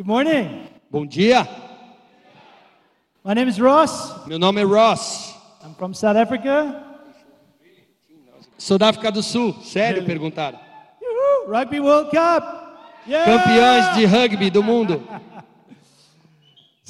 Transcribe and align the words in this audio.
Good 0.00 0.06
morning. 0.06 0.66
Bom 0.90 1.04
dia, 1.04 1.46
My 3.22 3.34
name 3.34 3.50
is 3.50 3.60
Ross. 3.60 4.26
meu 4.26 4.38
nome 4.38 4.58
é 4.62 4.64
Ross. 4.64 5.34
I'm 5.62 5.74
from 5.74 5.92
South 5.92 6.16
Africa. 6.16 6.74
Sou 8.56 8.78
da 8.78 8.88
África 8.88 9.12
do 9.12 9.22
Sul. 9.22 9.52
Sério, 9.62 10.02
perguntaram. 10.06 10.58
Rugby 11.46 11.80
World 11.80 12.10
Cup. 12.10 12.42
Yeah! 13.06 13.26
Campeões 13.26 13.94
de 13.94 14.06
rugby 14.06 14.48
do 14.48 14.62
mundo. 14.62 15.06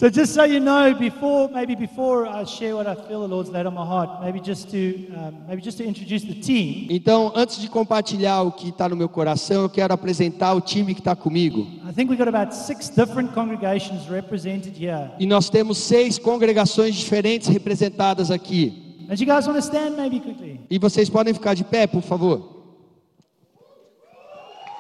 So 0.01 0.09
just 0.09 0.33
so 0.33 0.45
you 0.45 0.61
know, 0.61 0.95
before 0.95 1.51
maybe 1.51 1.75
before 1.75 2.27
I 2.27 2.45
share 2.45 2.75
what 2.75 2.87
I 2.87 2.95
feel 2.95 3.21
the 3.21 3.29
Lord's 3.29 3.51
laid 3.51 3.67
on 3.67 3.75
my 3.75 3.85
heart, 3.85 4.23
maybe 4.23 4.41
just 4.41 4.71
to 4.71 4.95
um, 5.15 5.45
maybe 5.47 5.61
just 5.61 5.77
to 5.77 5.85
introduce 5.85 6.23
the 6.23 6.41
team. 6.41 6.87
Então, 6.89 7.31
antes 7.37 7.61
de 7.61 7.69
compartilhar 7.69 8.41
o 8.41 8.51
que 8.51 8.71
está 8.71 8.89
no 8.89 8.97
meu 8.97 9.11
coração, 9.11 9.61
eu 9.61 9.69
quero 9.69 9.93
apresentar 9.93 10.55
o 10.55 10.61
time 10.63 10.95
que 10.95 11.03
está 11.03 11.15
comigo. 11.15 11.67
I 11.87 11.93
think 11.93 12.09
we've 12.09 12.17
got 12.17 12.35
about 12.35 12.55
six 12.55 12.89
different 12.89 13.35
congregations 13.35 14.09
represented 14.09 14.75
here. 14.75 15.11
E 15.19 15.27
nós 15.27 15.51
temos 15.51 15.77
seis 15.77 16.19
congregações 16.19 16.95
diferentes 16.95 17.49
representadas 17.49 18.31
aqui. 18.31 18.97
And 19.11 19.17
you 19.21 19.27
guys 19.27 19.47
want 19.47 19.57
to 19.57 19.63
stand 19.63 19.99
maybe 19.99 20.19
quickly? 20.19 20.61
E 20.71 20.79
vocês 20.79 21.11
podem 21.11 21.35
ficar 21.35 21.53
de 21.53 21.63
pé, 21.63 21.87
por 21.87 22.01
favor. 22.01 22.65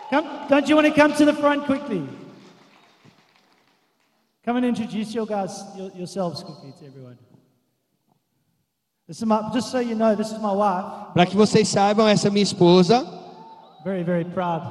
Come, 0.08 0.26
don't 0.48 0.66
you 0.66 0.78
want 0.78 0.88
to 0.88 0.94
come 0.98 1.12
to 1.14 1.26
the 1.26 1.34
front 1.34 1.66
quickly? 1.66 2.19
Come 4.44 4.56
and 4.56 4.66
introduce 4.66 5.14
your 5.14 5.26
guys 5.26 5.62
your, 5.76 5.90
yourselves 5.90 6.42
quickly 6.42 6.72
to 6.80 6.86
everyone. 6.86 7.18
This 9.06 9.18
is 9.18 9.26
my, 9.26 9.50
just 9.52 9.70
so 9.70 9.80
you 9.80 9.94
know, 9.94 10.14
this 10.14 10.32
is 10.32 10.38
my 10.38 10.52
wife. 10.52 11.12
Para 11.14 11.26
que 11.26 11.36
vocês 11.36 11.68
saibam, 11.68 12.08
essa 12.08 12.28
é 12.28 12.30
minha 12.30 12.42
esposa. 12.42 13.04
Very, 13.84 14.02
very 14.02 14.24
proud 14.24 14.62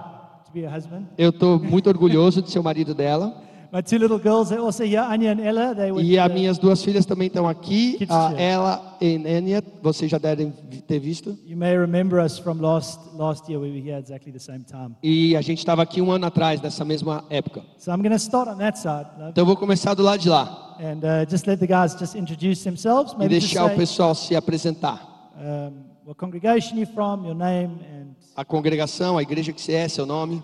to 0.45 0.51
be 0.51 0.61
her 0.61 0.69
husband. 0.69 1.07
Eu 1.17 1.29
estou 1.29 1.59
muito 1.59 1.87
orgulhoso 1.87 2.41
de 2.41 2.49
ser 2.49 2.59
o 2.59 2.63
marido 2.63 2.95
dela. 2.95 3.35
My 3.71 3.81
two 3.83 3.99
little 3.99 4.17
girls, 4.17 4.49
they're 4.49 4.59
also 4.59 4.83
here, 4.83 4.99
Anya 5.01 5.31
and 5.31 5.41
Ella. 5.41 5.75
They 5.75 5.91
were 5.91 6.01
E 6.01 6.17
as 6.17 6.31
minhas 6.31 6.57
duas 6.57 6.83
filhas 6.83 7.05
também 7.05 7.27
estão 7.27 7.47
aqui. 7.47 7.97
A 8.09 8.29
show. 8.29 8.37
ela 8.39 8.97
e 8.99 9.13
Enya, 9.15 9.63
vocês 9.81 10.09
já 10.09 10.17
devem 10.17 10.51
ter 10.87 10.99
visto. 10.99 11.37
You 11.45 11.55
may 11.55 11.77
remember 11.77 12.19
us 12.19 12.39
from 12.39 12.59
last 12.59 12.99
last 13.15 13.47
year. 13.47 13.61
We 13.61 13.69
were 13.69 13.79
here 13.79 13.99
exactly 13.99 14.31
the 14.31 14.39
same 14.39 14.63
time. 14.63 14.95
E 15.03 15.35
a 15.35 15.41
gente 15.41 15.59
estava 15.59 15.83
aqui 15.83 16.01
um 16.01 16.11
ano 16.11 16.25
atrás, 16.25 16.59
nessa 16.61 16.83
mesma 16.83 17.23
época. 17.29 17.63
So 17.77 17.91
I'm 17.91 18.01
going 18.01 18.09
to 18.11 18.15
start 18.19 18.49
on 18.49 18.57
that 18.57 18.79
side, 18.79 19.05
love, 19.19 19.29
Então 19.29 19.43
eu 19.43 19.45
vou 19.45 19.55
começar 19.55 19.93
do 19.93 20.01
lado 20.01 20.19
de 20.19 20.29
lá 20.29 20.77
and 20.79 21.01
uh, 21.03 21.29
just 21.29 21.45
let 21.45 21.59
the 21.59 21.67
guys 21.67 21.93
just 21.93 22.15
introduce 22.15 22.63
themselves. 22.63 23.13
e 23.13 23.17
Maybe 23.19 23.35
just 23.39 23.53
deixar 23.53 23.65
o 23.65 23.75
pessoal 23.75 24.15
se 24.15 24.35
apresentar. 24.35 25.31
um, 25.37 25.83
what 26.05 26.17
congregation 26.17 26.77
you're 26.77 26.91
from, 26.91 27.23
your 27.23 27.35
name, 27.35 27.79
and 27.93 28.15
A 28.35 28.43
congregação, 28.43 29.17
a 29.17 29.21
igreja 29.21 29.51
que 29.53 29.61
você 29.61 29.73
é, 29.73 29.87
seu 29.87 30.05
nome. 30.05 30.43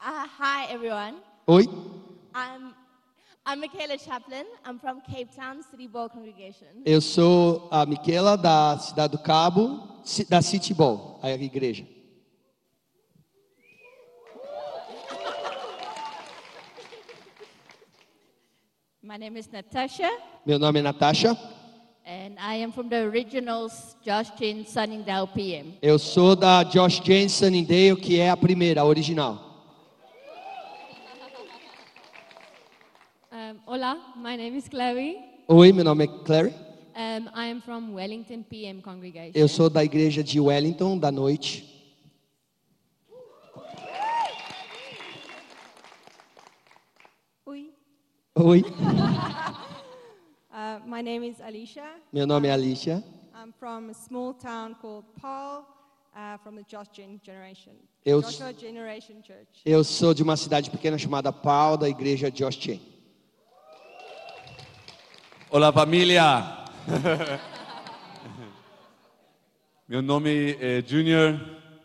Uh, 0.00 0.28
hi, 0.38 0.72
everyone. 0.72 1.14
Oi, 1.46 1.68
I'm, 2.34 2.74
I'm 3.46 3.60
Michaela 3.60 3.96
Chaplin. 3.96 4.44
I'm 4.64 4.78
from 4.80 5.00
Cape 5.02 5.34
Town 5.34 5.62
City 5.70 5.86
Ball 5.86 6.08
Congregation. 6.08 6.66
eu 6.84 7.00
sou 7.00 7.68
a 7.70 7.86
Miquela 7.86 8.36
da 8.36 8.76
Cidade 8.78 9.12
do 9.16 9.22
Cabo, 9.22 10.02
da 10.28 10.42
City 10.42 10.74
Ball, 10.74 11.18
a 11.22 11.30
igreja. 11.30 11.86
My 19.02 19.16
name 19.18 19.36
is 19.36 19.48
Natasha, 19.50 20.10
Meu 20.46 20.58
nome 20.58 20.78
é 20.78 20.82
Natasha. 20.82 21.36
and 22.06 22.36
I 22.38 22.56
am 22.56 22.72
from 22.72 22.88
the 22.88 23.02
originals 23.04 23.96
Josh 24.02 24.30
Chin 24.36 24.64
Sunningdale 24.64 25.26
PM. 25.28 25.74
Eu 25.82 25.98
sou 25.98 26.34
da 26.36 26.62
Josh 26.64 27.00
Jane 27.04 27.28
Sunningdale, 27.28 27.96
que 27.96 28.18
é 28.18 28.30
a 28.30 28.36
primeira, 28.36 28.80
a 28.82 28.84
original. 28.84 29.53
Hola, 33.74 33.98
my 34.14 34.36
name 34.36 34.54
is 34.56 34.68
Chloe. 34.68 35.16
Oi, 35.50 35.72
meu 35.72 35.82
nome 35.82 36.04
é 36.04 36.06
Clary. 36.24 36.54
Um, 36.94 37.28
I 37.34 37.48
am 37.50 37.60
from 37.60 37.92
Wellington 37.94 38.44
PM 38.44 38.80
congregation. 38.80 39.32
Eu 39.34 39.48
sou 39.48 39.68
da 39.68 39.82
igreja 39.82 40.22
de 40.22 40.38
Wellington, 40.38 40.96
da 40.96 41.10
noite. 41.10 41.64
Oi. 47.46 47.72
Oi, 48.36 48.62
Uh, 50.54 50.78
my 50.86 51.02
name 51.02 51.24
is 51.24 51.40
Alicia. 51.40 51.82
meu 52.12 52.28
nome 52.28 52.46
é 52.46 52.52
Alicia. 52.52 53.02
I'm 53.34 53.52
from 53.58 53.90
a 53.90 53.92
small 53.94 54.32
town 54.34 54.76
called 54.80 55.04
Paul, 55.20 55.66
uh, 56.14 56.38
from 56.44 56.54
the 56.54 56.62
Josh 56.62 56.86
Gen 56.92 57.20
generation. 57.24 57.72
Eu- 58.06 58.22
Joshua 58.22 58.52
Generation 58.56 59.20
Church. 59.20 59.62
Eu 59.66 59.82
sou 59.82 60.14
de 60.14 60.22
uma 60.22 60.36
cidade 60.36 60.70
pequena 60.70 60.96
chamada 60.96 61.32
Pau, 61.32 61.76
da 61.76 61.88
igreja 61.88 62.30
Josh 62.30 62.54
Chen. 62.56 62.93
Olá 65.54 65.70
família! 65.72 66.66
Meu 69.88 70.02
nome 70.02 70.56
é 70.60 70.82
Junior. 70.84 71.38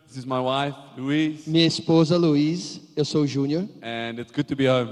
This 0.08 0.16
is 0.16 0.24
my 0.24 0.40
wife, 0.40 0.76
Louise, 0.96 1.48
Minha 1.48 1.68
esposa 1.68 2.16
Luiz, 2.18 2.80
eu 2.96 3.04
sou 3.04 3.22
o 3.22 3.26
Júnior. 3.28 3.68
and 3.80 4.18
it's 4.18 4.32
good 4.32 4.48
to 4.48 4.56
be 4.56 4.66
home. 4.68 4.90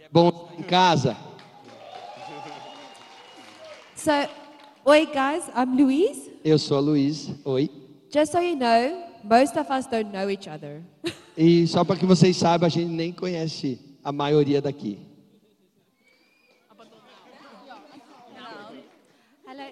É 0.00 0.08
bom 0.10 0.30
estar 0.30 0.58
em 0.58 0.62
casa. 0.64 1.16
So, 3.94 4.10
oi 4.84 5.06
guys, 5.06 5.44
I'm 5.56 5.80
Louise. 5.80 6.28
Eu 6.44 6.58
sou 6.58 6.78
a 6.78 6.80
Luiz. 6.80 7.30
Oi. 7.44 7.70
Just 8.12 8.32
so 8.32 8.40
you 8.40 8.56
know, 8.56 9.04
most 9.22 9.56
of 9.56 9.70
us 9.72 9.86
don't 9.86 10.10
know 10.10 10.28
each 10.28 10.48
other. 10.48 10.82
E 11.38 11.64
só 11.68 11.84
para 11.84 11.94
que 11.94 12.04
vocês 12.04 12.36
saibam, 12.36 12.66
a 12.66 12.70
gente 12.70 12.90
nem 12.90 13.12
conhece 13.12 13.78
a 14.02 14.10
maioria 14.10 14.60
daqui. 14.60 14.98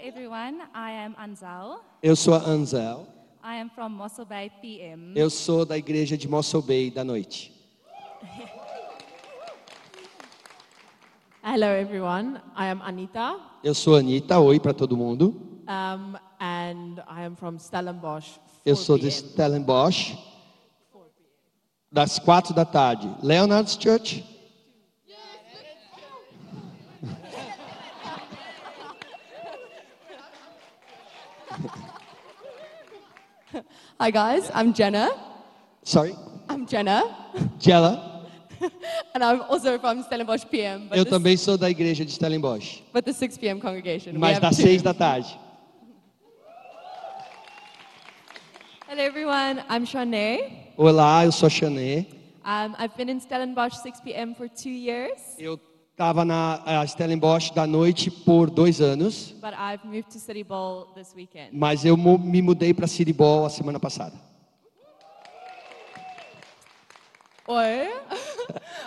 Everyone. 0.04 0.60
I 0.74 0.90
am 0.90 1.14
Anzal. 1.18 1.80
Eu 2.02 2.14
sou 2.14 2.34
a 2.34 2.38
Anzel. 2.38 3.06
I 3.42 3.56
am 3.56 3.70
from 3.70 3.90
Mossel 3.90 4.26
Bay 4.26 4.50
PM. 4.60 5.12
Eu 5.16 5.30
sou 5.30 5.64
da 5.64 5.78
igreja 5.78 6.16
de 6.16 6.28
Mossel 6.28 6.60
Bay 6.62 6.90
da 6.90 7.02
noite. 7.04 7.52
Hello, 11.42 11.66
everyone. 11.66 12.38
I 12.56 12.66
am 12.70 12.80
Anita, 12.82 13.38
Eu 13.62 13.74
sou 13.74 13.96
a 13.96 13.98
Anitta. 14.00 14.38
Oi 14.40 14.60
para 14.60 14.74
todo 14.74 14.96
mundo. 14.96 15.60
um, 15.68 16.16
and 16.40 17.02
I 17.08 17.24
am 17.24 17.34
from 17.36 17.58
Stellenbosch. 17.58 18.38
Eu 18.64 18.76
4 18.76 18.84
sou 18.84 18.98
de. 18.98 19.10
Stellenbosch. 19.10 20.16
Das 21.90 22.18
quatro 22.18 22.52
da 22.54 22.64
tarde. 22.64 23.08
Leonard's 23.22 23.78
Church. 23.80 24.24
Hi, 34.00 34.10
guys. 34.10 34.50
I'm 34.52 34.72
Jenna. 34.74 35.10
Sorry. 35.84 36.16
I'm 36.48 36.66
Jenna, 36.66 37.02
Jella. 37.58 38.26
and 39.14 39.22
I'm 39.22 39.42
also 39.42 39.78
from 39.78 40.02
Stellenbosch 40.02 40.50
PM, 40.50 40.88
but, 40.88 40.98
Eu 40.98 41.04
the, 41.04 41.10
também 41.10 41.36
sou 41.36 41.56
da 41.56 41.70
igreja 41.70 42.04
de 42.04 42.10
Stellenbosch. 42.12 42.82
but 42.92 43.04
the 43.04 43.12
6 43.12 43.38
PM 43.38 43.60
congregation. 43.60 44.18
Mas 44.18 44.40
das 44.40 44.56
seis 44.56 44.82
da 44.82 44.92
tarde. 44.92 45.28
Hello, 48.88 49.02
everyone. 49.02 49.62
I'm 49.68 49.86
Shanae. 49.86 50.72
Olá, 50.76 51.24
eu 51.24 51.32
sou 51.32 51.46
a 51.46 51.50
Chané. 51.50 52.06
Um, 52.44 52.74
I've 52.78 52.96
been 52.96 53.08
in 53.08 53.20
Stellenbosch 53.20 53.74
6 53.76 54.00
p.m. 54.00 54.34
for 54.34 54.48
two 54.48 54.70
years, 54.70 55.20
Eu 55.38 55.58
estava 55.94 56.24
na 56.24 56.60
a 56.64 56.84
Stellenbosch 56.86 57.52
da 57.54 57.68
noite 57.68 58.10
por 58.10 58.50
dois 58.50 58.80
anos, 58.80 59.32
but 59.40 59.52
I've 59.54 59.84
moved 59.84 60.10
to 60.12 60.18
City 60.18 60.42
Bowl 60.42 60.88
this 60.96 61.14
weekend. 61.14 61.50
mas 61.52 61.84
eu 61.84 61.96
me 61.96 62.42
mudei 62.42 62.74
para 62.74 62.88
City 62.88 63.12
Ball 63.12 63.46
a 63.46 63.48
semana 63.50 63.78
passada. 63.78 64.12
Oi. 67.46 67.88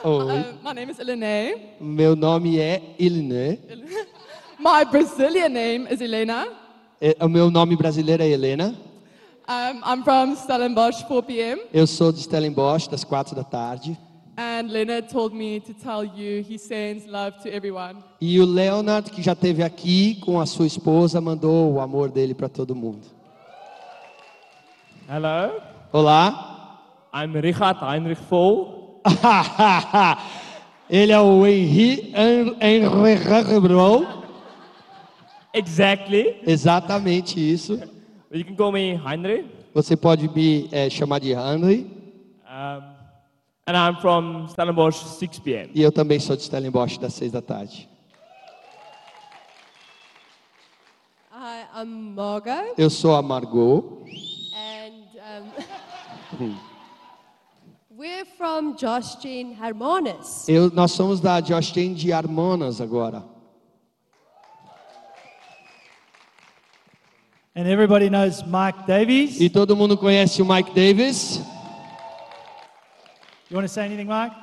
Oi, 0.04 0.26
Uh, 0.54 0.54
my 0.64 0.74
name 0.74 0.92
is 0.92 1.00
Elene. 1.00 1.56
meu 1.80 2.16
nome 2.16 2.60
é 2.60 2.82
Eline. 3.00 3.60
My 4.60 4.84
Brazilian 4.86 5.50
name 5.50 5.88
is 5.92 6.02
Elena. 6.02 6.48
É, 7.00 7.16
O 7.24 7.30
meu 7.30 7.50
nome 7.50 7.76
brasileiro 7.76 8.22
é 8.24 8.28
Helena. 8.28 8.76
Um, 9.48 9.82
I'm 9.86 10.04
from 10.04 10.36
Stellenbosch 10.36 11.04
4 11.08 11.24
PM, 11.24 11.62
Eu 11.72 11.88
sou 11.88 12.12
de 12.12 12.20
Stellenbosch, 12.22 12.90
das 12.90 13.04
quatro 13.06 13.34
da 13.36 13.44
tarde. 13.46 13.98
And 14.38 14.70
Leonard 14.72 15.10
told 15.10 15.34
me 15.34 15.60
to 15.60 15.74
tell 15.74 16.04
you 16.04 16.44
he 16.44 16.58
sends 16.58 17.08
love 17.08 17.42
to 17.42 17.50
everyone. 17.52 18.04
E 18.22 18.40
o 18.40 18.46
Leonard, 18.46 19.10
que 19.10 19.22
já 19.22 19.34
esteve 19.34 19.64
aqui 19.64 20.16
com 20.22 20.40
a 20.40 20.46
sua 20.46 20.68
esposa, 20.68 21.20
mandou 21.20 21.74
o 21.74 21.80
amor 21.80 22.10
dele 22.12 22.34
para 22.34 22.48
todo 22.48 22.76
mundo. 22.76 23.08
Hello, 25.10 25.62
Olá. 25.92 26.82
I'm 27.14 27.34
Richard 27.40 27.80
Heinrich 27.82 28.22
Vol. 28.30 29.02
Ele 30.90 31.12
é 31.12 31.20
o 31.20 31.46
Henri 31.46 32.14
Henri. 32.62 34.08
Exactly. 35.54 36.36
Exatamente 36.46 37.40
isso. 37.40 37.80
You 38.32 38.46
can 38.46 38.56
call 38.56 38.72
me 38.72 38.94
Heinrich. 38.94 39.50
Você 39.74 39.96
pode 39.96 40.30
me 40.30 40.70
eh, 40.72 40.90
chamar 40.90 41.20
de 41.20 41.32
Henry. 41.32 41.90
Um, 42.46 42.97
And 43.68 43.76
I'm 43.76 43.98
from 43.98 44.48
Stellenbosch 44.48 44.96
6 45.20 45.40
p.m. 45.40 45.70
E 45.76 45.82
eu 45.82 45.92
também 45.92 46.20
sou 46.22 46.38
de 46.38 46.44
Stellenbosch, 46.44 46.98
das 46.98 47.14
seis 47.14 47.34
da 47.34 47.42
tarde. 47.42 47.90
Hi, 51.32 51.66
I'm 51.82 52.14
Margot, 52.16 52.74
Eu 52.78 52.90
sou 52.90 53.14
a 53.14 53.22
Margot. 53.22 54.06
and 54.56 55.04
um, 56.40 56.56
we're 57.98 58.26
from 58.38 58.76
Josh 58.78 59.18
Jean 59.22 59.54
Harmonis. 59.60 60.48
Eu, 60.48 60.72
nós 60.72 60.94
somos 60.94 61.20
da 61.20 61.42
Josh 61.42 61.74
Jane 61.74 61.94
de 61.94 62.14
Harmonas 62.14 62.80
agora. 62.80 63.22
And 67.54 67.68
everybody 67.68 68.10
knows 68.10 68.44
Mike 68.44 68.86
Davies. 68.88 69.42
E 69.42 69.50
todo 69.50 69.76
mundo 69.76 69.98
conhece 69.98 70.42
o 70.42 70.46
Mike 70.46 70.72
Davis. 70.74 71.42
You 73.50 73.56
want 73.56 73.68
to 73.68 73.74
say 73.74 73.86
anything, 73.86 74.08
Mike? 74.08 74.34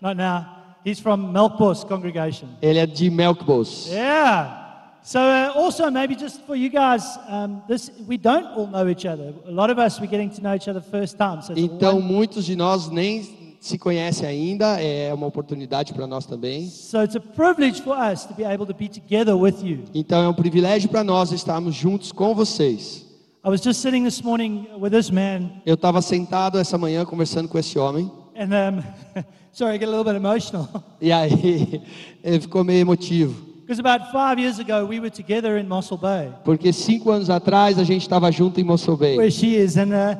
Not 0.00 0.16
now. 0.16 0.46
He's 0.84 1.00
from 1.00 1.32
Melkbos 1.32 1.86
congregation. 1.86 2.48
Ele 2.62 2.78
é 2.78 2.86
de 2.86 3.10
Melkbos. 3.10 3.88
Yeah. 3.88 4.66
So 5.02 5.20
uh, 5.20 5.52
also 5.54 5.90
maybe 5.90 6.14
just 6.14 6.42
for 6.46 6.54
you 6.56 6.68
guys, 6.68 7.02
um, 7.28 7.62
this 7.68 7.90
we 8.06 8.16
don't 8.18 8.46
all 8.56 8.66
know 8.66 8.88
each 8.88 9.06
other. 9.06 9.32
A 9.46 9.50
lot 9.50 9.70
of 9.70 9.78
us 9.78 10.00
we're 10.00 10.06
getting 10.06 10.30
to 10.30 10.42
know 10.42 10.54
each 10.54 10.68
other 10.68 10.80
first 10.80 11.16
time. 11.16 11.40
So 11.42 11.52
it's 11.52 11.62
Então 11.62 12.00
muitos 12.00 12.44
de 12.44 12.56
nós 12.56 12.90
nem 12.90 13.56
se 13.60 13.78
conhecem 13.78 14.26
ainda. 14.26 14.80
É 14.80 15.12
uma 15.14 15.26
oportunidade 15.26 15.92
para 15.94 16.06
nós 16.06 16.26
também. 16.26 16.68
so 16.68 17.02
it's 17.02 17.16
a 17.16 17.20
privilege 17.20 17.80
for 17.80 17.96
us 17.96 18.24
to 18.26 18.34
be 18.34 18.44
able 18.44 18.66
to 18.66 18.74
be 18.74 18.88
together 18.88 19.36
with 19.36 19.62
you. 19.62 19.84
Então 19.94 20.22
é 20.22 20.28
um 20.28 20.34
privilégio 20.34 20.88
para 20.88 21.02
nós 21.04 21.32
estarmos 21.32 21.74
juntos 21.74 22.12
com 22.12 22.34
vocês. 22.34 23.06
I 23.44 23.50
was 23.50 23.62
just 23.62 23.80
sitting 23.80 24.04
this 24.04 24.20
morning 24.20 24.66
with 24.78 24.90
this 24.90 25.10
man, 25.10 25.50
Eu 25.64 25.74
estava 25.74 26.02
sentado 26.02 26.58
essa 26.58 26.76
manhã 26.76 27.04
conversando 27.04 27.48
com 27.48 27.58
esse 27.58 27.78
homem. 27.78 28.10
And 28.38 28.54
um, 28.54 28.84
sorry, 29.52 29.74
I 29.74 29.76
get 29.78 29.88
a 29.88 29.90
little 29.90 30.04
bit 30.04 30.14
emotional. 30.16 30.68
E 31.00 31.12
aí 31.12 31.82
ele 32.22 32.40
ficou 32.40 32.64
meio 32.64 32.80
emotivo. 32.80 33.46
Because 33.66 33.78
about 33.80 34.10
five 34.12 34.38
years 34.40 34.58
ago, 34.58 34.86
we 34.86 34.98
were 34.98 35.10
together 35.10 35.58
in 35.58 35.68
Mossel 35.68 35.98
Bay, 35.98 36.32
Porque 36.44 36.72
cinco 36.72 37.10
anos 37.10 37.28
atrás 37.28 37.78
a 37.78 37.84
gente 37.84 38.02
estava 38.02 38.30
junto 38.32 38.58
em 38.60 38.64
Mossel 38.64 38.96
Bay. 38.96 39.16
where 39.16 39.30
she 39.30 39.56
is, 39.56 39.76
and 39.76 39.92
uh, 39.92 40.16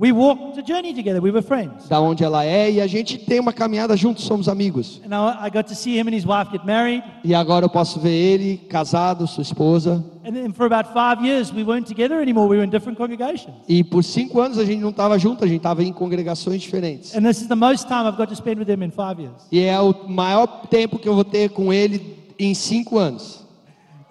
we 0.00 0.12
walked 0.12 0.56
the 0.56 0.62
journey 0.62 0.94
together. 0.94 1.20
We 1.20 1.30
were 1.30 1.42
friends. 1.42 1.86
Da 1.86 2.00
onde 2.00 2.24
ela 2.24 2.42
é. 2.42 2.70
E 2.72 2.80
a 2.80 2.86
gente 2.86 3.18
tem 3.18 3.38
uma 3.38 3.52
caminhada 3.52 3.94
juntos, 3.96 4.24
somos 4.24 4.48
amigos. 4.48 5.00
And 5.04 5.14
I, 5.14 5.46
I 5.46 5.50
got 5.50 5.68
to 5.68 5.74
see 5.74 5.98
him 5.98 6.08
and 6.08 6.14
his 6.14 6.24
wife 6.24 6.50
get 6.50 6.64
married. 6.64 7.04
E 7.22 7.34
agora 7.34 7.66
eu 7.66 7.68
posso 7.68 8.00
ver 8.00 8.10
ele 8.10 8.56
casado, 8.56 9.26
sua 9.26 9.42
esposa. 9.42 10.02
And 10.24 10.32
then 10.32 10.52
for 10.52 10.64
about 10.64 10.92
five 10.94 11.22
years, 11.22 11.52
we 11.52 11.62
weren't 11.62 11.86
together 11.86 12.20
anymore. 12.20 12.48
We 12.48 12.56
were 12.56 12.64
in 12.64 12.70
different 12.70 12.96
congregations. 12.96 13.54
E 13.68 13.84
por 13.84 14.02
cinco 14.02 14.40
anos 14.40 14.58
a 14.58 14.64
gente 14.64 14.80
não 14.80 14.90
estava 14.90 15.18
junto, 15.18 15.44
a 15.44 15.46
gente 15.46 15.58
estava 15.58 15.84
em 15.84 15.92
congregações 15.92 16.62
diferentes. 16.62 17.14
And 17.14 17.20
this 17.22 17.42
is 17.42 17.48
the 17.48 17.54
most 17.54 17.86
time 17.86 18.08
I've 18.08 18.16
got 18.16 18.28
to 18.28 18.36
spend 18.36 18.58
with 18.58 18.70
him 18.70 18.82
in 18.82 18.90
five 18.90 19.20
years. 19.20 19.36
E 19.52 19.60
é 19.60 19.78
o 19.78 19.94
maior 20.08 20.46
tempo 20.70 20.98
que 20.98 21.08
eu 21.08 21.14
vou 21.14 21.24
ter 21.24 21.50
com 21.50 21.70
ele 21.70 22.16
em 22.38 22.54
cinco 22.54 22.96
anos. 22.96 23.44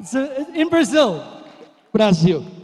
So 0.03 0.19
in 0.53 0.69
Brazil, 0.69 1.19
Brasil. 1.91 2.58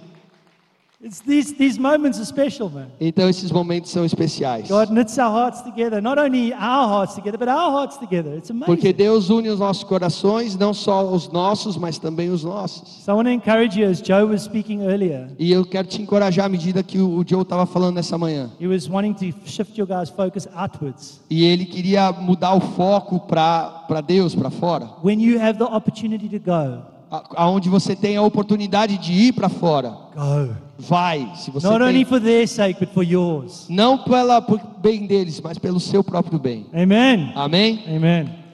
It's 1.04 1.20
these, 1.22 1.54
these 1.56 1.80
moments 1.80 2.20
are 2.20 2.26
special, 2.26 2.70
man. 2.70 2.88
Então 3.00 3.30
esses 3.30 3.52
momentos 3.52 3.92
são 3.92 4.06
especiais. 4.06 4.68
God 4.68 4.90
knits 4.92 5.18
our 5.18 5.32
hearts 5.32 5.62
together, 5.62 6.02
not 6.02 6.18
only 6.20 6.54
our 6.54 6.88
hearts 6.88 7.16
together, 7.16 7.38
but 7.38 7.48
our 7.48 7.72
hearts 7.72 7.98
together. 7.98 8.36
It's 8.38 8.50
amazing. 8.50 8.66
Porque 8.66 8.92
Deus 8.94 9.30
une 9.30 9.50
os 9.50 9.60
nossos 9.60 9.84
corações, 9.84 10.56
não 10.58 10.74
só 10.74 11.06
os 11.12 11.30
nossos, 11.30 11.78
mas 11.78 11.98
também 11.98 12.30
os 12.30 12.44
nossos. 12.44 13.04
So 13.04 13.12
I 13.12 13.16
want 13.16 13.28
to 13.28 13.32
encourage 13.32 13.80
you, 13.80 13.90
as 13.90 14.00
Joe 14.00 14.24
was 14.26 14.44
speaking 14.44 14.82
earlier, 14.84 15.28
E 15.38 15.52
eu 15.52 15.66
quero 15.66 15.88
te 15.88 16.02
encorajar 16.02 16.46
à 16.46 16.50
medida 16.50 16.82
que 16.82 16.98
o 17.00 17.24
Joe 17.28 17.42
estava 17.42 17.66
falando 17.66 17.96
nessa 17.96 18.18
manhã. 18.18 18.50
he 18.60 18.68
was 18.68 18.90
wanting 18.90 19.14
to 19.14 19.38
shift 19.46 19.78
your 19.78 19.88
guys' 19.88 20.10
focus 20.10 20.48
outwards. 20.56 21.20
E 21.30 21.44
ele 21.44 21.66
queria 21.66 22.12
mudar 22.12 22.54
o 22.56 22.62
foco 22.62 23.20
para 23.20 24.02
Deus, 24.06 24.34
para 24.34 24.50
fora. 24.50 24.90
When 25.04 25.20
you 25.22 25.40
have 25.40 25.58
the 25.60 25.66
opportunity 25.66 26.28
to 26.30 26.40
go, 26.40 26.95
Aonde 27.36 27.70
você 27.70 27.96
tem 27.96 28.18
a 28.18 28.22
oportunidade 28.22 28.98
de 28.98 29.12
ir 29.14 29.34
para 29.34 29.50
fora. 29.50 29.90
go. 30.16 30.56
Vai, 30.78 31.32
se 31.36 31.50
você 31.52 31.66
Not 31.68 31.82
only 31.82 31.94
tem. 31.94 32.06
for 32.06 32.20
their 32.20 32.46
sake, 32.48 32.80
but 32.80 32.90
for 32.94 33.02
yours. 33.04 33.66
Não 33.70 33.98
pela 34.00 34.42
por 34.42 34.60
bem 34.82 35.08
deles, 35.08 35.40
mas 35.42 35.58
pelo 35.58 35.80
seu 35.80 36.04
próprio 36.04 36.38
bem. 36.38 36.66
Amen. 36.74 37.32
Amém? 37.34 37.82
Amen. 37.88 38.45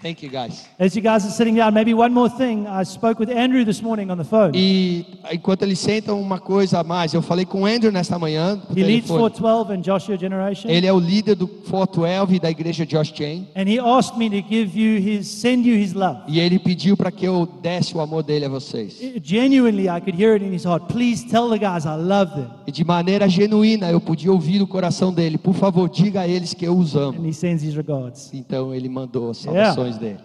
Thank 0.00 0.22
you 0.22 0.30
guys. 0.30 0.64
As 0.78 0.94
you 0.94 1.02
guys 1.02 1.26
are 1.26 1.30
sitting 1.32 1.56
down, 1.56 1.74
maybe 1.74 1.92
one 1.92 2.12
more 2.14 2.28
thing. 2.30 2.68
I 2.68 2.84
spoke 2.84 3.18
with 3.18 3.28
Andrew 3.30 3.64
this 3.64 3.82
morning 3.82 4.12
on 4.12 4.16
the 4.16 4.24
phone. 4.24 4.52
E 4.54 5.04
enquanto 5.32 5.62
eles 5.62 5.80
sentam 5.80 6.20
uma 6.20 6.38
coisa 6.38 6.78
a 6.78 6.84
mais, 6.84 7.12
eu 7.12 7.20
falei 7.20 7.44
com 7.44 7.62
o 7.62 7.66
Andrew 7.66 7.90
nesta 7.90 8.16
manhã. 8.16 8.62
He 8.70 8.84
leads 8.84 9.08
telefone. 9.08 9.30
412 9.32 9.72
and 9.72 9.80
Joshua 9.82 10.16
Generation. 10.16 10.68
Ele 10.68 10.86
é 10.86 10.92
o 10.92 11.00
líder 11.00 11.34
do 11.34 11.48
412 11.48 12.36
e 12.36 12.38
da 12.38 12.48
igreja 12.48 12.86
Josh 12.86 13.12
Jane. 13.12 13.48
And 13.56 13.68
he 13.68 13.80
asked 13.80 14.16
me 14.16 14.30
to 14.30 14.48
give 14.48 14.78
you 14.78 15.00
his, 15.00 15.26
send 15.26 15.68
you 15.68 15.76
his 15.76 15.94
love. 15.94 16.20
E 16.28 16.38
ele 16.38 16.60
pediu 16.60 16.96
para 16.96 17.10
que 17.10 17.26
eu 17.26 17.48
desse 17.60 17.96
o 17.96 18.00
amor 18.00 18.22
dele 18.22 18.44
a 18.44 18.48
vocês. 18.48 19.00
Genuinely, 19.20 19.88
I 19.88 20.00
could 20.00 20.16
hear 20.16 20.34
it 20.34 20.44
in 20.44 20.54
his 20.54 20.64
heart. 20.64 20.86
Please 20.92 21.26
tell 21.26 21.48
the 21.50 21.58
guys 21.58 21.86
I 21.86 21.96
love 21.96 22.34
them. 22.34 22.46
E 22.68 22.70
de 22.70 22.84
maneira 22.84 23.28
genuína 23.28 23.90
eu 23.90 24.00
podia 24.00 24.30
ouvir 24.30 24.62
o 24.62 24.66
coração 24.68 25.12
dele. 25.12 25.36
Por 25.36 25.54
favor, 25.54 25.88
diga 25.88 26.20
a 26.20 26.28
eles 26.28 26.54
que 26.54 26.64
eu 26.64 26.78
os 26.78 26.94
amo. 26.94 27.18
And 27.18 27.26
he 27.28 27.32
sends 27.32 27.64
his 27.64 27.74
regards. 27.74 28.30
Então 28.32 28.72
ele 28.72 28.88
mandou 28.88 29.30
as 29.30 29.48
Yeah. 29.48 29.74
Saudações 29.88 29.98
dele. 29.98 30.20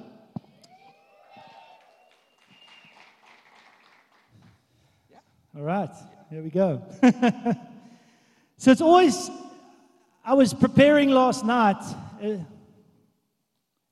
All 5.55 5.63
right, 5.63 5.91
here 6.31 6.41
we 6.41 6.49
go. 6.49 6.81
so 8.57 8.71
it's 8.71 8.81
always, 8.81 9.29
I 10.25 10.33
was 10.33 10.51
preparing 10.51 11.09
last 11.09 11.45
night, 11.45 11.77
uh, 12.23 12.37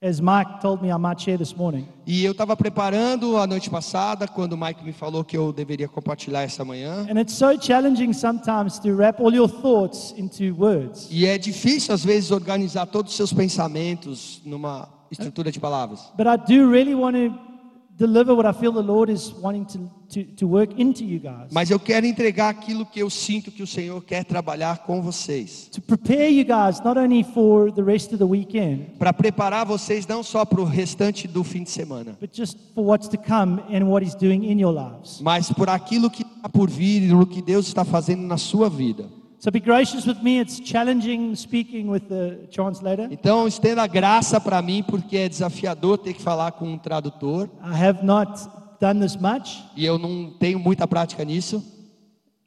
as 0.02 0.20
Mike 0.20 0.60
told 0.60 0.82
me 0.82 0.92
I 0.92 0.98
might 0.98 1.22
share 1.22 1.38
this 1.38 1.56
morning. 1.56 1.88
E 2.08 2.26
eu 2.26 2.32
estava 2.32 2.58
preparando 2.58 3.38
a 3.38 3.46
noite 3.46 3.70
passada, 3.70 4.28
quando 4.28 4.54
o 4.54 4.58
Mike 4.58 4.84
me 4.84 4.92
falou 4.92 5.24
que 5.24 5.38
eu 5.38 5.54
deveria 5.54 5.88
compartilhar 5.88 6.42
essa 6.42 6.66
manhã. 6.66 7.06
And 7.08 7.20
it's 7.20 7.36
so 7.36 7.56
challenging 7.56 8.12
sometimes 8.12 8.80
to 8.80 8.96
wrap 8.96 9.22
all 9.22 9.32
your 9.32 9.48
thoughts 9.48 10.16
into 10.18 10.56
words. 10.56 11.08
E 11.12 11.28
é 11.28 11.38
difícil, 11.38 11.94
às 11.94 12.04
vezes, 12.04 12.32
organizar 12.32 12.88
todos 12.88 13.12
os 13.12 13.18
seus 13.18 13.32
pensamentos 13.32 14.42
numa 14.44 14.90
estrutura 15.12 15.52
de 15.52 15.60
palavras. 15.60 16.12
But 16.18 16.28
I 16.28 16.38
do 16.38 16.72
really 16.72 16.96
want 16.96 17.16
to 17.16 17.52
deliver 17.98 18.34
what 18.34 18.48
I 18.50 18.54
feel 18.54 18.72
the 18.74 18.80
Lord 18.82 19.12
is 19.12 19.32
wanting 19.42 19.66
to, 19.66 19.80
to, 20.10 20.24
to 20.38 20.48
work 20.48 20.74
into 20.82 21.04
you 21.04 21.20
guys. 21.20 21.52
Mas 21.52 21.70
eu 21.70 21.80
quero 21.80 22.06
entregar 22.08 22.50
aquilo 22.50 22.84
que 22.86 23.00
eu 23.00 23.10
sinto 23.12 23.52
que 23.52 23.62
o 23.62 23.68
Senhor 23.68 24.02
quer 24.04 24.24
trabalhar 24.26 24.80
com 24.80 25.02
vocês. 25.04 25.70
to 25.72 25.82
prepare 25.82 26.30
you 26.30 26.44
guys 26.44 26.80
not 26.84 26.98
only 26.98 27.24
for 27.24 27.72
the 27.72 27.84
rest 27.84 28.12
of 28.12 28.18
the 28.18 28.26
weekend, 28.26 28.98
Para 28.98 29.14
preparar 29.14 29.66
vocês 29.68 30.08
não 30.08 30.24
só 30.24 30.44
para 30.46 30.62
o 30.62 30.66
restante 30.66 31.28
do 31.28 31.44
fim 31.44 31.62
de 31.64 31.70
semana, 31.70 32.18
but 32.20 32.36
just 32.36 32.58
for 32.74 32.84
what's 32.84 33.08
to 33.08 33.18
come 33.18 33.62
and 33.70 33.86
what 33.86 34.04
He's 34.04 34.16
doing 34.16 34.46
in 34.52 34.60
your 34.60 34.74
lives. 34.74 35.20
mas 35.22 35.52
por 35.52 35.70
aquilo 35.70 36.10
que 36.10 36.24
está 36.24 36.50
por 36.50 36.70
vir 36.72 37.04
e 37.04 37.08
no 37.08 37.28
que 37.28 37.42
Deus 37.42 37.68
está 37.68 37.84
fazendo 37.86 38.24
na 38.24 38.38
sua 38.38 38.68
vida. 38.70 39.06
So 39.44 39.50
be 39.50 39.60
gracious 39.60 40.06
with 40.06 40.22
me. 40.22 40.40
It's 40.40 40.60
challenging 40.60 41.36
speaking 41.36 41.90
with 41.90 42.04
the 42.10 42.48
translator. 42.52 43.08
Então, 43.10 43.48
estenda 43.48 43.88
graça 43.88 44.40
para 44.40 44.62
mim, 44.62 44.84
porque 44.84 45.18
é 45.18 45.28
desafiador 45.28 45.98
ter 45.98 46.14
que 46.14 46.22
falar 46.22 46.52
com 46.52 46.66
um 46.68 46.78
tradutor. 46.78 47.50
I 47.64 47.74
have 47.74 48.06
not 48.06 48.40
done 48.80 49.00
this 49.00 49.16
much. 49.16 49.64
E 49.76 49.84
eu 49.84 49.98
não 49.98 50.30
tenho 50.38 50.60
muita 50.60 50.88
prática 50.88 51.26
nisso. 51.26 51.58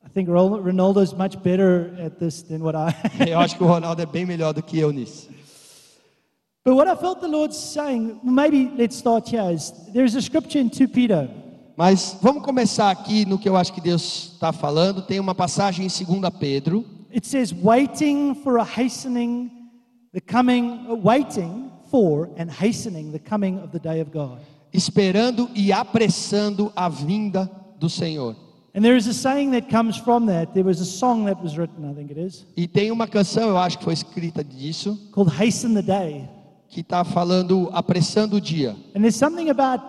I 0.07 0.09
think 0.09 0.31
Ro- 0.31 0.63
Ronaldo's 0.63 1.13
much 1.13 1.37
better 1.39 1.93
at 1.99 2.21
this 2.21 2.43
than 2.43 2.61
what 2.63 2.77
I 2.79 2.95
Eu 3.29 3.41
acho 3.41 3.57
que 3.57 3.65
o 3.65 3.67
Ronaldo 3.67 4.01
é 4.01 4.07
bem 4.07 4.25
melhor 4.25 4.53
do 4.55 4.63
que 4.63 4.79
eu 4.79 4.93
nisso. 4.93 5.29
But 6.65 6.77
what 6.77 6.89
I 6.89 6.95
felt 6.95 7.21
the 7.21 7.27
Lord 7.27 7.53
saying, 7.53 8.21
maybe 8.23 8.71
let's 8.79 8.95
start 8.97 9.29
here, 9.29 9.53
is 9.53 9.73
there's 9.93 10.15
a 10.15 10.23
scripture 10.23 10.61
in 10.61 10.71
2 10.71 10.87
Peter. 10.87 11.29
Mas 11.77 12.17
vamos 12.23 12.43
começar 12.45 12.91
aqui 12.91 13.25
no 13.27 13.39
que 13.39 13.49
eu 13.49 13.57
acho 13.57 13.73
que 13.73 13.81
Deus 13.81 14.33
está 14.35 14.53
falando. 14.53 15.03
Tem 15.03 15.19
uma 15.19 15.35
passagem 15.35 15.87
em 15.87 15.89
2 15.89 16.31
Pedro, 16.39 16.85
It 17.13 17.27
says, 17.29 17.53
waiting 17.53 18.35
for 18.43 18.59
a 18.59 18.65
hastening, 18.65 19.51
the 20.13 20.21
coming, 20.21 20.85
uh, 20.89 20.95
waiting 20.97 21.71
for 21.89 22.29
and 22.37 22.49
hastening 22.51 23.13
the 23.13 23.21
coming 23.21 23.59
of 23.59 23.69
the 23.71 23.79
day 23.79 24.01
of 24.01 24.11
God. 24.11 24.39
esperando 24.73 25.49
e 25.55 25.73
apressando 25.73 26.73
a 26.75 26.89
vinda 26.89 27.49
do 27.79 27.89
Senhor. 27.89 28.35
And 28.77 28.83
there 28.83 28.97
is 28.97 29.07
a 29.07 29.13
saying 29.15 29.53
that 29.53 29.69
comes 29.71 29.97
from 29.97 30.27
that. 30.27 30.53
There 30.53 30.65
was 30.67 30.81
a 30.81 30.85
song 30.85 31.27
that 31.27 31.41
was 31.41 31.57
written, 31.57 31.89
I 31.89 31.95
think 31.95 32.11
it 32.11 32.19
is, 32.21 32.45
E 32.57 32.67
tem 32.67 32.91
uma 32.91 33.07
canção, 33.07 33.49
eu 33.49 33.57
acho 33.59 33.79
que 33.79 33.85
foi 33.85 33.93
escrita 33.95 34.43
disso, 34.43 34.99
called 35.13 35.31
Hasten 35.41 35.75
the 35.75 35.83
Day. 35.83 36.29
que 36.69 36.81
está 36.81 37.05
falando 37.05 37.71
apressando 37.73 38.37
o 38.37 38.41
dia. 38.41 38.75
And 38.97 39.03
there's 39.03 39.15
something 39.15 39.51
about 39.51 39.85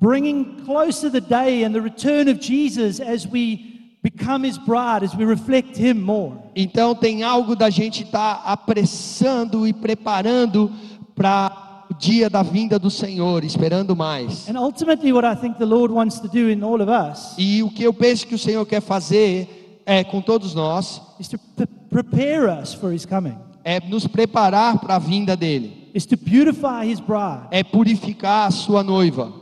bringing 0.00 0.62
closer 0.64 1.10
the 1.10 1.20
day 1.20 1.62
and 1.64 1.72
the 1.72 1.80
return 1.80 2.28
of 2.28 2.40
Jesus 2.40 3.00
as 3.00 3.26
we 3.26 3.96
become 4.02 4.44
his 4.46 4.56
bride, 4.58 5.02
as 5.04 5.14
we 5.14 5.24
reflect 5.24 5.76
him 5.76 6.00
more. 6.00 6.34
Então 6.56 6.94
tem 6.94 7.22
algo 7.22 7.54
da 7.54 7.68
gente 7.70 8.02
estar 8.04 8.42
apressando 8.44 9.66
e 9.66 9.72
preparando 9.72 10.70
para 11.14 11.84
o 11.90 11.94
dia 11.94 12.30
da 12.30 12.42
vinda 12.42 12.78
do 12.78 12.90
Senhor, 12.90 13.44
esperando 13.44 13.94
mais. 13.94 14.48
And 14.48 14.58
ultimately, 14.58 15.12
what 15.12 15.26
I 15.26 15.34
think 15.38 15.58
the 15.58 15.66
Lord 15.66 15.92
wants 15.92 16.18
to 16.20 16.28
do 16.28 16.48
in 16.50 16.62
all 16.62 16.80
of 16.80 16.88
us 16.90 17.34
E 17.36 17.62
o 17.62 17.70
que 17.70 17.82
eu 17.82 17.92
penso 17.92 18.26
que 18.26 18.34
o 18.34 18.38
Senhor 18.38 18.64
quer 18.64 18.80
fazer 18.80 19.82
é 19.84 20.02
com 20.04 20.20
todos 20.22 20.54
nós 20.54 21.02
is 21.18 21.28
to 21.28 21.36
p- 21.38 21.66
prepare 21.90 22.46
us 22.48 22.72
for 22.72 22.92
his 22.94 23.04
coming. 23.04 23.36
é 23.64 23.80
nos 23.80 24.06
preparar 24.06 24.78
para 24.78 24.94
a 24.96 24.98
vinda 24.98 25.36
dele, 25.36 25.90
is 25.94 26.06
to 26.06 26.16
beautify 26.16 26.86
his 26.90 27.00
bride. 27.00 27.48
é 27.50 27.62
purificar 27.62 28.46
a 28.48 28.50
sua 28.50 28.82
noiva. 28.82 29.32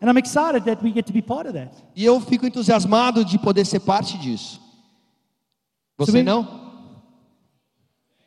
And 0.00 0.10
I'm 0.10 0.18
excited 0.18 0.64
that 0.64 0.82
we 0.82 0.92
get 0.92 1.06
to 1.06 1.12
be 1.12 1.22
part 1.22 1.46
of 1.46 1.54
that. 1.54 1.72
E 1.96 2.04
eu 2.04 2.20
fico 2.20 2.46
entusiasmado 2.46 3.24
de 3.24 3.38
poder 3.38 3.64
ser 3.64 3.80
parte 3.80 4.18
disso. 4.18 4.60
Você 5.96 6.12
Também- 6.12 6.24
não? 6.24 6.64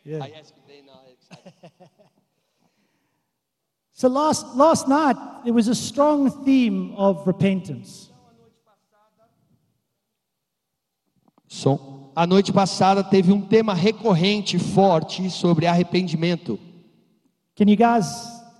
Yeah. 0.05 0.25
So 3.97 4.07
last, 4.07 4.55
last 4.55 4.87
night, 4.87 5.17
there 5.43 5.53
was 5.53 5.67
a 5.67 5.73
strong 5.73 6.29
theme 6.45 6.93
of 6.95 7.25
repentance. 7.25 8.11
Som. 11.47 12.11
A 12.15 12.27
noite 12.27 12.53
passada 12.53 13.03
teve 13.03 13.31
um 13.31 13.41
tema 13.41 13.73
recorrente 13.73 14.59
forte 14.59 15.31
sobre 15.31 15.65
arrependimento. 15.65 16.59
Can 17.55 17.67
you 17.67 17.75
guys, 17.75 18.05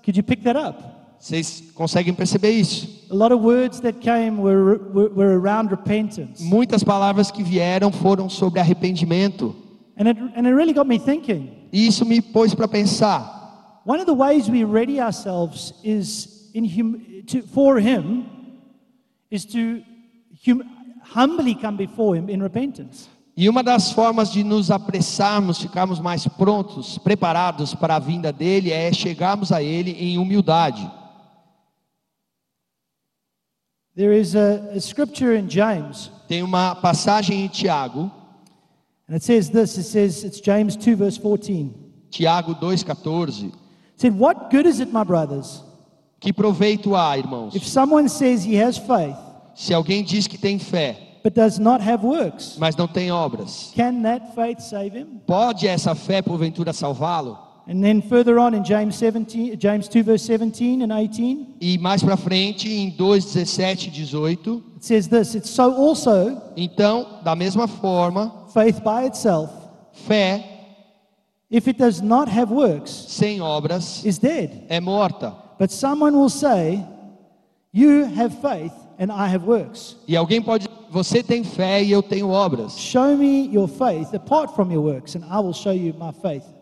could 0.04 0.18
you 0.18 0.24
pick 0.24 0.42
that 0.42 0.58
up? 0.58 0.84
Vocês 1.20 1.72
conseguem 1.76 2.16
perceber 2.16 2.50
isso? 2.50 2.97
A 3.10 3.16
lot 3.16 3.32
of 3.32 3.42
words 3.42 3.80
that 3.82 4.02
came 4.02 4.38
were, 4.38 4.78
were, 4.92 5.10
were 5.10 5.40
around 5.40 5.72
repentance. 5.72 6.42
Muitas 6.42 6.84
palavras 6.84 7.32
que 7.32 7.44
vieram 7.44 7.92
foram 7.92 8.30
sobre 8.30 8.60
arrependimento. 8.60 9.56
And 9.98 10.10
it, 10.10 10.18
and 10.36 10.46
it 10.46 10.52
really 10.52 10.74
got 10.74 10.88
me 10.88 11.00
thinking. 11.00 11.70
E 11.72 11.88
isso 11.88 12.06
me 12.06 12.22
pôs 12.22 12.54
para 12.54 12.68
pensar. 12.68 13.82
One 13.86 14.00
of 14.00 14.06
the 14.06 14.14
ways 14.14 14.50
we 14.50 14.64
ready 14.64 15.00
ourselves 15.00 15.74
is 15.84 16.52
in 16.54 16.66
hum, 16.66 17.24
to, 17.28 17.42
for 17.42 17.80
Him 17.80 18.26
is 19.32 19.46
to 19.46 19.82
hum, 20.46 20.64
humbly 21.02 21.56
come 21.56 21.78
before 21.78 22.16
Him 22.16 22.30
in 22.30 22.42
repentance. 22.42 23.08
E 23.40 23.48
uma 23.48 23.62
das 23.62 23.92
formas 23.92 24.32
de 24.32 24.44
nos 24.44 24.72
apressarmos, 24.72 25.62
ficarmos 25.62 26.00
mais 26.00 26.28
prontos, 26.28 26.98
preparados 26.98 27.76
para 27.76 27.96
a 27.96 28.00
vinda 28.00 28.34
dele, 28.34 28.72
é 28.72 28.92
chegarmos 28.92 29.52
a 29.52 29.62
ele 29.62 29.92
em 29.92 30.18
humildade. 30.18 30.92
There 33.98 34.14
is 34.14 34.36
a, 34.36 34.70
a 34.76 34.80
scripture 34.80 35.34
in 35.34 35.50
James, 35.50 36.12
Tem 36.28 36.44
uma 36.44 36.76
passagem 36.76 37.44
em 37.46 37.48
Tiago, 37.48 38.12
and 39.10 39.16
it 39.16 39.24
says 39.24 39.50
this. 39.50 39.76
It 39.76 39.86
says 39.86 40.24
it's 40.24 40.40
James 40.40 40.76
two 40.76 40.96
verse 40.96 41.18
fourteen. 41.18 41.74
Tiago 42.12 42.54
2,14. 42.54 43.46
It 43.46 43.54
said, 43.96 44.14
"What 44.14 44.52
good 44.52 44.68
is 44.68 44.80
it, 44.82 44.94
my 44.94 45.04
brothers, 45.04 45.64
Que 46.20 46.32
proveito 46.32 46.96
há, 46.96 47.18
irmãos, 47.18 47.56
if 47.56 47.66
someone 47.66 48.08
says 48.08 48.44
he 48.46 48.56
has 48.62 48.78
faith 48.78 49.18
se 49.56 49.74
alguém 49.74 50.04
diz 50.06 50.28
que 50.28 50.38
tem 50.38 50.60
fé, 50.60 50.96
but 51.24 51.34
does 51.34 51.58
not 51.58 51.82
have 51.82 52.06
works? 52.06 52.56
mas 52.60 52.76
não 52.76 52.88
tem 52.88 53.12
obras? 53.12 53.72
Can 53.76 54.04
that 54.04 54.36
faith 54.36 54.60
save 54.62 54.96
him?" 54.96 55.22
Pode 55.26 55.68
essa 55.68 55.96
fé 55.96 56.22
porventura 56.22 56.72
salvá-lo? 56.72 57.47
And 57.70 57.84
then 57.84 58.02
further 58.02 58.40
on 58.40 58.54
in 58.54 58.64
James 58.64 58.96
17, 58.98 59.60
James 59.60 59.90
2 59.90 60.02
verse 60.04 60.26
17 60.26 60.84
and 60.84 60.92
18, 60.92 61.58
E 61.60 61.78
mais 61.78 62.02
para 62.02 62.16
frente, 62.16 62.70
em 62.70 62.90
2, 62.92 63.26
17 63.26 63.90
e 63.90 63.92
18, 63.92 64.64
it 64.78 64.86
says 64.86 65.08
this, 65.10 65.36
it's 65.36 65.50
so 65.50 65.74
also 65.76 66.42
então, 66.56 67.20
da 67.26 67.36
mesma 67.36 67.68
forma, 67.68 68.46
faith 68.54 68.80
by 68.82 69.06
itself, 69.06 69.52
fé 69.92 70.46
if 71.52 71.68
it 71.68 71.78
does 71.78 72.02
not 72.02 72.30
have 72.30 72.54
works, 72.54 72.90
sem 72.90 73.42
obras 73.42 74.06
is 74.06 74.18
dead. 74.18 74.66
é 74.70 74.80
morta. 74.80 75.36
But 75.60 75.70
someone 75.70 76.16
will 76.16 76.30
say, 76.30 76.86
you 77.74 78.06
have 78.06 78.34
faith 78.42 78.74
and 78.98 79.12
I 79.12 79.28
have 79.28 79.46
works. 79.46 79.98
E 80.08 80.16
alguém 80.16 80.42
pode, 80.42 80.70
você 80.90 81.22
tem 81.22 81.44
fé 81.44 81.84
e 81.84 81.92
eu 81.92 82.02
tenho 82.02 82.30
obras. 82.30 82.78
Show 82.80 83.18
me 83.18 83.50
your 83.54 83.68
faith 83.68 84.14
apart 84.14 84.56
from 84.56 84.72
your 84.72 84.84
works 84.84 85.16
and 85.16 85.26
I 85.30 85.40
will 85.42 85.54
show 85.54 85.74
you 85.74 85.94
my 86.00 86.14
faith 86.14 86.46
by 86.46 86.46
my 86.46 86.46
works. 86.46 86.57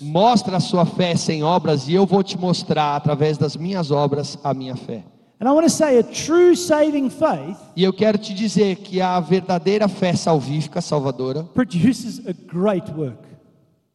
Mostra 0.00 0.56
a 0.56 0.60
sua 0.60 0.84
fé 0.86 1.16
sem 1.16 1.42
obras 1.42 1.88
e 1.88 1.94
eu 1.94 2.06
vou 2.06 2.22
te 2.22 2.38
mostrar 2.38 2.96
através 2.96 3.36
das 3.36 3.56
minhas 3.56 3.90
obras 3.90 4.38
a 4.44 4.54
minha 4.54 4.76
fé. 4.76 5.04
And 5.40 5.48
I 5.48 5.52
want 5.52 5.64
to 5.64 5.70
say 5.70 5.98
a 5.98 6.04
true 6.04 6.54
saving 6.54 7.10
faith 7.10 7.56
E 7.74 7.82
eu 7.82 7.92
quero 7.92 8.16
te 8.16 8.32
dizer 8.32 8.76
que 8.76 9.00
a 9.00 9.18
verdadeira 9.18 9.88
fé 9.88 10.14
salvífica, 10.14 10.80
salvadora, 10.80 11.44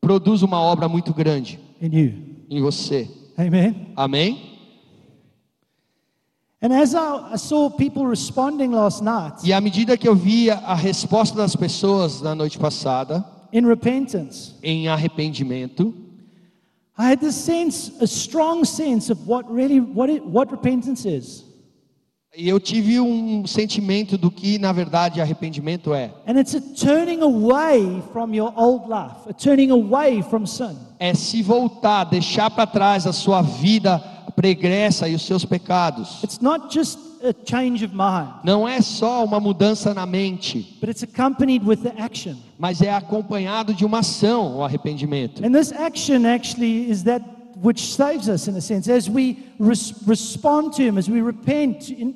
produz 0.02 0.42
uma 0.44 0.60
obra 0.60 0.90
muito 0.90 1.14
grande 1.14 1.58
in 1.82 1.96
you. 1.98 2.14
em 2.50 2.62
você. 2.62 3.10
Amen. 3.38 3.94
Amém? 3.96 4.58
And 6.62 6.74
as 6.74 6.94
I, 6.94 7.36
I 7.36 7.38
saw 7.38 7.70
people 7.70 8.06
responding 8.08 8.72
last 8.72 9.02
night 9.04 9.48
E 9.48 9.54
à 9.54 9.62
medida 9.62 9.96
que 9.96 10.08
eu 10.08 10.16
via 10.16 10.56
a 10.56 10.74
resposta 10.74 11.38
das 11.38 11.56
pessoas 11.56 12.22
na 12.22 12.34
noite 12.36 12.58
passada, 12.58 13.24
in 13.52 13.66
repentance, 13.66 14.56
em 14.64 14.88
arrependimento, 14.88 15.94
I 16.98 17.12
had 17.12 17.20
this 17.20 17.36
sense, 17.36 17.92
a 18.02 18.08
strong 18.08 18.66
sense 18.66 19.12
of 19.12 19.28
what 19.28 19.46
really 19.52 19.80
what 19.80 20.10
it, 20.10 20.24
what 20.26 20.52
repentance 20.52 21.06
is. 21.06 21.48
e 22.38 22.48
eu 22.48 22.60
tive 22.60 23.00
um 23.00 23.48
sentimento 23.48 24.16
do 24.16 24.30
que 24.30 24.60
na 24.60 24.72
verdade 24.72 25.20
arrependimento 25.20 25.94
é. 25.94 26.12
And 26.28 26.40
it's 26.40 26.54
a 26.54 26.62
turning 26.62 27.24
away 27.24 28.02
from 28.14 28.34
your 28.34 28.54
old 28.56 28.88
life, 28.88 29.28
a 29.28 29.34
turning 29.34 29.72
away 29.72 30.22
from 30.22 30.46
sin. 30.46 30.78
É 31.00 31.16
se 31.16 31.42
voltar, 31.42 32.04
deixar 32.04 32.52
para 32.52 32.68
trás 32.68 33.08
a 33.08 33.14
sua 33.14 33.42
vida 33.42 34.00
pregressa 34.36 35.08
e 35.10 35.16
os 35.16 35.24
seus 35.24 35.44
pecados. 35.44 36.24
It's 36.24 36.40
not 36.40 36.72
just 36.72 37.00
a 37.24 37.34
change 37.50 37.84
of 37.86 37.94
mind, 37.96 38.44
Não 38.44 38.68
é 38.68 38.82
só 38.82 39.24
uma 39.24 39.40
mudança 39.40 39.94
na 39.94 40.06
mente, 40.06 40.78
but 40.80 40.90
it's 40.90 41.04
accompanied 41.04 41.66
with 41.66 41.78
the 41.78 41.94
action. 42.02 42.36
mas 42.58 42.82
é 42.82 42.92
acompanhado 42.92 43.74
de 43.74 43.86
uma 43.86 44.00
ação, 44.00 44.58
o 44.58 44.64
arrependimento. 44.64 45.44
And 45.46 45.52
this 45.52 45.72
action 45.72 46.26
actually 46.26 46.90
is 46.90 47.04
that 47.04 47.24
which 47.62 47.82
saves 47.96 48.28
us 48.28 48.48
in 48.48 48.56
a 48.56 48.62
sense. 48.62 48.90
As 48.92 49.10
we 49.10 49.38
res- 49.60 49.94
respond 50.06 50.74
to 50.76 50.82
Him, 50.84 50.98
as 50.98 51.08
we 51.10 51.22
repent, 51.22 51.90
in, 51.90 52.16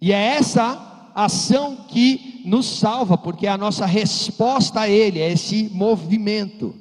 E 0.00 0.12
é 0.12 0.36
essa 0.36 1.10
ação 1.14 1.76
que 1.88 2.42
nos 2.46 2.66
salva, 2.78 3.16
porque 3.18 3.46
é 3.46 3.50
a 3.50 3.58
nossa 3.58 3.84
resposta 3.86 4.80
a 4.80 4.88
Ele, 4.88 5.20
é 5.20 5.30
esse 5.32 5.68
movimento. 5.72 6.74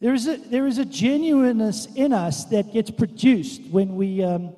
there 0.00 0.14
is 0.14 0.26
a 0.28 0.36
there 0.50 0.66
is 0.68 0.78
a 0.78 0.84
genuineness 0.84 1.86
in 1.96 2.12
us 2.12 2.44
that 2.46 2.70
gets 2.72 2.90
produced 2.90 3.60
when 3.72 3.96
we 3.96 4.22
um, 4.24 4.50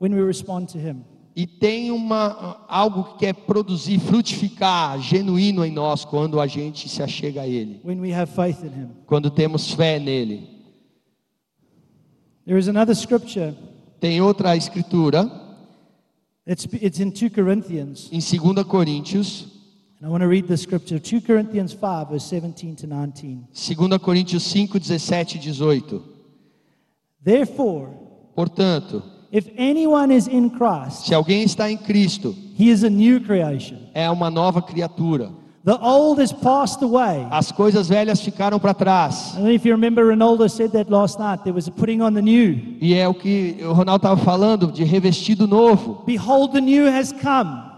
when 0.00 0.12
we 0.14 0.20
respond 0.22 0.68
to 0.68 0.78
Him. 0.78 1.04
E 1.40 1.46
tem 1.46 1.92
uma, 1.92 2.64
algo 2.66 3.04
que 3.04 3.18
quer 3.20 3.32
produzir, 3.32 4.00
frutificar, 4.00 5.00
genuíno 5.00 5.64
em 5.64 5.70
nós 5.70 6.04
quando 6.04 6.40
a 6.40 6.48
gente 6.48 6.88
se 6.88 7.00
achega 7.00 7.42
a 7.42 7.46
Ele, 7.46 7.80
When 7.84 8.00
we 8.00 8.12
have 8.12 8.32
faith 8.32 8.64
in 8.64 8.66
Him. 8.76 8.88
quando 9.06 9.30
temos 9.30 9.70
fé 9.72 10.00
nele. 10.00 10.48
There 12.44 12.58
is 12.58 12.66
another 12.66 12.96
scripture. 12.96 13.54
Tem 14.00 14.20
outra 14.20 14.56
escritura, 14.56 15.30
It's 16.44 16.66
it's 16.82 16.98
in 16.98 17.12
two 17.12 17.30
Corinthians, 17.30 18.08
em 18.10 18.18
2 18.18 18.64
Coríntios, 18.64 19.46
and 20.02 20.08
I 20.08 20.10
want 20.10 20.22
to 20.22 20.28
read 20.28 20.48
the 20.48 20.56
scripture. 20.56 20.98
Two 20.98 21.20
Corinthians 21.20 21.72
five, 21.72 22.08
verse 22.10 22.24
seventeen 22.26 22.74
to 22.74 22.88
nineteen. 22.88 23.46
2 23.54 23.76
Coríntios 24.00 24.42
5, 24.42 24.76
17 24.80 25.36
e 25.36 25.40
18. 25.40 26.02
Therefore, 27.22 27.90
Portanto, 28.34 29.02
if 29.32 29.48
anyone 29.56 30.10
is 30.14 30.26
in 30.26 30.50
Christ, 30.50 31.06
se 31.06 31.14
alguém 31.14 31.42
está 31.42 31.70
em 31.70 31.76
Cristo, 31.76 32.34
he 32.58 32.70
is 32.70 32.84
a 32.84 32.90
new 32.90 33.20
creation. 33.20 33.76
é 33.94 34.10
uma 34.10 34.30
nova 34.30 34.60
criatura. 34.62 35.30
The 35.64 35.76
old 35.82 36.18
has 36.22 36.32
passed 36.32 36.82
away. 36.82 37.26
As 37.30 37.52
coisas 37.52 37.88
velhas 37.88 38.20
ficaram 38.22 38.58
para 38.58 38.72
trás. 38.72 39.32
I 39.32 39.36
don't 39.36 39.44
know 39.44 39.52
if 39.52 39.66
you 39.66 39.74
remember 39.74 40.02
Ronaldo 40.06 40.48
said 40.48 40.70
that 40.72 40.90
last 40.90 41.18
night. 41.18 41.42
There 41.44 41.52
was 41.52 41.68
a 41.68 41.70
putting 41.70 42.00
on 42.00 42.14
the 42.14 42.22
new. 42.22 42.58
E 42.80 42.94
é 42.94 43.06
o 43.06 43.12
que 43.12 43.58
o 43.60 43.72
Ronaldo 43.74 44.06
estava 44.06 44.16
falando, 44.18 44.72
de 44.72 44.82
revestido 44.82 45.46
novo. 45.46 46.04
Behold, 46.06 46.52
the 46.52 46.60
new 46.60 46.86
has 46.86 47.12
come. 47.12 47.68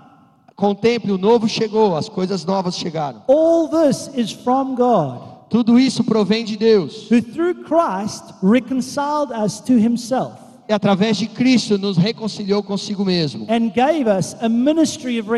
Contemple, 0.55 1.11
o 1.13 1.19
novo 1.19 1.49
chegou, 1.49 1.97
as 1.97 2.09
coisas 2.09 2.45
novas 2.45 2.77
chegaram. 2.77 3.23
All 3.27 3.67
this 3.69 4.11
is 4.15 4.31
from 4.31 4.77
God, 4.77 5.49
Tudo 5.49 5.77
isso 5.79 6.05
provém 6.05 6.45
de 6.45 6.57
Deus. 6.57 7.09
who 7.11 7.21
through 7.21 7.65
Christ 7.65 8.23
reconciled 8.41 9.33
us 9.33 9.59
to 9.63 9.73
himself 9.73 10.35
E 10.71 10.73
através 10.73 11.17
de 11.17 11.27
Cristo 11.27 11.77
nos 11.77 11.97
reconciliou 11.97 12.63
consigo 12.63 13.05
mesmo. 13.05 13.45
and 13.49 13.71
gave 13.75 14.09
us 14.09 14.37
a 14.41 14.49
ministry 14.49 15.19
of 15.19 15.29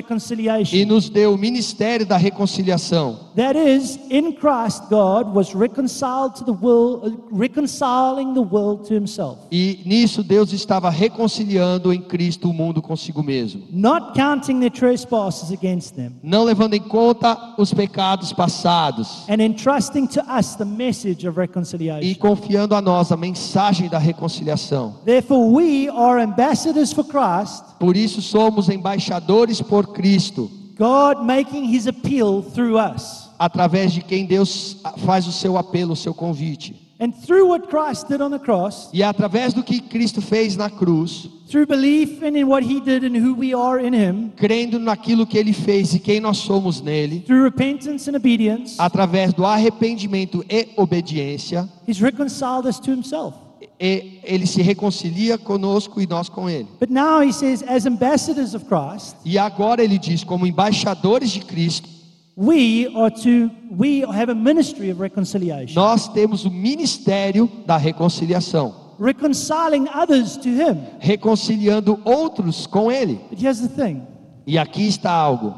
E 0.74 0.84
nos 0.84 1.08
deu 1.08 1.32
o 1.32 1.38
ministério 1.38 2.04
da 2.04 2.18
reconciliação. 2.18 3.32
That 3.34 3.56
is, 3.58 3.98
in 4.10 4.32
Christ, 4.32 4.82
God 4.90 5.34
was 5.34 5.54
reconciled 5.54 6.34
to 6.36 6.44
the 6.44 6.52
world, 6.52 7.06
uh, 7.08 7.34
reconciling 7.34 8.34
the 8.34 8.42
world 8.42 8.86
to 8.88 8.94
himself, 8.94 9.38
E 9.50 9.80
nisso 9.86 10.22
Deus 10.22 10.52
estava 10.52 10.90
reconciliando 10.90 11.94
em 11.94 12.02
Cristo 12.02 12.50
o 12.50 12.52
mundo 12.52 12.82
consigo 12.82 13.22
mesmo. 13.22 13.62
not 13.72 14.12
counting 14.14 14.58
their 14.60 14.70
trespasses 14.70 15.50
against 15.50 15.94
them, 15.94 16.12
Não 16.22 16.44
levando 16.44 16.74
em 16.74 16.80
conta 16.82 17.54
os 17.56 17.72
pecados 17.72 18.34
passados. 18.34 19.24
and 19.30 19.40
entrusting 19.40 20.06
to 20.06 20.20
us 20.38 20.56
the 20.56 20.64
message 20.66 21.26
of 21.26 21.38
E 21.38 21.40
reconciliation. 21.40 22.14
confiando 22.20 22.74
a 22.74 22.82
nós 22.82 23.10
a 23.10 23.16
mensagem 23.16 23.88
da 23.88 23.96
reconciliação. 23.98 24.96
Therefore, 25.06 25.21
we 25.30 25.88
are 25.88 26.18
ambassadors 26.20 26.92
for 26.92 27.04
Christ, 27.04 27.64
Por 27.78 27.96
isso 27.96 28.20
somos 28.22 28.68
embaixadores 28.68 29.60
por 29.60 29.88
Cristo. 29.92 30.50
God 30.76 31.24
making 31.24 31.64
his 31.64 31.86
appeal 31.86 32.42
through 32.42 32.76
us. 32.78 33.28
através 33.38 33.92
de 33.92 34.00
quem 34.02 34.24
Deus 34.26 34.76
faz 35.04 35.26
o 35.26 35.32
seu 35.32 35.56
apelo, 35.56 35.92
o 35.92 35.96
seu 35.96 36.14
convite. 36.14 36.74
And 37.00 37.10
through 37.10 37.48
what 37.48 37.68
Christ 37.68 38.06
did 38.08 38.20
on 38.20 38.30
the 38.30 38.38
cross, 38.38 38.88
E 38.92 39.02
através 39.02 39.52
do 39.52 39.64
que 39.64 39.80
Cristo 39.80 40.20
fez 40.22 40.56
na 40.56 40.70
cruz, 40.70 41.28
through 41.48 41.66
belief 41.66 42.22
in, 42.22 42.36
in 42.36 42.46
what 42.46 42.64
he 42.64 42.80
did 42.80 43.02
and 43.02 43.16
who 43.16 43.34
we 43.34 43.52
are 43.52 43.84
in 43.84 43.92
him, 43.92 44.30
crendo 44.36 44.78
naquilo 44.78 45.26
que 45.26 45.36
ele 45.36 45.52
fez 45.52 45.92
e 45.94 45.98
quem 45.98 46.20
nós 46.20 46.36
somos 46.38 46.80
nele, 46.80 47.20
through 47.26 47.42
repentance 47.42 48.08
and 48.08 48.14
obedience, 48.16 48.76
através 48.78 49.34
do 49.34 49.44
arrependimento 49.44 50.44
e 50.48 50.68
obediência, 50.76 51.68
he's 51.88 52.00
reconciled 52.00 52.66
us 52.68 52.78
to 52.78 52.92
himself. 52.92 53.34
Ele 53.78 54.46
se 54.46 54.62
reconcilia 54.62 55.36
conosco 55.38 56.00
e 56.00 56.06
nós 56.06 56.28
com 56.28 56.48
ele. 56.48 56.68
But 56.80 56.90
now 56.90 57.22
he 57.22 57.32
says, 57.32 57.62
as 57.66 57.86
ambassadors 57.86 58.54
of 58.54 58.64
Christ, 58.66 59.16
E 59.24 59.38
agora 59.38 59.82
ele 59.82 59.98
diz, 59.98 60.24
como 60.24 60.46
embaixadores 60.46 61.30
de 61.30 61.40
Cristo, 61.40 61.88
we 62.36 62.86
are 62.94 63.10
to 63.22 63.50
we 63.76 64.02
have 64.04 64.30
a 64.30 64.34
ministry 64.34 64.90
of 64.90 65.00
reconciliation, 65.00 65.74
nós 65.74 66.08
temos 66.08 66.44
o 66.44 66.50
ministério 66.50 67.50
da 67.66 67.76
reconciliação, 67.76 68.94
reconciling 68.98 69.86
others 69.94 70.36
to 70.36 70.48
him. 70.48 70.78
reconciliando 70.98 71.98
outros 72.04 72.66
com 72.66 72.90
ele. 72.90 73.20
But 73.30 73.40
here's 73.42 73.60
the 73.60 73.68
thing: 73.68 74.02
E 74.46 74.56
aqui 74.58 74.86
está 74.86 75.10
algo. 75.12 75.54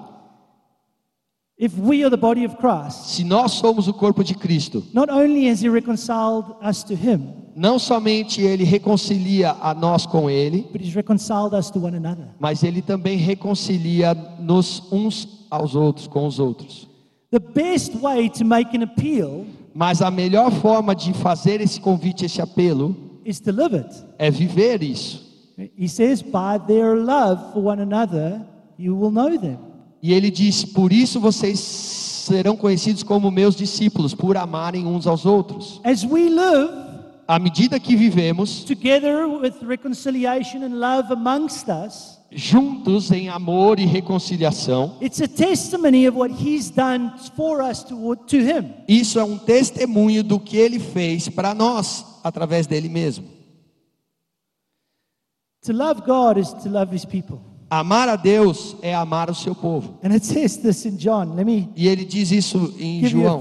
if 1.56 1.72
we 1.78 2.02
are 2.02 2.10
the 2.10 2.16
body 2.16 2.44
of 2.44 2.56
Christ, 2.56 3.14
Se 3.14 3.22
nós 3.24 3.52
somos 3.52 3.86
o 3.86 3.94
corpo 3.94 4.24
de 4.24 4.34
Cristo, 4.34 4.82
not 4.92 5.08
only 5.10 5.48
has 5.48 5.60
he 5.62 5.68
reconciled 5.68 6.46
us 6.60 6.82
to 6.84 6.94
him, 6.94 7.32
não 7.56 7.78
somente 7.78 8.40
ele 8.40 8.64
reconcilia 8.64 9.56
a 9.60 9.74
nós 9.74 10.06
com 10.06 10.28
ele, 10.28 10.66
mas 12.38 12.62
ele 12.62 12.82
também 12.82 13.16
reconcilia 13.16 14.14
nos 14.40 14.82
uns 14.92 15.46
aos 15.50 15.74
outros 15.74 16.06
com 16.06 16.26
os 16.26 16.38
outros. 16.38 16.88
The 17.30 17.38
best 17.38 17.96
way 17.96 18.30
to 18.30 18.44
make 18.44 18.76
an 18.76 18.84
appeal 18.84 19.44
Mas 19.74 20.00
a 20.00 20.08
melhor 20.10 20.52
forma 20.52 20.94
de 20.94 21.12
fazer 21.12 21.60
esse 21.60 21.80
convite, 21.80 22.24
esse 22.24 22.40
apelo, 22.40 22.94
is 23.24 23.40
to 23.40 23.50
live 23.50 23.74
it. 23.74 23.88
é 24.18 24.30
viver 24.30 24.82
isso. 24.84 25.24
He 25.76 25.88
says, 25.88 26.22
by 26.22 26.58
their 26.66 26.96
love 26.96 27.52
for 27.52 27.64
one 27.64 27.80
another, 27.82 28.40
you 28.78 28.96
will 28.96 29.10
know 29.10 29.36
them. 29.36 29.58
E 30.02 30.12
ele 30.12 30.30
disse: 30.30 30.68
Por 30.68 30.92
isso 30.92 31.18
vocês 31.18 31.58
serão 31.58 32.56
conhecidos 32.56 33.02
como 33.02 33.30
meus 33.30 33.56
discípulos, 33.56 34.14
por 34.14 34.36
amarem 34.36 34.86
uns 34.86 35.06
aos 35.06 35.26
outros. 35.26 35.80
As 35.84 36.04
we 36.04 36.28
live 36.28 36.70
À 37.26 37.38
medida 37.38 37.80
que 37.80 37.96
vivemos 37.96 38.64
together 38.64 39.26
with 39.26 39.54
reconciliation 39.62 40.62
and 40.62 40.78
love 40.78 41.10
amongst 41.10 41.68
us, 41.68 42.18
juntos 42.30 43.10
em 43.10 43.28
amor 43.28 43.78
e 43.78 43.86
reconciliação, 43.86 44.98
it's 45.00 45.20
a 45.22 45.28
testimony 45.28 46.06
of 46.06 46.18
what 46.18 46.30
He's 46.34 46.70
done 46.70 47.12
for 47.34 47.62
us 47.62 47.82
to, 47.84 48.16
to 48.16 48.36
Him. 48.36 48.74
isso 48.86 49.18
é 49.18 49.24
um 49.24 49.38
testemunho 49.38 50.22
do 50.22 50.38
que 50.38 50.56
ele 50.56 50.78
fez 50.78 51.28
para 51.28 51.54
nós 51.54 52.04
através 52.22 52.66
dele 52.66 52.88
mesmo. 52.88 53.26
To 55.62 55.72
love 55.72 56.02
God 56.02 56.38
is 56.38 56.52
to 56.62 56.68
love 56.68 56.94
His 56.94 57.06
people. 57.06 57.53
Amar 57.74 58.08
a 58.08 58.14
Deus 58.14 58.76
é 58.82 58.94
amar 58.94 59.28
o 59.28 59.34
seu 59.34 59.52
povo. 59.54 59.98
And 60.04 60.12
it 60.12 60.24
says 60.24 60.56
this 60.58 60.84
in 60.86 60.96
John. 60.96 61.34
Let 61.34 61.44
me 61.44 61.68
E 61.74 61.88
ele 61.88 62.04
diz 62.04 62.30
isso 62.30 62.72
em 62.78 63.04
João, 63.04 63.40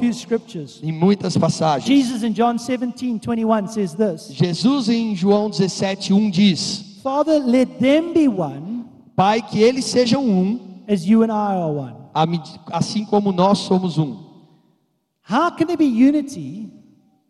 em 0.82 0.92
muitas 0.92 1.38
passagens. 1.38 1.86
Jesus 1.86 2.24
in 2.24 2.32
John 2.32 2.56
17 2.56 3.20
21 3.20 3.68
says 3.68 3.94
this 3.94 4.30
Jesus 4.32 4.90
em 4.90 5.16
João 5.16 5.52
17:1 5.52 6.32
diz: 6.32 7.00
Father, 7.04 7.40
let 7.40 7.78
them 7.80 8.14
be 8.14 8.28
one 8.28 8.86
Pai, 9.16 9.42
que 9.44 9.62
eles 9.62 9.86
sejam 9.86 10.26
um, 10.26 10.60
as 10.88 11.06
you 11.06 11.22
and 11.22 11.28
I 11.28 11.56
are 11.56 11.72
one. 11.72 11.96
assim 12.72 13.06
como 13.06 13.32
nós 13.32 13.60
somos 13.60 14.00
um. 14.00 14.18
How 15.30 15.52
can 15.52 15.68
there 15.68 15.78
be 15.78 15.86
unity 15.86 16.72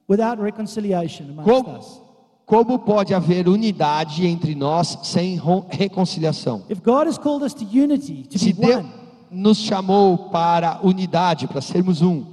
without 0.08 0.42
reconciliation 0.42 1.26
amongst 1.32 1.50
Como, 1.52 1.78
us? 1.78 2.03
Como 2.46 2.78
pode 2.80 3.14
haver 3.14 3.48
unidade 3.48 4.26
entre 4.28 4.54
nós 4.56 4.98
sem 5.04 5.40
reconciliação? 5.70 6.64
If 6.70 6.82
God 6.82 7.08
has 7.08 7.18
called 7.18 7.44
us 7.46 7.54
to 7.54 7.64
unity, 7.66 8.24
to 8.30 8.38
Se 8.40 8.54
be 8.54 8.62
Deus 8.66 8.76
one, 8.84 8.90
nos 9.32 9.58
chamou 9.60 10.30
para 10.30 10.80
unidade, 10.84 11.48
para 11.48 11.62
sermos 11.62 12.02
um, 12.02 12.24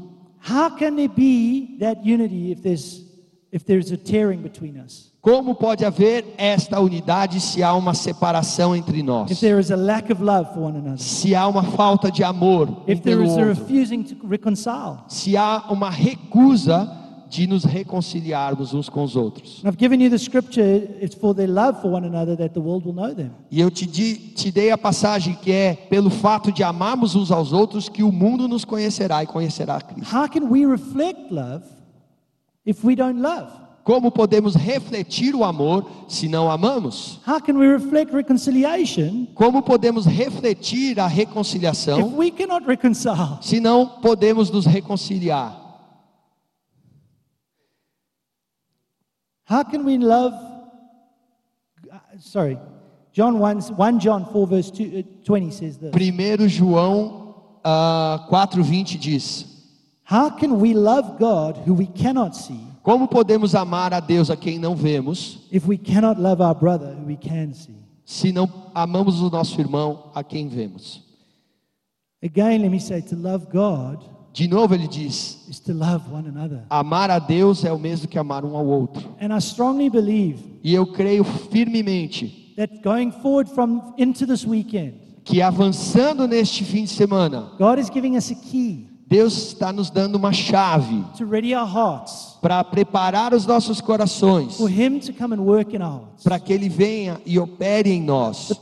how 0.48 0.70
can 0.76 0.96
there 0.96 1.08
be 1.08 1.76
that 1.80 2.00
unity 2.04 2.50
if 2.52 2.60
there's 2.62 3.04
if 3.52 3.64
there's 3.64 3.90
a 3.92 3.96
tearing 3.96 4.40
between 4.42 4.78
us? 4.78 5.10
como 5.22 5.54
pode 5.54 5.84
haver 5.84 6.24
esta 6.38 6.80
unidade 6.80 7.40
se 7.40 7.62
há 7.62 7.74
uma 7.74 7.92
separação 7.94 8.74
entre 8.74 8.98
If 9.00 9.04
nós? 9.04 9.40
there 9.40 9.60
is 9.60 9.70
a 9.70 9.76
lack 9.76 10.10
of 10.10 10.22
love 10.22 10.52
for 10.54 10.62
one 10.64 10.78
another? 10.78 10.98
Se 10.98 11.34
há 11.34 11.46
uma 11.46 11.62
falta 11.62 12.10
de 12.10 12.24
amor 12.24 12.68
um 12.68 12.76
If 12.86 13.00
there 13.02 13.16
pelo 13.16 13.24
is 13.24 13.30
a 13.36 13.40
outro? 13.46 13.48
refusing 13.48 14.02
to 14.02 14.16
reconcile? 14.26 14.98
Se 15.08 15.36
há 15.36 15.64
uma 15.70 15.90
recusa 15.90 16.90
de 17.30 17.46
nos 17.46 17.64
reconciliarmos 17.64 18.74
uns 18.74 18.88
com 18.88 19.04
os 19.04 19.14
outros? 19.14 19.62
And 19.64 19.68
I've 19.68 19.78
given 19.78 20.02
you 20.02 20.10
the 20.10 20.18
scripture, 20.18 20.88
it's 21.00 21.14
for 21.14 21.32
their 21.34 21.48
love 21.48 21.80
for 21.80 21.92
one 21.92 22.04
another 22.06 22.36
that 22.36 22.52
the 22.52 22.60
world 22.60 22.84
will 22.84 22.94
know 22.94 23.14
them. 23.14 23.30
E 23.50 23.60
eu 23.60 23.70
te, 23.70 23.86
di, 23.86 24.16
te 24.34 24.50
dei 24.50 24.72
a 24.72 24.76
passagem 24.76 25.34
que 25.40 25.52
é 25.52 25.74
pelo 25.74 26.10
fato 26.10 26.50
de 26.50 26.64
amarmos 26.64 27.14
uns 27.14 27.30
aos 27.30 27.52
outros 27.52 27.88
que 27.88 28.02
o 28.02 28.10
mundo 28.10 28.48
nos 28.48 28.64
conhecerá 28.64 29.22
e 29.22 29.26
conhecerá 29.26 29.76
a 29.76 29.80
Cristo. 29.80 30.14
How 30.14 30.28
can 30.28 30.50
we 30.50 30.66
reflect 30.66 31.32
love 31.32 31.62
if 32.66 32.84
we 32.84 32.96
don't 32.96 33.20
love? 33.20 33.48
Como 33.82 34.10
podemos 34.10 34.54
refletir 34.54 35.34
o 35.34 35.42
amor 35.42 35.88
se 36.06 36.28
não 36.28 36.50
amamos? 36.50 37.18
How 37.26 37.40
can 37.40 37.54
we 37.54 37.66
reflect 37.66 38.12
reconciliation 38.14 39.26
Como 39.34 39.62
podemos 39.62 40.04
refletir 40.04 41.00
a 41.00 41.06
if 41.06 41.14
reconciliação 41.16 42.14
we 42.16 42.30
cannot 42.30 42.66
reconcile? 42.66 43.38
se 43.40 43.58
não 43.58 43.86
podemos 43.86 44.50
nos 44.50 44.66
reconciliar? 44.66 45.59
How 49.50 49.64
can 49.64 49.84
we 49.84 49.98
love? 49.98 50.32
uh, 51.92 51.98
Sorry, 52.20 52.56
John 53.12 53.40
1, 53.40 53.74
1 53.76 53.98
John 53.98 54.24
4, 54.26 54.46
verse 54.46 54.70
2, 54.70 54.98
uh, 54.98 55.24
20 55.24 55.50
says 55.50 55.76
this 55.76 55.90
1 55.92 56.48
João 56.48 57.34
ah, 57.64 58.28
4,20 58.30 58.96
diz: 58.96 59.46
How 60.04 60.30
can 60.30 60.60
we 60.60 60.72
love 60.72 61.18
God 61.18 61.56
who 61.66 61.74
we 61.74 61.86
cannot 61.86 62.36
see 62.36 62.64
Como 62.84 63.08
podemos 63.08 63.54
amar 63.56 63.92
a 63.92 63.98
Deus 63.98 64.30
a 64.30 64.36
quem 64.36 64.56
não 64.58 64.76
vemos, 64.76 65.48
if 65.50 65.66
we 65.66 65.76
cannot 65.76 66.20
love 66.20 66.40
our 66.40 66.54
brother 66.54 66.94
who 66.94 67.06
we 67.06 67.16
can 67.16 67.52
see? 67.52 67.74
se 68.04 68.30
não 68.30 68.48
amamos 68.72 69.20
o 69.20 69.28
nosso 69.30 69.60
irmão 69.60 70.12
a 70.14 70.22
quem 70.22 70.48
vemos? 70.48 71.02
Again, 72.22 72.62
let 72.62 72.70
me 72.70 72.78
say 72.78 73.02
to 73.02 73.16
love 73.16 73.46
God 73.52 73.98
De 74.32 74.46
novo 74.46 74.74
ele 74.74 74.86
diz: 74.86 75.46
amar 76.68 77.10
a 77.10 77.18
Deus 77.18 77.64
é 77.64 77.72
o 77.72 77.78
mesmo 77.78 78.08
que 78.08 78.18
amar 78.18 78.44
um 78.44 78.56
ao 78.56 78.66
outro. 78.66 79.14
And 79.20 79.34
I 79.34 79.38
strongly 79.38 79.90
believe 79.90 80.38
E 80.62 80.74
eu 80.74 80.86
creio 80.86 81.24
firmemente 81.24 82.54
that 82.56 82.80
going 82.82 83.10
forward 83.10 83.50
from 83.50 83.94
into 83.98 84.26
this 84.26 84.46
weekend, 84.46 84.94
que 85.24 85.42
avançando 85.42 86.28
neste 86.28 86.64
fim 86.64 86.84
de 86.84 86.90
semana, 86.90 87.52
God 87.58 87.78
is 87.78 87.90
giving 87.90 88.16
us 88.16 88.30
a 88.30 88.34
key 88.34 88.86
Deus 89.06 89.48
está 89.48 89.72
nos 89.72 89.90
dando 89.90 90.14
uma 90.14 90.32
chave 90.32 91.04
para 92.40 92.62
preparar 92.64 93.34
os 93.34 93.44
nossos 93.46 93.80
corações, 93.80 94.58
para 96.24 96.40
que 96.40 96.52
Ele 96.52 96.68
venha 96.68 97.20
e 97.26 97.38
opere 97.38 97.90
em 97.90 98.02
nós. 98.02 98.52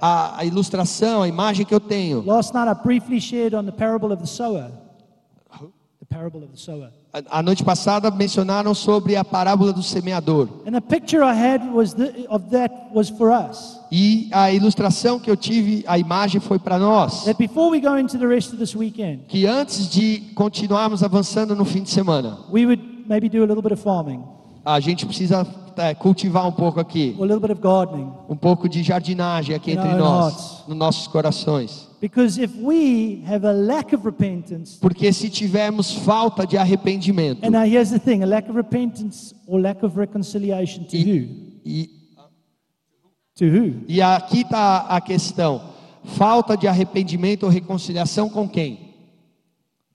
A, 0.00 0.40
a 0.40 0.44
ilustração, 0.44 1.22
a 1.22 1.28
imagem 1.28 1.64
que 1.64 1.74
eu 1.74 1.78
tenho. 1.80 2.24
last 2.24 2.52
night, 2.52 2.68
I 2.68 2.74
briefly 2.82 3.20
shared 3.20 3.54
on 3.54 3.64
the 3.64 3.72
parable 3.72 4.12
of 4.12 4.20
the 4.20 4.26
sower. 4.26 4.72
The 6.00 6.06
parable 6.08 6.42
of 6.42 6.50
the 6.50 6.58
sower. 6.58 6.90
A, 7.30 7.42
noite 7.42 7.62
passada 7.62 8.10
mencionaram 8.10 8.72
sobre 8.74 9.16
a 9.16 9.22
parábola 9.22 9.70
do 9.70 9.82
semeador. 9.82 10.48
E 13.90 14.30
a 14.32 14.50
ilustração 14.50 15.20
que 15.20 15.30
eu 15.30 15.36
tive, 15.36 15.84
a 15.86 15.98
imagem 15.98 16.40
foi 16.40 16.58
para 16.58 16.78
nós. 16.78 17.26
Que 19.28 19.46
antes 19.46 19.90
de 19.90 20.32
continuarmos 20.34 21.02
avançando 21.02 21.54
no 21.54 21.66
fim 21.66 21.82
de 21.82 21.90
semana, 21.90 22.38
a 24.64 24.80
gente 24.80 25.04
precisa 25.04 25.44
é, 25.76 25.94
cultivar 25.94 26.46
um 26.46 26.52
pouco 26.52 26.78
aqui, 26.80 27.14
or 27.18 27.24
a 27.24 27.26
little 27.26 27.40
bit 27.40 27.52
of 27.52 27.60
gardening. 27.60 28.10
um 28.28 28.36
pouco 28.36 28.68
de 28.68 28.82
jardinagem 28.82 29.54
aqui 29.54 29.72
entre 29.72 29.94
nós, 29.94 30.64
nos 30.68 30.76
nossos 30.76 31.06
corações. 31.06 31.88
Because 32.00 32.36
if 32.42 32.52
we 32.56 33.22
have 33.26 33.46
a 33.46 33.52
lack 33.52 33.94
of 33.94 34.04
repentance, 34.04 34.78
Porque 34.80 35.12
se 35.12 35.30
tivermos 35.30 35.92
falta 35.92 36.44
de 36.46 36.56
arrependimento 36.56 37.44
and 37.44 37.50
now 37.50 37.62
here's 37.64 37.90
the 37.90 37.98
thing 38.00 38.22
a 38.22 38.26
lack 38.26 38.48
of 38.50 38.56
repentance 38.56 39.34
or 39.46 39.60
lack 39.60 39.84
of 39.84 39.96
reconciliation 39.98 40.84
to 40.84 40.96
who? 40.96 41.28
e, 41.64 41.88
To 43.36 43.44
who? 43.46 43.84
e 43.88 44.02
aqui 44.02 44.40
está 44.42 44.78
a 44.88 45.00
questão: 45.00 45.62
falta 46.04 46.56
de 46.56 46.66
arrependimento 46.66 47.44
ou 47.44 47.48
reconciliação 47.48 48.28
com 48.28 48.48
quem? 48.48 48.94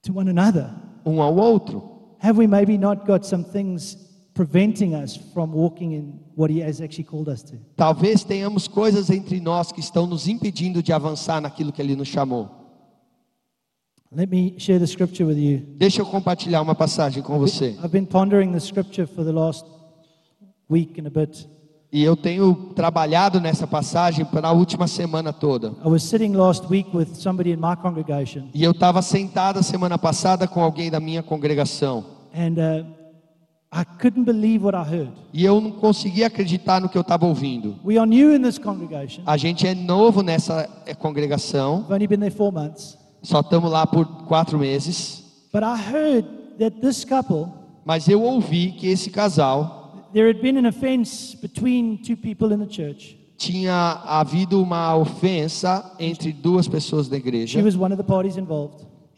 To 0.02 0.18
one 0.18 0.30
another. 0.30 0.70
Um 1.04 1.20
ao 1.22 1.36
outro. 1.36 1.82
Have 2.20 2.38
we 2.38 2.46
maybe 2.48 2.76
not 2.78 3.06
got 3.06 3.24
some 3.26 3.44
things 3.44 3.96
preventing 4.38 4.94
us 4.94 5.16
from 5.34 5.52
walking 5.52 5.94
in 5.94 6.20
what 6.36 6.48
He 6.48 6.62
has 6.62 6.80
actually 6.80 7.02
called 7.02 7.28
us 7.28 7.42
to? 7.42 7.56
Talvez 7.76 8.22
tenhamos 8.22 8.68
coisas 8.68 9.10
entre 9.10 9.40
nós 9.40 9.72
que 9.72 9.80
estão 9.80 10.06
nos 10.06 10.28
impedindo 10.28 10.80
de 10.80 10.92
avançar 10.92 11.40
naquilo 11.40 11.72
que 11.72 11.82
Ele 11.82 11.96
nos 11.96 12.06
chamou. 12.06 12.48
Let 14.12 14.30
me 14.30 14.54
share 14.58 14.78
the 14.78 14.86
scripture 14.86 15.24
with 15.24 15.38
you. 15.38 15.62
Deixa 15.76 16.00
eu 16.02 16.06
compartilhar 16.06 16.62
uma 16.62 16.76
passagem 16.76 17.20
com 17.20 17.36
você. 17.36 17.70
I've 17.82 17.88
been 17.88 18.06
pondering 18.06 18.52
the 18.52 18.60
scripture 18.60 19.08
for 19.08 19.24
the 19.24 19.32
last 19.32 19.66
week 20.70 21.00
and 21.00 21.08
a 21.08 21.10
bit. 21.10 21.48
E 21.92 22.04
eu 22.04 22.16
tenho 22.16 22.54
trabalhado 22.76 23.40
nessa 23.40 23.66
passagem 23.66 24.24
para 24.24 24.48
a 24.48 24.52
última 24.52 24.86
semana 24.86 25.32
toda. 25.32 25.74
I 25.84 25.88
was 25.88 26.04
sitting 26.04 26.34
last 26.34 26.64
week 26.70 26.96
with 26.96 27.14
somebody 27.14 27.50
in 27.50 27.56
my 27.56 27.74
congregation, 27.74 28.50
E 28.54 28.62
eu 28.62 28.70
estava 28.70 29.02
sentado 29.02 29.58
a 29.58 29.62
semana 29.64 29.98
passada 29.98 30.46
com 30.46 30.62
alguém 30.62 30.90
da 30.92 31.00
minha 31.00 31.24
congregação. 31.24 32.04
and 32.34 32.54
uh, 32.58 32.97
E 35.32 35.44
eu 35.44 35.60
não 35.60 35.72
conseguia 35.72 36.26
acreditar 36.26 36.80
no 36.80 36.88
que 36.88 36.96
eu 36.96 37.02
estava 37.02 37.26
ouvindo. 37.26 37.76
We 37.84 37.98
are 37.98 38.08
new 38.08 38.34
in 38.34 38.42
this 38.42 38.58
congregation. 38.58 39.22
A 39.26 39.36
gente 39.36 39.66
é 39.66 39.74
novo 39.74 40.22
nessa 40.22 40.68
eh, 40.86 40.94
congregação, 40.94 41.80
I've 41.84 41.92
only 41.92 42.06
been 42.06 42.20
there 42.20 42.30
four 42.30 42.50
months. 42.50 42.96
só 43.22 43.40
estamos 43.40 43.70
lá 43.70 43.86
por 43.86 44.06
quatro 44.26 44.58
meses. 44.58 45.22
But 45.52 45.62
I 45.62 45.76
heard 45.76 46.26
that 46.58 46.80
this 46.80 47.04
couple, 47.04 47.48
Mas 47.84 48.08
eu 48.08 48.22
ouvi 48.22 48.72
que 48.72 48.86
esse 48.88 49.10
casal 49.10 50.08
there 50.14 50.30
had 50.30 50.40
been 50.40 50.56
an 50.56 50.66
offense 50.66 51.36
between 51.36 51.98
two 51.98 52.16
people 52.16 52.54
in 52.54 52.58
the 52.58 52.66
church. 52.66 53.18
tinha 53.36 54.00
havido 54.04 54.62
uma 54.62 54.96
ofensa 54.96 55.94
entre 55.98 56.32
duas 56.32 56.66
pessoas 56.66 57.06
da 57.08 57.16
She 57.16 57.22
igreja 57.28 57.62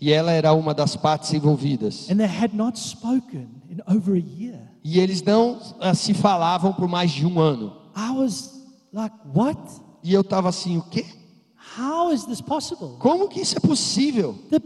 e 0.01 0.13
ela 0.13 0.33
era 0.33 0.53
uma 0.55 0.73
das 0.73 0.97
partes 0.97 1.33
envolvidas. 1.35 2.11
And 2.11 2.17
they 2.17 2.27
had 2.27 2.55
not 2.55 2.79
spoken 2.79 3.49
in 3.69 3.81
over 3.87 4.15
a 4.15 4.19
year. 4.19 4.59
E 4.83 4.99
eles 4.99 5.23
não 5.23 5.61
ah, 5.79 5.95
se 5.95 6.15
falavam 6.15 6.73
por 6.73 6.89
mais 6.89 7.11
de 7.11 7.27
um 7.27 7.39
ano. 7.39 7.77
I 7.95 8.11
was 8.13 8.65
like, 8.93 9.15
what? 9.35 9.61
E 10.03 10.15
eu 10.15 10.23
estava 10.23 10.49
assim, 10.49 10.79
o 10.79 10.83
quê? 10.83 11.05
How 11.79 12.13
is 12.13 12.25
this 12.25 12.41
possible? 12.41 12.97
Como 12.99 13.29
que 13.29 13.41
isso 13.41 13.57
é 13.57 13.61
possível? 13.61 14.39
The, 14.49 14.61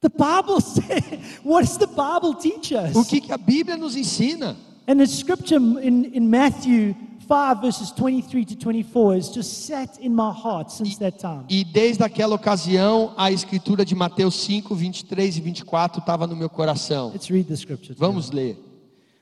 the 0.00 0.08
Bible 0.08 0.62
what 1.44 1.66
does 1.66 1.76
the 1.76 1.86
Bible 1.86 2.34
teach 2.40 2.72
us? 2.74 2.94
O 2.94 3.04
que, 3.04 3.20
que 3.20 3.32
a 3.32 3.38
Bíblia 3.38 3.76
nos 3.76 3.96
ensina? 3.96 4.56
And 4.86 4.98
the 4.98 5.06
scripture 5.06 5.58
in, 5.58 6.04
in 6.14 6.28
Matthew 6.28 6.94
5, 7.26 7.60
verses 7.60 7.90
23 7.92 8.44
to 8.44 8.56
24, 8.56 9.14
has 9.14 9.28
just 9.28 9.66
sat 9.66 9.98
in 9.98 10.14
my 10.14 10.32
heart 10.32 10.70
since 10.70 10.96
that 10.98 11.18
time. 11.18 11.44
E 11.48 11.64
desde 11.64 12.02
aquela 12.02 12.34
ocasião, 12.34 13.12
a 13.16 13.30
escritura 13.30 13.84
de 13.84 13.94
Mateus 13.94 14.34
5, 14.44 14.74
23 14.74 15.38
e 15.38 15.40
24 15.40 16.00
estava 16.00 16.26
no 16.26 16.36
meu 16.36 16.48
coração. 16.48 17.10
Let's 17.10 17.28
read 17.28 17.48
the 17.48 17.56
scripture. 17.56 17.94
Vamos 17.98 18.30
ler. 18.30 18.56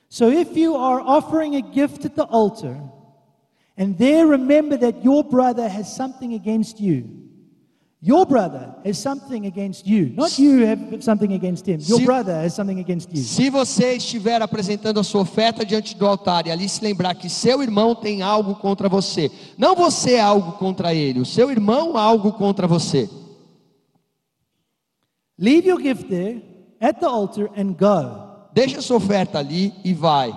So 0.08 0.30
if 0.30 0.56
you 0.56 0.76
are 0.76 1.02
offering 1.02 1.56
a 1.56 1.60
gift 1.60 2.06
at 2.06 2.14
the 2.14 2.26
altar, 2.30 2.80
and 3.76 3.94
there 3.96 4.26
remember 4.26 4.78
that 4.78 5.02
your 5.02 5.24
brother 5.24 5.68
has 5.68 5.94
something 5.94 6.34
against 6.34 6.80
you, 6.80 7.23
your 8.06 8.26
brother 8.26 8.74
has 8.84 8.98
something 8.98 9.46
against 9.46 9.86
you, 9.86 10.12
not 10.14 10.38
you 10.38 10.66
have 10.66 11.02
something 11.02 11.32
against 11.32 11.66
him, 11.66 11.78
your 11.88 11.98
Se- 12.00 12.04
brother 12.04 12.34
has 12.44 12.52
something 12.54 12.78
against 12.78 13.08
you. 13.10 13.22
Se 13.22 13.48
você 13.48 13.94
estiver 13.96 14.42
apresentando 14.42 15.00
a 15.00 15.02
sua 15.04 15.22
oferta 15.22 15.64
diante 15.64 15.96
do 15.96 16.06
altar 16.06 16.46
e 16.46 16.50
ali 16.50 16.68
se 16.68 16.84
lembrar 16.84 17.14
que 17.14 17.30
seu 17.30 17.62
irmão 17.62 17.94
tem 17.94 18.20
algo 18.20 18.56
contra 18.56 18.88
você, 18.88 19.30
não 19.56 19.74
você 19.74 20.18
algo 20.18 20.52
contra 20.58 20.92
ele, 20.94 21.18
o 21.20 21.24
seu 21.24 21.50
irmão 21.50 21.96
algo 21.96 22.32
contra 22.32 22.66
você, 22.66 23.08
Leave 25.38 25.66
your 25.68 25.80
gift 25.80 26.08
there 26.08 26.42
at 26.80 27.00
the 27.00 27.06
altar 27.06 27.50
and 27.56 27.72
go. 27.78 28.50
deixa 28.52 28.78
a 28.78 28.82
sua 28.82 28.98
oferta 28.98 29.38
ali 29.38 29.72
e 29.84 29.92
vai. 29.94 30.32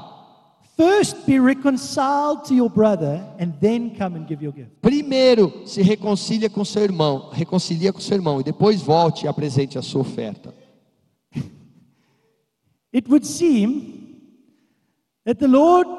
First 0.78 1.26
be 1.26 1.40
reconciled 1.40 2.46
to 2.46 2.54
your 2.54 2.70
brother 2.70 3.26
and 3.40 3.52
then 3.60 3.96
come 3.96 4.16
and 4.16 4.28
give 4.28 4.44
your 4.44 4.54
gift. 4.54 4.70
Primeiro 4.80 5.66
se 5.66 5.82
reconcilia 5.82 6.52
com 6.52 6.64
seu 6.64 6.84
irmão, 6.84 7.32
reconcilia 7.32 7.92
com 7.92 8.00
seu 8.00 8.16
irmão 8.16 8.40
e 8.40 8.44
depois 8.44 8.80
volte 8.80 9.26
e 9.26 9.28
apresente 9.28 9.80
a 9.80 9.82
sua 9.82 10.02
oferta. 10.02 10.54
It 12.94 13.10
would 13.10 13.26
seem 13.26 14.22
that 15.26 15.40
the 15.40 15.48
Lord 15.48 15.90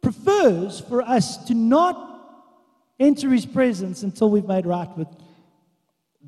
prefers 0.00 0.80
for 0.80 1.02
us 1.02 1.36
to 1.44 1.54
not 1.54 1.98
enter 2.98 3.30
his 3.30 3.44
presence 3.44 4.02
until 4.02 4.30
we've 4.30 4.48
made 4.48 4.66
right 4.66 4.90
with 4.96 5.08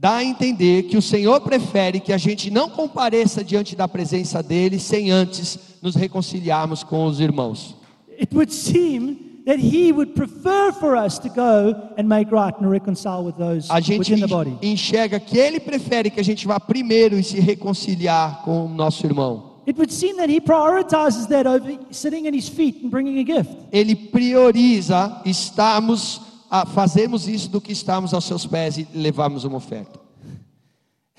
Dá 0.00 0.18
a 0.18 0.24
entender 0.24 0.84
que 0.84 0.96
o 0.96 1.02
Senhor 1.02 1.40
prefere 1.40 1.98
que 1.98 2.12
a 2.12 2.18
gente 2.18 2.52
não 2.52 2.70
compareça 2.70 3.42
diante 3.42 3.74
da 3.74 3.88
presença 3.88 4.40
dele 4.42 4.78
sem 4.78 5.10
antes 5.10 5.58
nos 5.82 5.94
reconciliarmos 5.94 6.82
com 6.82 7.04
os 7.06 7.20
irmãos. 7.20 7.76
It 8.20 8.34
would 8.34 8.52
seem 8.52 9.42
that 9.46 9.58
he 9.60 9.92
would 9.92 10.12
prefer 10.14 10.72
for 10.72 10.96
us 10.96 11.18
to 11.20 11.28
go 11.28 11.74
and 11.96 12.04
make 12.04 12.30
right 12.30 12.54
and 12.60 12.68
reconcile 12.68 13.24
with 13.24 13.36
those 13.36 13.66
A 13.70 13.80
gente 13.80 14.00
within 14.00 14.20
the 14.20 14.26
body. 14.26 14.58
enxerga 14.62 15.18
que 15.18 15.38
ele 15.38 15.58
prefere 15.60 16.10
que 16.10 16.20
a 16.20 16.22
gente 16.24 16.46
vá 16.46 16.58
primeiro 16.60 17.18
e 17.18 17.22
se 17.22 17.40
reconciliar 17.40 18.42
com 18.44 18.66
o 18.66 18.68
nosso 18.68 19.06
irmão. 19.06 19.48
It 19.66 19.78
would 19.78 19.92
seem 19.92 20.16
that 20.16 20.30
he 20.32 20.40
prioritizes 20.40 21.26
that 21.26 21.46
over 21.48 21.78
sitting 21.90 22.26
at 22.26 22.34
his 22.34 22.48
feet 22.48 22.82
and 22.84 22.88
bringing 22.90 23.18
a 23.20 23.24
gift. 23.24 23.54
Ele 23.70 23.94
prioriza 23.94 25.20
estarmos 25.24 26.20
a 26.50 26.64
fazermos 26.66 27.28
isso 27.28 27.50
do 27.50 27.60
que 27.60 27.72
estarmos 27.72 28.14
aos 28.14 28.24
seus 28.24 28.46
pés 28.46 28.78
e 28.78 28.88
levarmos 28.94 29.44
uma 29.44 29.56
oferta. 29.58 30.00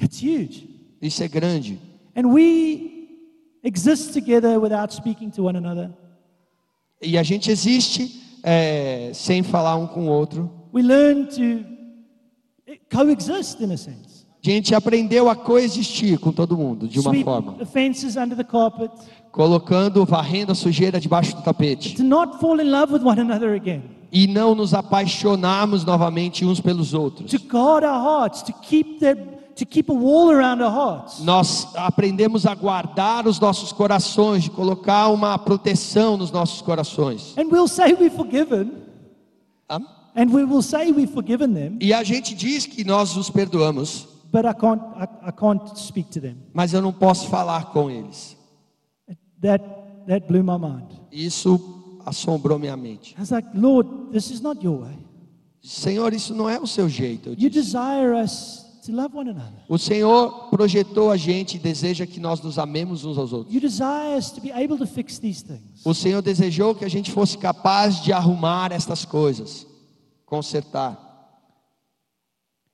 It's 0.01 0.21
huge. 0.21 0.67
Isso 1.01 1.23
é 1.23 1.27
grande. 1.27 1.79
And 2.15 2.27
we 2.27 2.98
exist 3.63 4.13
together 4.13 4.59
without 4.59 4.93
speaking 4.93 5.29
to 5.31 5.45
one 5.45 5.57
another. 5.57 5.91
E 7.01 7.17
a 7.17 7.23
gente 7.23 7.49
existe 7.49 8.21
é, 8.43 9.11
sem 9.13 9.43
falar 9.43 9.75
um 9.75 9.87
com 9.87 10.07
o 10.07 10.09
outro. 10.09 10.51
We 10.73 10.81
learn 10.81 11.25
to 11.27 11.65
coexist 12.91 13.61
in 13.61 13.71
a 13.71 13.77
sense. 13.77 14.19
A 14.45 14.49
gente 14.49 14.73
aprendeu 14.73 15.29
a 15.29 15.35
coexistir 15.35 16.17
com 16.17 16.31
todo 16.31 16.57
mundo 16.57 16.87
de 16.87 16.99
uma 16.99 17.11
Sweep 17.11 17.25
forma, 17.25 17.57
offenses 17.59 18.15
under 18.15 18.37
the 18.37 18.43
carpet, 18.43 18.89
colocando, 19.33 20.05
varrendo 20.05 20.53
a 20.53 20.55
sujeira 20.55 20.97
debaixo 20.99 21.35
do 21.35 21.41
tapete 21.41 21.95
to 21.95 22.03
not 22.03 22.39
fall 22.39 22.59
in 22.61 22.71
love 22.71 22.93
with 22.93 23.01
one 23.03 23.19
another 23.19 23.53
again, 23.53 23.83
e 24.09 24.27
não 24.27 24.55
nos 24.55 24.73
apaixonarmos 24.73 25.83
novamente 25.83 26.45
uns 26.45 26.61
pelos 26.61 26.93
outros. 26.93 27.29
to 27.29 27.37
guard 27.49 27.83
our 27.83 27.99
hearts, 28.01 28.41
to 28.41 28.53
keep 28.61 28.99
that, 28.99 29.19
to 29.59 29.65
keep 29.65 29.89
a 29.89 29.93
wall 29.93 30.31
around 30.31 30.61
our 30.63 30.71
hearts. 30.71 31.19
Nós 31.19 31.67
aprendemos 31.75 32.45
a 32.45 32.55
guardar 32.55 33.27
os 33.27 33.39
nossos 33.39 33.71
corações, 33.71 34.43
de 34.43 34.49
colocar 34.51 35.09
uma 35.09 35.37
proteção 35.37 36.17
nos 36.17 36.31
nossos 36.31 36.61
corações. 36.61 37.35
And 37.37 37.49
we'll 37.51 37.67
say 37.67 37.93
we've 37.93 38.15
forgiven, 38.15 38.71
Tá? 39.67 39.79
and 40.15 40.31
we 40.33 40.43
will 40.43 40.61
say 40.61 40.91
we've 40.91 41.11
forgiven 41.13 41.53
them, 41.53 41.77
E 41.81 41.93
a 41.93 42.03
gente 42.03 42.33
diz 42.33 42.65
que 42.65 42.83
nós 42.83 43.15
os 43.15 43.29
perdoamos, 43.29 44.07
but 44.31 44.45
I 44.45 44.53
can't, 44.53 44.81
I, 44.97 45.29
I 45.29 45.31
can't 45.31 45.77
speak 45.79 46.09
to 46.11 46.21
them. 46.21 46.37
mas 46.53 46.73
eu 46.73 46.81
não 46.81 46.91
posso 46.91 47.27
falar 47.27 47.65
com 47.71 47.89
eles. 47.89 48.35
That, 49.41 49.63
that 50.07 50.27
blew 50.27 50.43
my 50.43 50.57
mind. 50.57 50.89
Isso 51.11 51.59
assombrou 52.05 52.57
minha 52.59 52.75
mente. 52.75 53.13
I 53.17 53.21
was 53.21 53.29
like, 53.31 53.47
Lord, 53.53 53.87
this 54.11 54.31
is 54.31 54.41
not 54.41 54.63
your 54.65 54.81
way. 54.81 54.97
Senhor, 55.61 56.13
isso 56.13 56.33
não 56.33 56.49
é 56.49 56.57
o 56.59 56.65
seu 56.65 56.87
jeito. 56.89 57.35
You 57.37 57.49
desire 57.49 58.13
us 58.13 58.65
to 58.89 58.95
love 58.95 59.15
one 59.15 59.29
another. 59.29 59.63
O 59.67 59.77
Senhor 59.77 60.49
projetou 60.49 61.11
a 61.11 61.17
gente 61.17 61.55
e 61.57 61.59
deseja 61.59 62.05
que 62.05 62.19
nós 62.19 62.41
nos 62.41 62.57
amemos 62.57 63.05
uns 63.05 63.17
aos 63.17 63.31
outros. 63.33 63.53
You 63.53 63.61
desire 63.61 64.17
us 64.17 64.31
to 64.31 64.41
be 64.41 64.51
able 64.51 64.77
to 64.77 64.87
fix 64.87 65.19
these 65.19 65.43
things. 65.43 65.85
O 65.85 65.93
Senhor 65.93 66.21
desejou 66.21 66.73
que 66.75 66.85
a 66.85 66.89
gente 66.89 67.11
fosse 67.11 67.37
capaz 67.37 68.01
de 68.01 68.11
arrumar 68.13 68.71
estas 68.71 69.05
coisas, 69.05 69.67
consertar. 70.25 70.97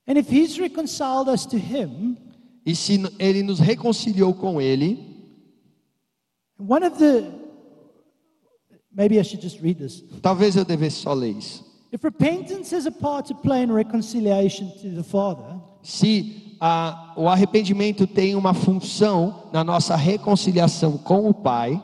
And 0.08 0.16
if 0.18 0.30
He's 0.30 0.56
reconciled 0.58 1.28
us 1.28 1.44
to 1.46 1.56
Him, 1.56 2.16
E 2.64 2.74
se 2.74 3.00
Ele 3.18 3.42
nos 3.42 3.58
reconciliou 3.58 4.32
com 4.34 4.60
Ele, 4.60 5.14
one 6.58 6.84
of 6.86 6.96
the 6.98 7.24
maybe 8.92 9.18
I 9.18 9.22
should 9.24 9.42
just 9.42 9.60
read 9.60 9.78
this. 9.78 10.02
talvez 10.22 10.56
eu 10.56 10.64
devesse 10.64 10.96
só 11.00 11.12
ler 11.12 11.32
isso. 11.32 11.65
If 11.96 12.04
repentance 12.04 12.70
has 12.76 12.84
a 12.84 12.90
part 12.92 13.26
to 13.28 13.34
play 13.34 13.62
in 13.62 13.72
reconciliation 13.72 14.70
to 14.82 14.90
the 14.90 15.02
Father, 15.02 15.58
Se 15.82 16.54
a, 16.60 17.14
o 17.16 17.26
arrependimento 17.26 18.06
tem 18.06 18.34
uma 18.34 18.52
função 18.52 19.48
na 19.50 19.64
nossa 19.64 19.96
reconciliação 19.96 20.98
com 20.98 21.26
o 21.26 21.32
Pai, 21.32 21.82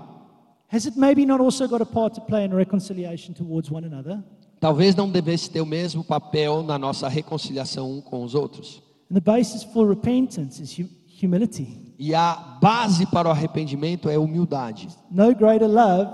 has 0.71 0.85
it 0.85 0.99
maybe 0.99 1.25
not 1.25 1.41
also 1.43 1.67
got 1.67 1.81
a 1.81 1.87
part 1.87 2.15
to 2.15 2.21
play 2.27 2.45
in 2.45 2.51
reconciliation 2.55 3.33
towards 3.33 3.71
one 3.71 3.87
another? 3.87 4.23
talvez 4.61 4.95
não 4.95 5.11
devesse 5.11 5.51
ter 5.51 5.63
o 5.63 5.67
mesmo 5.67 6.05
papel 6.05 6.63
na 6.63 6.79
nossa 6.79 7.09
reconciliação 7.09 7.91
um 7.91 8.03
com 8.03 8.23
os 8.23 8.35
outros. 8.35 8.83
And 9.11 9.15
the 9.15 9.21
basis 9.23 9.63
for 9.63 9.89
repentance 9.89 10.61
is 10.63 10.77
hu- 10.79 10.91
humility. 11.23 11.95
E 11.99 12.15
a 12.15 12.35
base 12.61 13.07
para 13.07 13.29
o 13.29 13.31
arrependimento 13.33 14.11
é 14.11 14.19
humildade. 14.19 14.89
No 15.11 15.35
greater 15.35 15.69
love 15.69 16.11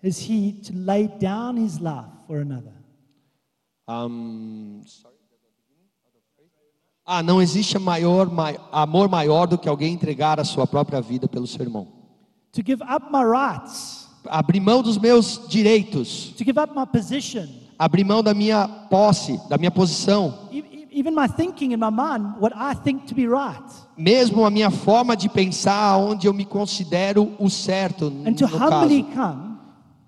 is 0.00 0.16
He 0.30 0.52
to 0.64 0.72
lay 0.76 1.08
down 1.18 1.56
His 1.58 1.78
life 1.78 2.06
for 2.28 2.38
another. 2.38 2.78
Ahn, 3.90 4.82
ah, 7.04 7.22
não 7.24 7.42
existe 7.42 7.76
maior, 7.76 8.30
mai- 8.30 8.56
amor 8.70 9.08
maior 9.08 9.46
do 9.48 9.58
que 9.58 9.68
alguém 9.68 9.92
entregar 9.92 10.38
a 10.38 10.44
sua 10.44 10.64
própria 10.64 11.00
vida 11.00 11.26
pelo 11.26 11.44
seu 11.46 11.62
irmão. 11.64 11.88
To 12.52 12.62
give 12.64 12.82
up 12.84 13.06
my 13.10 13.24
rights, 13.24 14.08
Abrir 14.26 14.60
mão 14.60 14.80
dos 14.82 14.96
meus 14.98 15.40
direitos, 15.48 16.34
to 16.36 16.44
give 16.44 16.60
up 16.60 16.72
my 16.76 16.86
position, 16.86 17.48
abrir 17.78 18.04
mão 18.04 18.22
da 18.22 18.32
minha 18.34 18.68
posse, 18.90 19.40
da 19.48 19.56
minha 19.58 19.70
posição, 19.72 20.50
even 20.92 21.12
my 21.14 21.26
thinking 21.26 21.72
in 21.72 21.78
my 21.78 21.90
mind, 21.90 22.34
what 22.38 22.54
I 22.54 22.74
think 22.84 23.06
to 23.06 23.14
be 23.14 23.26
right. 23.26 23.64
Mesmo 23.96 24.44
a 24.44 24.50
minha 24.50 24.70
forma 24.70 25.16
de 25.16 25.28
pensar, 25.28 25.96
onde 25.96 26.26
eu 26.28 26.34
me 26.34 26.44
considero 26.44 27.34
o 27.40 27.48
certo, 27.48 28.06
And 28.26 28.34
to 28.34 28.46
humbly 28.46 29.02
come, 29.04 29.49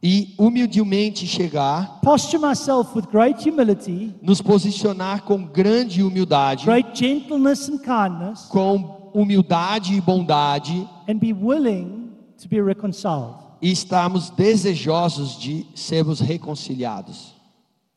E 0.02 0.34
humildemente 0.36 1.26
chegar, 1.28 2.00
posture 2.02 2.38
myself 2.38 2.92
with 2.96 3.06
great 3.06 3.40
humility, 3.48 4.12
nos 4.20 4.40
posicionar 4.42 5.22
com 5.22 5.44
grande 5.44 6.02
humildade, 6.02 6.64
great 6.64 6.92
gentleness 6.92 7.68
and 7.68 7.78
kindness, 7.78 8.46
com 8.48 9.12
humildade 9.14 9.94
e 9.94 10.00
bondade, 10.00 10.88
and 11.08 11.18
be 11.18 11.32
willing 11.32 12.10
to 12.36 12.48
be 12.48 12.60
reconciled. 12.60 13.36
e 13.62 13.70
estarmos 13.70 14.28
desejosos 14.30 15.38
de 15.38 15.64
sermos 15.76 16.18
reconciliados. 16.20 17.34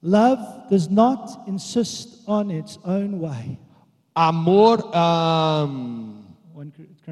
Love 0.03 0.39
does 0.69 0.87
not 0.87 1.41
insist 1.47 2.21
on 2.27 2.51
its 2.51 2.77
own 2.85 3.19
way. 3.19 3.57
Amor 4.13 4.77
Corinthians. 4.83 6.24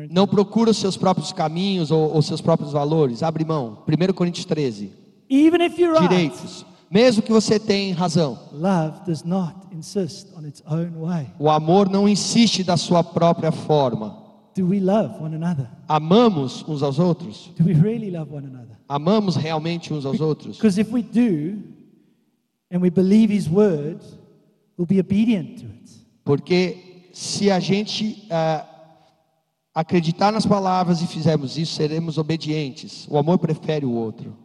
Não 0.10 0.28
procura 0.28 0.72
os 0.72 0.78
seus 0.78 0.98
próprios 0.98 1.32
caminhos 1.32 1.92
ou 1.92 2.18
os 2.18 2.26
seus 2.26 2.42
próprios 2.42 2.72
valores. 2.72 3.24
Abre 3.24 3.46
mão. 3.46 3.84
1 3.88 4.14
Coríntios 4.14 4.46
13. 4.46 4.92
Even 5.30 5.66
if 5.66 5.78
you're 5.80 5.98
right, 5.98 6.08
Direitos. 6.08 6.66
Mesmo 6.90 7.24
que 7.24 7.32
você 7.32 7.60
tenha 7.60 7.96
razão, 7.96 8.38
love 8.52 9.00
does 9.06 9.24
not 9.24 9.56
insist 9.72 10.28
on 10.38 10.46
its 10.46 10.62
own 10.68 10.92
way. 11.00 11.28
o 11.40 11.50
amor 11.50 11.90
não 11.90 12.08
insiste 12.08 12.64
da 12.64 12.78
sua 12.78 13.04
própria 13.04 13.52
forma. 13.52 14.22
Do 14.56 14.68
we 14.68 14.80
love 14.80 15.16
one 15.20 15.36
another? 15.36 15.68
Amamos 15.88 16.64
uns 16.68 16.84
aos 16.84 17.00
outros? 17.00 17.52
Do 17.58 17.66
we 17.66 17.74
really 17.74 18.12
love 18.12 18.32
one 18.32 18.46
another? 18.46 18.78
Amamos 18.88 19.36
realmente 19.36 19.92
uns 19.92 20.06
aos 20.06 20.20
outros? 20.20 20.58
Because 20.58 20.80
if 20.80 20.92
we 20.94 21.02
do, 21.02 21.64
and 22.72 22.80
we 22.80 22.92
believe 22.92 23.34
His 23.34 23.50
word, 23.50 24.00
we'll 24.78 24.86
be 24.86 25.00
obedient 25.00 25.62
to 25.62 25.66
it. 25.66 25.92
Porque 26.24 27.10
se 27.12 27.50
a 27.50 27.60
gente 27.60 28.28
ah, 28.30 28.68
acreditar 29.74 30.32
nas 30.32 30.46
palavras 30.46 31.02
e 31.02 31.08
fizermos 31.08 31.58
isso, 31.58 31.74
seremos 31.76 32.18
obedientes. 32.18 33.08
O 33.10 33.18
amor 33.18 33.40
prefere 33.40 33.86
o 33.86 33.92
outro, 33.92 34.36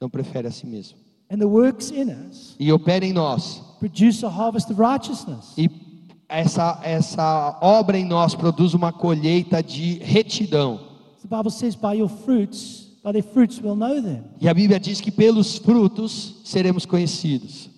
não 0.00 0.10
prefere 0.10 0.48
a 0.48 0.50
si 0.50 0.66
mesmo. 0.66 0.98
And 1.30 1.38
the 1.38 1.46
works 1.46 1.90
in 1.90 2.10
us 2.28 2.54
E 2.60 2.70
opera 2.72 3.04
em 3.04 3.12
nós. 3.12 3.62
produce 3.80 4.24
a 4.24 4.28
harvest 4.28 4.70
of 4.70 4.80
righteousness. 4.80 5.54
E 5.56 5.70
essa, 6.28 6.78
essa 6.82 7.58
obra 7.62 7.98
em 7.98 8.04
nós 8.04 8.34
produz 8.34 8.74
uma 8.74 8.92
colheita 8.92 9.62
de 9.62 9.98
retidão. 10.00 10.78
The 11.22 11.34
Bible 11.36 11.50
says, 11.50 11.74
by 11.74 11.94
your 11.98 12.08
fruits, 12.10 12.90
by 13.02 13.12
their 13.12 13.22
fruits 13.22 13.58
we'll 13.58 13.74
know 13.76 14.00
them. 14.02 14.24
E 14.40 14.48
a 14.48 14.52
Bíblia 14.54 14.78
diz 14.78 15.00
que 15.00 15.10
pelos 15.10 15.56
frutos 15.56 16.40
seremos 16.44 16.84
conhecidos. 16.84 17.70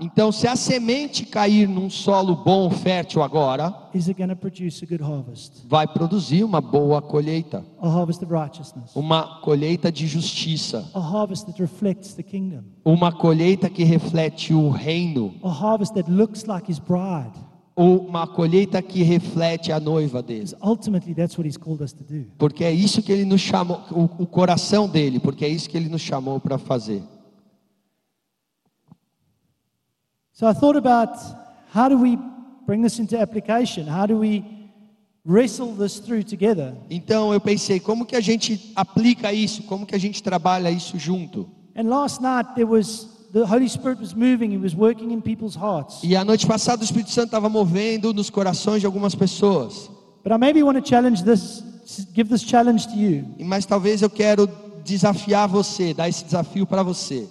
Então, 0.00 0.30
se 0.30 0.46
a 0.46 0.54
semente 0.56 1.24
cair 1.24 1.66
num 1.66 1.88
solo 1.88 2.36
bom, 2.36 2.68
fértil 2.70 3.22
agora, 3.22 3.74
is 3.94 4.08
it 4.08 4.18
going 4.18 4.28
to 4.28 4.36
produce 4.36 4.84
a 4.84 4.86
good 4.86 5.02
harvest? 5.02 5.64
vai 5.66 5.86
produzir 5.86 6.44
uma 6.44 6.60
boa 6.60 7.00
colheita, 7.00 7.64
A 7.80 7.88
harvest 7.88 8.22
of 8.22 8.30
righteousness. 8.32 8.94
uma 8.94 9.40
colheita 9.40 9.90
de 9.90 10.06
justiça, 10.06 10.86
A 10.92 11.00
harvest 11.00 11.46
that 11.46 11.58
reflects 11.60 12.12
the 12.14 12.22
kingdom. 12.22 12.62
uma 12.84 13.10
colheita 13.10 13.70
que 13.70 13.84
reflete 13.84 14.52
o 14.52 14.68
reino, 14.68 15.34
A 15.42 15.48
harvest 15.48 15.94
that 15.94 16.10
looks 16.10 16.44
like 16.44 16.70
his 16.70 16.78
bride. 16.78 17.32
ou 17.74 17.98
uma 18.06 18.26
colheita 18.26 18.82
que 18.82 19.02
reflete 19.02 19.72
a 19.72 19.80
noiva 19.80 20.22
dele. 20.22 20.40
Because 20.44 20.56
ultimately, 20.62 21.14
that's 21.14 21.38
what 21.38 21.46
he's 21.48 21.56
called 21.58 21.82
us 21.82 21.92
to 21.94 22.04
do. 22.04 22.26
Porque 22.38 22.64
é 22.64 22.72
isso 22.72 23.02
que 23.02 23.12
ele 23.12 23.24
nos 23.24 23.40
chamou, 23.40 23.80
o 23.90 24.26
coração 24.26 24.86
dele, 24.88 25.18
porque 25.18 25.44
é 25.44 25.48
isso 25.48 25.68
que 25.70 25.76
ele 25.76 25.88
nos 25.88 26.02
chamou 26.02 26.38
para 26.38 26.58
fazer. 26.58 27.02
So 30.38 30.46
I 30.46 30.52
thought 30.52 30.76
about 30.76 31.16
how 31.72 31.88
do 31.88 31.96
we 31.96 32.18
bring 32.66 32.82
this 32.82 32.98
into 32.98 33.18
application? 33.18 33.86
How 33.86 34.04
do 34.04 34.18
we 34.18 34.44
wrestle 35.24 35.72
this 35.72 35.98
through 35.98 36.24
together? 36.24 36.74
Então 36.90 37.32
eu 37.32 37.40
pensei, 37.40 37.80
como 37.80 38.04
que 38.04 38.14
a 38.14 38.20
gente 38.20 38.70
aplica 38.76 39.32
isso? 39.32 39.62
Como 39.62 39.86
que 39.86 39.94
a 39.94 39.98
gente 39.98 40.22
trabalha 40.22 40.70
isso 40.70 40.98
junto? 40.98 41.48
And 41.74 41.88
last 41.88 42.20
night 42.20 42.54
there 42.54 42.68
was 42.68 43.08
the 43.32 43.46
Holy 43.46 43.66
Spirit 43.66 43.98
was 43.98 44.12
moving, 44.12 44.52
he 44.52 44.58
was 44.58 44.74
working 44.74 45.10
in 45.10 45.22
people's 45.22 45.56
hearts. 45.56 46.04
E 46.04 46.14
a 46.14 46.22
noite 46.22 46.46
passada 46.46 46.82
o 46.82 46.84
Espírito 46.84 47.12
Santo 47.12 47.28
estava 47.28 47.48
movendo 47.48 48.12
nos 48.12 48.28
corações 48.28 48.80
de 48.80 48.86
algumas 48.86 49.14
pessoas. 49.14 49.90
But 50.22 50.34
I 50.34 50.36
maybe 50.36 50.62
want 50.62 50.76
to 50.76 50.86
challenge 50.86 51.24
this, 51.24 51.64
give 52.14 52.28
this 52.28 52.42
challenge 52.42 52.86
to 52.88 52.94
you. 52.94 53.24
Mas 53.40 53.64
talvez 53.64 54.02
eu 54.02 54.10
quero 54.10 54.46
desafiar 54.84 55.48
você, 55.48 55.94
dar 55.94 56.10
esse 56.10 56.26
desafio 56.26 56.66
para 56.66 56.82
você. 56.82 57.26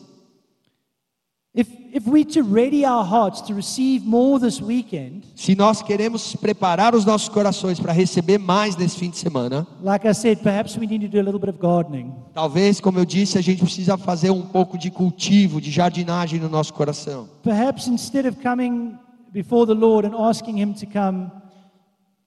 Se 5.36 5.56
nós 5.56 5.82
queremos 5.82 6.36
preparar 6.36 6.94
os 6.94 7.06
nossos 7.06 7.30
corações 7.30 7.80
para 7.80 7.94
receber 7.94 8.38
mais 8.38 8.76
nesse 8.76 8.98
fim 8.98 9.10
de 9.10 9.18
semana, 9.18 9.66
like 9.82 10.06
I 10.06 10.14
said, 10.14 10.40
perhaps 10.44 10.76
we 10.76 10.86
need 10.86 11.06
to 11.06 11.12
do 11.12 11.20
a 11.20 11.24
little 11.24 11.40
bit 11.40 11.50
of 11.50 11.60
gardening. 11.60 12.12
talvez, 12.34 12.82
como 12.82 13.00
eu 13.00 13.06
disse, 13.06 13.38
a 13.38 13.42
gente 13.42 13.64
precisa 13.64 13.98
fazer 13.98 14.30
um 14.32 14.42
pouco 14.42 14.78
de 14.78 14.92
cultivo, 14.92 15.62
de 15.62 15.72
jardinagem 15.72 16.40
no 16.40 16.50
nosso 16.50 16.74
coração. 16.74 17.30
Perhaps 17.42 17.88
instead 17.88 18.28
of 18.28 18.38
coming 18.44 18.98
before 19.32 19.66
the 19.66 19.74
Lord 19.74 20.08
and 20.08 20.16
asking 20.18 20.62
Him 20.62 20.74
to 20.74 20.86
come, 20.86 21.32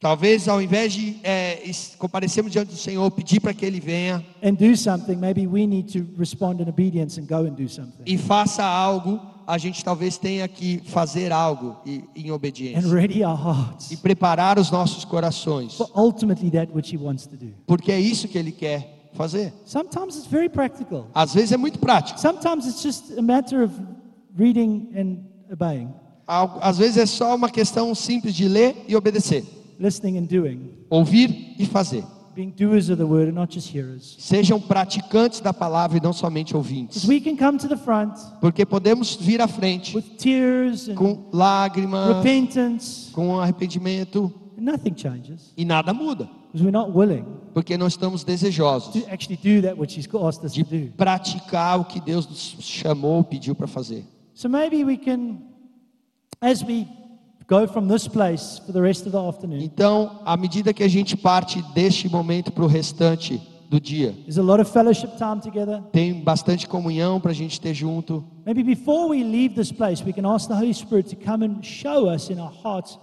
Talvez 0.01 0.47
ao 0.47 0.63
invés 0.63 0.93
de 0.93 1.17
é, 1.25 1.61
comparecermos 1.99 2.53
diante 2.53 2.71
do 2.71 2.77
Senhor, 2.79 3.11
pedir 3.11 3.41
para 3.41 3.53
que 3.53 3.67
Ele 3.67 3.81
venha 3.81 4.25
and 4.43 4.55
do 4.55 4.77
something, 4.77 5.17
maybe 5.17 5.45
we 5.47 5.67
need 5.67 5.93
to 5.93 6.07
respond 6.17 6.61
in 6.63 6.69
obedience 6.69 7.21
and 7.21 7.25
go 7.27 7.39
and 7.49 7.55
do 7.55 7.69
something. 7.69 8.03
e 8.07 8.17
faça 8.17 8.63
algo, 8.65 9.21
a 9.45 9.59
gente 9.59 9.85
talvez 9.85 10.17
tenha 10.17 10.47
que 10.47 10.81
fazer 10.87 11.33
algo 11.33 11.77
e- 11.85 12.05
em 12.15 12.31
And 12.31 12.35
obediência. 12.35 12.89
ready 12.93 13.25
our 13.25 13.37
hearts 13.37 13.91
E 13.91 13.97
preparar 13.97 14.57
os 14.57 14.71
nossos 14.71 15.05
corações, 15.05 15.75
for 15.75 15.91
ultimately 15.97 16.49
that 16.53 16.71
which 16.73 16.95
He 16.95 16.99
wants 16.99 17.27
to 17.27 17.37
do. 17.37 17.53
porque 17.67 17.91
é 17.91 17.99
isso 17.99 18.29
que 18.29 18.39
Ele 18.39 18.53
quer 18.53 19.11
fazer. 19.15 19.53
Sometimes 19.65 20.15
it's 20.15 20.29
very 20.29 20.49
practical. 20.49 21.09
Às 21.13 21.35
vezes 21.35 21.51
é 21.51 21.57
muito 21.57 21.81
prático, 21.81 22.21
Sometimes 22.21 22.67
it's 22.69 22.81
just 22.85 23.19
a 23.19 23.23
matter 23.23 23.65
of 23.65 23.75
reading 24.37 24.91
and 24.97 25.17
obeying, 25.53 25.89
às 26.61 26.79
vezes 26.79 26.99
é 26.99 27.07
só 27.07 27.35
uma 27.35 27.51
questão 27.51 27.93
simples 27.97 28.33
de 28.33 28.47
ler 28.47 28.85
e 28.87 28.95
obedecer, 28.95 29.45
listening 29.79 30.19
and 30.19 30.27
doing, 30.27 30.71
ouvir 30.91 31.55
e 31.59 31.67
fazer. 31.67 32.05
being 32.35 32.51
doers 32.51 32.88
of 32.88 32.99
the 32.99 33.05
word 33.05 33.29
and 33.29 33.35
not 33.35 33.53
just 33.53 33.69
hearers. 33.69 34.14
Sejam 34.21 34.61
praticantes 34.61 35.41
da 35.41 35.53
palavra 35.53 35.99
e 35.99 36.01
não 36.01 36.12
somente 36.12 36.57
ouvintes, 36.57 37.05
we 37.05 37.21
can 37.21 37.37
come 37.37 37.59
to 37.59 37.67
the 37.69 37.77
front 37.77 38.14
porque 38.41 38.64
podemos 38.64 39.17
vir 39.17 39.41
à 39.41 39.49
frente 39.49 39.97
with 39.97 40.05
tears 40.19 40.88
and 40.88 40.95
com 40.95 41.29
lágrimas, 41.33 42.17
repentance, 42.17 43.11
com 43.12 43.41
arrependimento 43.41 44.33
and 44.57 44.62
nothing 44.62 44.95
changes 44.95 45.53
e 45.57 45.64
nada 45.64 45.93
muda, 45.93 46.29
because 46.53 46.64
we're 46.64 46.71
not 46.71 46.93
willing 46.97 47.25
porque 47.53 47.77
não 47.77 47.88
estamos 47.88 48.23
desejosos 48.23 48.93
to 48.93 49.11
actually 49.11 49.37
do 49.37 49.61
that 49.61 49.77
which 49.77 49.99
He's 49.99 50.07
asked 50.07 50.45
us 50.47 50.53
de 50.53 50.62
to 50.62 50.71
do. 50.71 50.93
praticar 50.97 51.81
o 51.81 51.85
que 51.87 52.01
Deus 52.01 52.25
nos 52.29 52.57
chamou, 52.61 53.25
pediu 53.25 53.53
para 53.55 53.67
fazer. 53.67 54.05
So 54.33 54.49
maybe 54.49 54.85
we 54.85 54.97
can, 54.97 55.38
as 56.41 56.62
we 56.62 56.87
go 57.49 57.67
from 57.67 57.89
this 57.89 58.07
place 58.07 58.61
for 58.65 58.73
the 58.73 58.81
rest 58.81 59.07
of 59.07 59.13
the 59.13 59.19
afternoon, 59.19 59.63
Então, 59.63 60.21
à 60.25 60.37
medida 60.37 60.73
que 60.73 60.83
a 60.85 60.89
gente 60.89 61.17
parte 61.17 61.63
deste 61.75 62.09
momento 62.09 62.53
para 62.53 62.63
o 62.63 62.67
restante 62.67 63.41
do 63.71 63.81
dia, 63.81 64.13
there's 64.25 64.39
a 64.39 64.43
lot 64.43 64.61
of 64.61 64.71
fellowship 64.71 65.17
time 65.17 65.41
together. 65.41 65.83
tem 65.91 66.23
bastante 66.23 66.67
comunhão 66.69 67.19
para 67.21 67.31
a 67.31 67.35
gente 67.35 67.61
ter 67.61 67.75
junto. 67.75 68.23
Maybe 68.47 68.63
before 68.63 69.09
we 69.09 69.25
leave 69.25 69.55
this 69.55 69.73
place, 69.73 70.05
we 70.05 70.13
can 70.13 70.27
ask 70.27 70.47
the 70.47 70.55
Holy 70.55 70.73
Spirit 70.75 71.09
to 71.09 71.17
come 71.17 71.45
and 71.45 71.63
show 71.65 72.09
us 72.09 72.31
in 72.31 72.39
our 72.39 72.53
hearts 72.53 72.99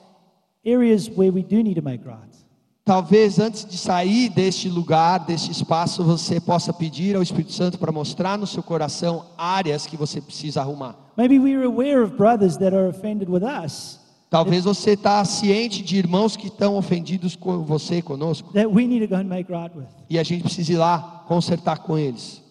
areas 0.66 1.10
where 1.10 1.32
we 1.32 1.42
do 1.44 1.62
need 1.64 1.76
to 1.76 1.84
make 1.84 2.06
right. 2.06 2.36
Talvez 2.84 3.40
antes 3.40 3.66
de 3.66 3.80
sair 3.80 4.30
deste 4.30 4.70
lugar, 4.70 5.26
deste 5.26 5.52
espaço, 5.52 6.04
você 6.04 6.40
possa 6.40 6.72
pedir 6.72 7.16
ao 7.16 7.24
Espírito 7.24 7.52
Santo 7.52 7.80
para 7.80 7.92
mostrar 7.92 8.38
no 8.38 8.46
seu 8.46 8.62
coração 8.62 9.26
áreas 9.36 9.88
que 9.88 9.98
você 9.98 10.22
precisa 10.22 10.62
arrumar. 10.62 10.96
Maybe 11.18 11.40
we're 11.40 11.66
aware 11.66 12.04
of 12.04 12.16
brothers 12.16 12.58
that 12.58 12.76
are 12.76 12.88
offended 12.88 13.28
with 13.28 13.42
us 13.42 14.05
Talvez 14.36 14.66
você 14.66 14.92
está 14.92 15.24
ciente 15.24 15.82
de 15.82 15.96
irmãos 15.96 16.36
que 16.36 16.48
estão 16.48 16.76
ofendidos 16.76 17.38
com 17.38 17.64
você, 17.64 18.02
conosco, 18.02 18.52
that 18.52 18.68
we 18.68 18.86
need 18.86 19.08
to 19.08 19.08
go 19.08 19.16
and 19.16 19.30
make 19.30 19.50
right 19.50 19.72
with, 19.74 19.86
e 20.10 20.20
a 20.20 20.24
gente 20.24 20.44
precisa 20.44 20.74
ir 20.74 20.76
lá 20.76 21.24
consertar 21.26 21.80
com 21.80 21.98
eles. 21.98 22.42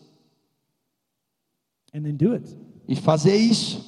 And 1.95 2.01
then 2.01 2.17
do 2.17 2.33
it, 2.33 2.57
e 2.89 2.97
fazer 2.97 3.37
isso. 3.37 3.85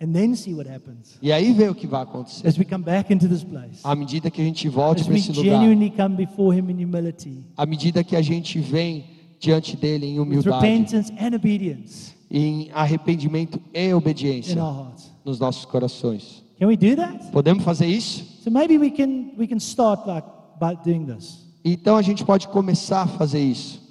and 0.00 0.12
then 0.12 0.34
see 0.34 0.52
what 0.52 0.68
happens. 0.68 1.16
E 1.22 1.30
aí 1.30 1.52
ver 1.52 1.70
o 1.70 1.76
que 1.76 1.86
vai 1.86 2.02
acontecer. 2.02 2.44
as 2.44 2.58
we 2.58 2.64
come 2.64 2.82
back 2.82 3.14
into 3.14 3.28
this 3.28 3.44
place, 3.44 3.78
À 3.84 3.94
medida 3.94 4.28
que 4.28 4.42
a 4.42 4.44
gente 4.44 4.68
volte 4.68 5.02
as 5.02 5.06
para 5.06 5.16
esse 5.16 5.30
lugar, 5.30 5.60
genuinely 5.60 5.92
come 5.92 6.16
before 6.16 6.58
Him 6.58 6.70
in 6.70 6.84
humility, 6.84 7.44
à 7.56 7.64
medida 7.64 8.02
que 8.02 8.16
a 8.16 8.22
gente 8.22 8.58
vem 8.58 9.04
diante 9.38 9.76
dele 9.76 10.06
em 10.06 10.18
with 10.18 10.26
humildade, 10.26 10.66
repentance 10.66 11.12
and 11.20 11.36
obedience. 11.36 12.14
Em 12.28 12.68
arrependimento 12.72 13.60
e 13.72 13.90
in 13.90 13.94
obediência 13.94 14.60
our 14.60 14.86
hearts. 14.86 15.12
nos 15.24 15.38
nossos 15.38 15.64
corações. 15.64 16.41
Can 16.62 16.68
we 16.68 16.76
do 16.76 16.94
that? 16.94 17.32
Podemos 17.32 17.64
fazer 17.64 17.86
isso? 17.86 18.24
So 18.44 18.48
maybe 18.48 18.78
we 18.78 18.88
can 18.88 19.34
we 19.36 19.48
can 19.48 19.58
start 19.58 20.06
like 20.06 20.24
by 20.60 20.76
doing 20.76 21.04
this. 21.04 21.44
Então 21.64 21.96
a 21.96 22.02
gente 22.02 22.24
pode 22.24 22.46
começar 22.46 23.02
a 23.02 23.08
fazer 23.08 23.40
isso. 23.40 23.82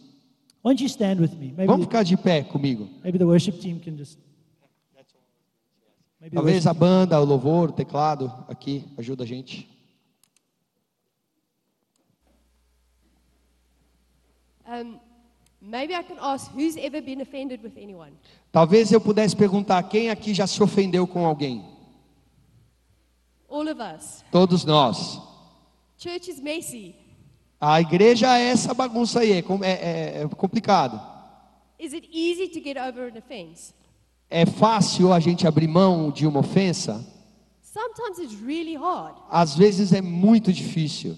Why 0.64 0.72
don't 0.72 0.82
you 0.82 0.88
stand 0.88 1.20
with 1.20 1.32
me? 1.32 1.48
Maybe 1.48 1.66
Vamos 1.66 1.86
ficar 1.88 2.04
de 2.04 2.16
pé 2.16 2.44
comigo. 2.44 2.88
maybe 3.04 3.18
the 3.18 3.26
worship 3.26 3.60
team 3.60 3.78
can 3.78 3.98
just. 3.98 4.18
Maybe 6.22 6.34
Talvez 6.34 6.66
a 6.66 6.74
banda, 6.74 7.20
o 7.20 7.26
louvor, 7.26 7.72
o 7.72 7.74
teclado 7.74 8.34
aqui 8.48 8.86
ajuda 8.98 9.26
a 9.26 9.28
gente. 9.28 9.68
Um, 14.66 14.98
maybe 15.60 15.94
I 15.94 16.04
can 16.04 16.18
ask 16.22 16.50
who's 16.56 16.78
ever 16.78 17.02
been 17.02 17.20
offended 17.20 17.62
with 17.62 17.74
anyone? 17.76 18.14
Talvez 18.50 18.94
eu 18.94 19.02
pudesse 19.02 19.36
perguntar 19.36 19.84
quem 19.84 20.10
aqui 20.10 20.34
já 20.34 20.48
se 20.48 20.64
ofendeu 20.64 21.06
com 21.06 21.26
alguém. 21.26 21.71
All 23.62 23.70
of 23.70 23.80
us. 23.80 24.24
Todos 24.32 24.66
nós. 24.66 25.22
Church 25.98 26.32
is 26.32 26.40
messy. 26.40 26.96
A 27.60 27.80
igreja 27.80 28.36
é 28.40 28.48
essa 28.48 28.74
bagunça 28.74 29.20
aí, 29.20 29.34
é, 29.34 29.38
é- 29.38 29.70
é- 29.70 30.24
é 30.24 30.28
complicado. 30.30 31.00
Is 31.80 31.94
it 31.94 32.10
easy 32.12 32.48
to 32.48 32.60
get 32.60 32.76
over 32.78 33.12
an 33.14 33.18
offense? 33.20 33.72
É 34.32 34.48
fácil 34.48 35.14
a 35.14 35.20
gente 35.20 35.46
abrir 35.46 35.68
mão 35.68 36.10
de 36.10 36.26
uma 36.26 36.40
ofensa? 36.40 37.06
Sometimes 37.62 38.18
it's 38.18 38.42
really 38.44 38.76
hard. 38.76 39.16
Às 39.30 39.56
vezes 39.56 39.94
é 39.94 40.02
muito 40.02 40.52
difícil. 40.52 41.16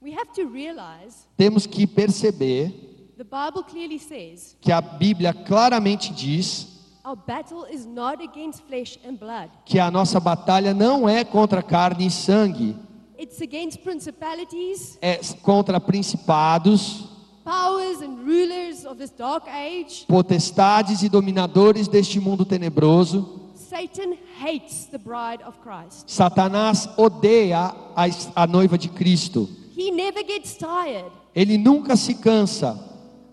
We 0.00 0.12
have 0.14 0.30
to 0.34 0.48
realize 0.48 1.26
Temos 1.36 1.66
que 1.66 1.86
perceber 1.86 2.70
the 3.16 3.24
Bible 3.24 3.64
clearly 3.68 3.98
says 3.98 4.56
que 4.60 4.70
a 4.70 4.80
Bíblia 4.80 5.32
claramente 5.34 6.12
diz 6.12 6.68
our 7.04 7.16
battle 7.16 7.64
is 7.70 7.84
not 7.86 8.22
against 8.22 8.62
flesh 8.66 8.98
and 9.06 9.16
blood. 9.18 9.50
que 9.64 9.78
a 9.78 9.90
nossa 9.90 10.18
batalha 10.18 10.72
não 10.72 11.08
é 11.08 11.24
contra 11.24 11.62
carne 11.62 12.06
e 12.06 12.10
sangue, 12.10 12.76
It's 13.18 13.40
against 13.40 13.78
principalities, 13.82 14.98
é 15.00 15.18
contra 15.42 15.78
principados, 15.80 17.04
powers, 17.44 18.00
and 18.02 18.24
rulers 18.24 18.84
of 18.84 18.96
this 18.96 19.10
dark 19.10 19.46
age. 19.48 20.04
potestades 20.08 21.02
e 21.02 21.08
dominadores 21.08 21.86
deste 21.88 22.18
mundo 22.18 22.44
tenebroso. 22.44 23.40
Satan 23.54 24.14
hates 24.40 24.86
the 24.86 24.98
bride 24.98 25.42
of 25.44 25.58
Christ. 25.60 26.08
Satanás 26.08 26.88
odeia 26.96 27.74
a, 27.96 28.04
a 28.42 28.46
noiva 28.46 28.78
de 28.78 28.88
Cristo. 28.88 29.48
He 29.76 29.90
never 29.90 30.22
gets 30.22 30.56
tired 30.56 31.10
Ele 31.34 31.58
nunca 31.58 31.96
se 31.96 32.14
cansa 32.14 32.78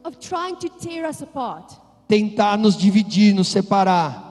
of 0.04 0.18
trying 0.20 0.56
to 0.56 0.68
tear 0.70 1.08
us 1.08 1.22
apart. 1.22 1.72
Tentar 2.12 2.58
nos 2.58 2.76
dividir, 2.76 3.34
nos 3.34 3.47
separar. 3.47 4.30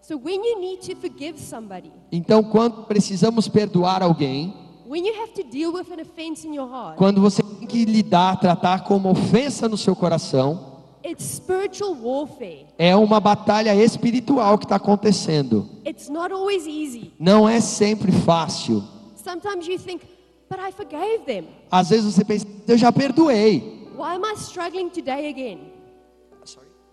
So 0.00 0.16
when 0.18 0.42
you 0.44 0.60
need 0.60 0.80
to 0.92 0.96
forgive 0.96 1.38
somebody, 1.38 1.92
Então, 2.10 2.42
quando 2.42 2.82
precisamos 2.86 3.46
perdoar 3.46 4.02
alguém, 4.02 4.52
when 4.86 5.06
you 5.06 5.14
have 5.22 5.32
to 5.32 5.44
deal 5.44 5.72
with 5.72 5.90
an 5.92 6.00
offense 6.00 6.44
in 6.46 6.54
your 6.54 6.68
heart, 6.68 6.96
quando 6.96 7.20
você 7.20 7.40
tem 7.40 7.68
que 7.68 7.84
lidar, 7.84 8.38
tratar 8.40 8.82
com 8.82 8.96
uma 8.96 9.10
ofensa 9.10 9.68
no 9.68 9.76
seu 9.78 9.94
coração, 9.94 10.82
it's 11.06 11.24
spiritual 11.36 11.96
warfare. 12.02 12.66
é 12.76 12.96
uma 12.96 13.20
batalha 13.20 13.74
espiritual 13.76 14.58
que 14.58 14.64
está 14.64 14.76
acontecendo. 14.76 15.68
It's 15.86 16.08
not 16.08 16.32
always 16.34 16.66
easy. 16.66 17.12
Não 17.18 17.48
é 17.48 17.60
sempre 17.60 18.10
fácil. 18.10 18.82
Sometimes 19.14 19.68
you 19.68 19.78
think, 19.78 20.02
but 20.50 20.58
I 20.58 20.72
forgave 20.72 21.24
them. 21.26 21.44
Às 21.70 21.90
vezes 21.90 22.12
você 22.12 22.24
pensa, 22.24 22.44
eu 22.66 22.76
já 22.76 22.90
perdoei. 22.92 23.88
Why 23.96 24.16
am 24.16 24.24
I 24.24 24.34
struggling 24.36 24.88
today 24.90 25.28
again? 25.30 25.73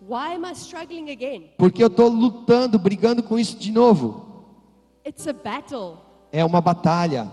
Why 0.02 0.34
am 0.34 0.46
I 0.46 0.54
struggling 0.54 1.12
again? 1.12 1.52
Porque 1.58 1.84
eu 1.84 1.88
estou 1.88 2.10
lutando, 2.10 2.80
brigando 2.80 3.22
com 3.22 3.38
isso 3.38 3.58
de 3.58 3.72
novo. 3.72 4.46
It's 5.06 5.28
a 5.28 5.34
battle. 5.34 5.98
É 6.32 6.44
uma 6.44 6.60
batalha. 6.60 7.30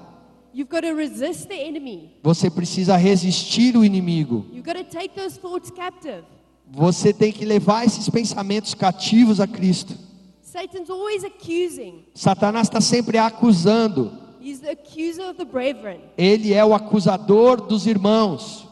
You've 0.53 0.71
got 0.71 0.83
to 0.83 0.95
resist 0.95 1.49
the 1.49 1.55
enemy. 1.55 2.11
Você 2.23 2.51
precisa 2.51 2.97
resistir 2.97 3.77
o 3.77 3.85
inimigo. 3.85 4.45
You've 4.53 4.63
got 4.63 4.77
to 4.77 4.85
take 4.85 5.15
those 5.15 5.39
thoughts 5.39 5.71
captive. 5.71 6.25
Você 6.71 7.13
tem 7.13 7.33
que 7.33 7.45
levar 7.45 7.87
esses 7.87 8.09
pensamentos 8.11 8.75
cativos 8.75 9.41
a 9.41 9.47
Cristo. 9.47 9.95
Satan's 10.43 10.91
always 10.91 11.25
accusing. 11.25 12.05
Satanás 12.15 12.67
está 12.67 12.81
sempre 12.81 13.17
acusando. 13.17 14.13
He's 14.41 14.61
the 14.61 14.71
accuser 14.71 15.31
of 15.31 15.35
the 15.39 15.45
brethren. 15.45 16.01
Ele 16.17 16.53
é 16.53 16.65
o 16.65 16.75
acusador 16.75 17.61
dos 17.61 17.87
irmãos. 17.87 18.68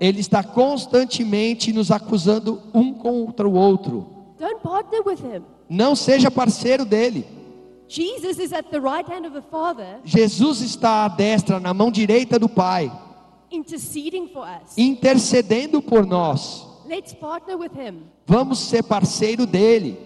Ele 0.00 0.20
está 0.20 0.42
constantemente 0.42 1.72
nos 1.72 1.90
acusando 1.90 2.62
um 2.74 2.92
contra 2.92 3.48
o 3.48 3.54
outro. 3.54 4.06
Não 5.68 5.94
seja 5.94 6.30
parceiro 6.30 6.84
dele. 6.84 7.26
Jesus 10.04 10.60
está 10.60 11.04
à 11.04 11.08
destra, 11.08 11.58
na 11.58 11.72
mão 11.72 11.90
direita 11.90 12.38
do 12.38 12.48
Pai, 12.48 12.92
intercedendo 14.76 15.80
por 15.80 16.06
nós. 16.06 16.66
Vamos 18.26 18.58
ser 18.58 18.82
parceiro 18.82 19.46
dele. 19.46 19.98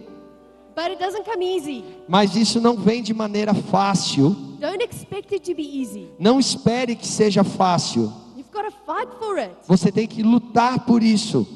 Mas 2.09 2.35
isso 2.37 2.61
não 2.61 2.77
vem 2.77 3.03
de 3.03 3.13
maneira 3.15 3.55
fácil. 3.55 4.31
Don't 4.61 4.83
expect 4.85 5.35
it 5.35 5.51
to 5.51 5.57
be 5.57 5.81
easy. 5.81 6.09
Não 6.19 6.39
espere 6.39 6.95
que 6.95 7.07
seja 7.07 7.43
fácil. 7.45 8.13
You've 8.37 8.51
got 8.53 8.65
to 8.65 8.73
fight 8.87 9.09
for 9.19 9.39
it. 9.39 9.53
Você 9.67 9.91
tem 9.91 10.07
que 10.07 10.23
lutar 10.23 10.85
por 10.87 11.03
isso. 11.03 11.47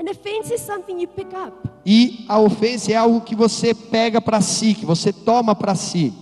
An 0.00 0.10
offense 0.10 0.52
is 0.52 0.60
something 0.60 1.00
you 1.00 1.08
pick 1.08 1.28
up. 1.32 1.52
E 1.86 2.24
a 2.28 2.38
ofensa 2.40 2.92
é 2.92 2.96
algo 2.96 3.20
que 3.20 3.34
você 3.34 3.72
pega 3.74 4.20
para 4.20 4.40
si, 4.40 4.74
que 4.74 4.84
você 4.86 5.12
toma 5.12 5.54
para 5.54 5.74
si. 5.74 6.12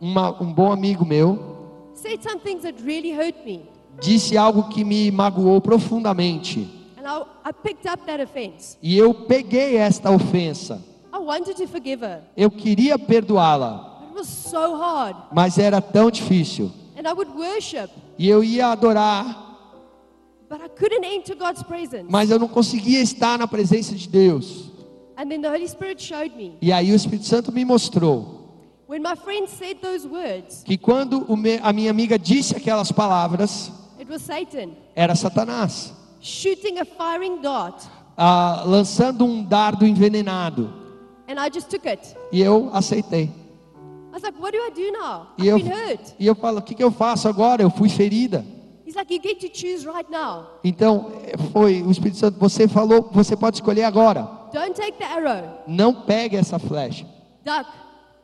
Uma- 0.00 0.42
um 0.42 0.52
bom 0.52 0.70
amigo 0.72 1.04
meu 1.04 1.56
really 2.84 3.12
hurt 3.12 3.36
me. 3.44 3.62
disse 4.00 4.36
algo 4.36 4.68
que 4.68 4.84
me 4.84 5.10
magoou 5.10 5.60
profundamente. 5.60 6.68
And 7.06 7.24
I, 7.44 7.48
I 7.50 7.52
picked 7.52 7.86
up 7.86 8.04
that 8.06 8.20
offense. 8.20 8.76
E 8.82 8.96
eu 8.98 9.14
peguei 9.14 9.76
esta 9.76 10.10
ofensa. 10.10 10.82
I 11.12 11.18
wanted 11.18 11.56
to 11.56 11.66
forgive 11.68 12.02
her. 12.04 12.22
Eu 12.36 12.50
queria 12.50 12.98
perdoá-la, 12.98 14.00
But 14.00 14.08
it 14.10 14.14
was 14.18 14.28
so 14.28 14.76
hard. 14.76 15.16
mas 15.32 15.56
era 15.58 15.80
tão 15.80 16.10
difícil. 16.10 16.72
And 16.98 17.06
I 17.08 17.12
would 17.12 17.30
worship, 17.36 17.90
E 18.18 18.28
eu 18.28 18.42
ia 18.42 18.68
adorar, 18.72 19.44
but 20.48 20.60
I 20.60 20.68
couldn't 20.68 21.04
enter 21.04 21.36
God's 21.36 21.62
presence. 21.62 22.06
mas 22.08 22.30
eu 22.30 22.38
não 22.38 22.48
conseguia 22.48 23.00
estar 23.00 23.38
na 23.38 23.46
presença 23.46 23.94
de 23.94 24.08
Deus. 24.08 24.70
And 25.16 25.28
then 25.28 25.40
the 25.40 25.48
Holy 25.48 25.66
Spirit 25.68 26.02
showed 26.02 26.34
me. 26.36 26.56
E 26.60 26.72
aí 26.72 26.90
o 26.92 26.94
Espírito 26.96 27.26
Santo 27.26 27.52
me 27.52 27.64
mostrou 27.64 28.34
When 28.88 29.00
my 29.02 29.16
friend 29.16 29.48
said 29.48 29.78
those 29.80 30.06
words, 30.06 30.62
que 30.64 30.76
quando 30.76 31.26
a 31.62 31.72
minha 31.72 31.90
amiga 31.90 32.18
disse 32.18 32.56
aquelas 32.56 32.90
palavras, 32.92 33.70
it 33.98 34.10
was 34.10 34.22
Satan 34.22 34.70
era 34.94 35.14
Satanás, 35.14 35.92
shooting 36.26 36.78
a 36.80 36.84
firing 36.84 37.40
dart. 37.40 37.84
ah, 38.16 38.62
lançando 38.66 39.24
um 39.24 39.42
dardo 39.44 39.86
envenenado. 39.86 40.72
And 41.28 41.34
I 41.40 41.50
just 41.52 41.68
took 41.68 41.86
it. 41.88 42.16
E 42.32 42.40
eu 42.40 42.70
aceitei. 42.72 43.24
I 43.24 44.12
was 44.18 44.22
like, 44.22 44.38
what 44.40 44.52
do 44.52 44.58
I 44.58 44.70
do 44.70 44.92
now? 44.98 45.26
E 45.38 45.42
I've 45.42 45.48
eu, 45.50 45.58
been 45.58 45.68
hurt. 45.72 46.14
e 46.18 46.26
eu 46.26 46.34
falo, 46.34 46.58
o 46.58 46.62
que, 46.62 46.74
que 46.74 46.82
eu 46.82 46.90
faço 46.90 47.28
agora? 47.28 47.62
Eu 47.62 47.70
fui 47.70 47.88
ferida. 47.88 48.44
He's 48.86 48.94
like, 48.94 49.12
you 49.12 49.20
get 49.22 49.40
to 49.40 49.48
choose 49.52 49.84
right 49.86 50.10
now. 50.10 50.46
Então, 50.64 51.10
foi 51.52 51.82
o 51.82 51.90
Espírito 51.90 52.18
Santo, 52.18 52.38
você 52.38 52.66
falou, 52.68 53.10
você 53.12 53.36
pode 53.36 53.56
escolher 53.56 53.82
agora. 53.84 54.22
Don't 54.52 54.72
take 54.74 54.92
the 54.98 55.04
arrow. 55.04 55.58
Não 55.66 55.92
pegue 55.92 56.36
essa 56.36 56.58
flecha 56.58 57.04
Duck. 57.44 57.68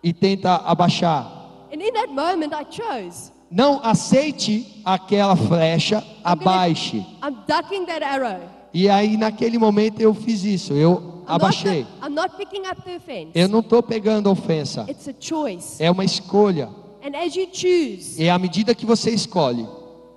e 0.03 0.12
tenta 0.12 0.55
abaixar. 0.57 1.27
And 1.73 1.83
in 1.83 1.93
that 1.93 2.09
moment, 2.12 2.53
I 2.55 2.65
chose. 2.71 3.33
Não 3.53 3.81
aceite 3.85 4.81
aquela 4.85 5.37
flecha, 5.37 6.03
abaixe. 6.25 6.99
I'm 7.23 7.37
ducking 7.47 7.85
that 7.87 8.03
arrow. 8.03 8.41
E 8.73 8.88
aí 8.88 9.17
naquele 9.19 9.59
momento 9.59 10.01
eu 10.01 10.15
fiz 10.15 10.43
isso, 10.45 10.73
eu 10.73 10.93
I'm 10.93 11.03
not, 11.03 11.25
abaixei. 11.29 11.87
I'm 12.03 12.15
not 12.15 12.35
picking 12.37 12.62
up 12.67 12.81
the 12.83 12.97
offense. 12.97 13.31
Eu 13.35 13.49
não 13.49 13.61
estou 13.61 13.83
pegando 13.83 14.29
a 14.29 14.33
ofensa. 14.33 14.87
It's 14.88 15.07
a 15.09 15.15
choice. 15.19 15.83
É 15.83 15.91
uma 15.91 16.05
escolha. 16.05 16.71
And 17.05 17.17
as 17.17 17.35
you 17.37 17.47
choose, 17.53 18.23
E 18.23 18.31
à 18.31 18.38
medida 18.38 18.75
que 18.75 18.87
você 18.87 19.11
escolhe, 19.11 19.67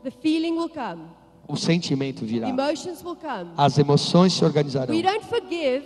the 0.04 0.12
feeling 0.12 0.54
will 0.54 0.70
come. 0.70 1.02
o 1.48 1.58
sentimento 1.58 2.24
virá. 2.26 2.48
Emotions 2.48 3.04
will 3.04 3.18
come. 3.18 3.52
As 3.58 3.78
emoções 3.78 4.32
se 4.34 4.46
organizarão. 4.46 4.96
We 4.96 5.02
don't 5.02 5.26
forgive 5.26 5.84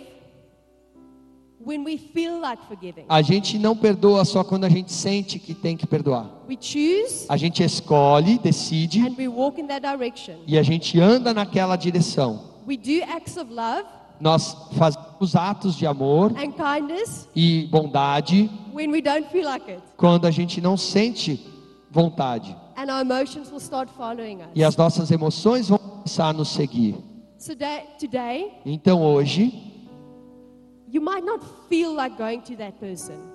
A 3.08 3.22
gente 3.22 3.58
não 3.58 3.76
perdoa 3.76 4.24
só 4.24 4.42
quando 4.42 4.64
a 4.64 4.68
gente 4.68 4.92
sente 4.92 5.38
que 5.38 5.54
tem 5.54 5.76
que 5.76 5.86
perdoar. 5.86 6.30
We 6.48 6.56
choose 6.60 7.26
A 7.28 7.36
gente 7.36 7.62
escolhe, 7.62 8.38
decide 8.38 9.00
and 9.06 9.14
we 9.18 9.28
walk 9.28 9.60
in 9.60 9.66
that 9.66 9.86
direction. 9.86 10.36
e 10.46 10.58
a 10.58 10.62
gente 10.62 10.98
anda 10.98 11.34
naquela 11.34 11.76
direção. 11.76 12.50
We 12.66 12.76
do 12.76 13.02
acts 13.14 13.36
of 13.36 13.52
love 13.52 13.84
Nós 14.20 14.54
fazemos 14.72 15.34
atos 15.34 15.76
de 15.76 15.86
amor 15.86 16.32
and 16.36 16.52
kindness 16.52 17.26
e 17.34 17.66
bondade 17.70 18.50
when 18.74 18.90
we 18.90 19.00
don't 19.00 19.26
feel 19.30 19.44
like 19.44 19.70
it. 19.70 19.82
quando 19.96 20.26
a 20.26 20.30
gente 20.30 20.60
não 20.60 20.76
sente 20.76 21.40
vontade. 21.90 22.54
And 22.76 22.84
our 22.92 23.00
emotions 23.02 23.50
will 23.50 23.60
start 23.60 23.90
following 23.96 24.36
us. 24.36 24.48
E 24.54 24.62
as 24.64 24.76
nossas 24.76 25.10
emoções 25.10 25.68
vão 25.68 25.78
começar 25.78 26.28
a 26.28 26.32
nos 26.32 26.48
seguir. 26.48 26.96
So 27.38 27.54
da- 27.54 27.80
today, 27.98 28.50
Então 28.66 29.02
hoje, 29.02 29.69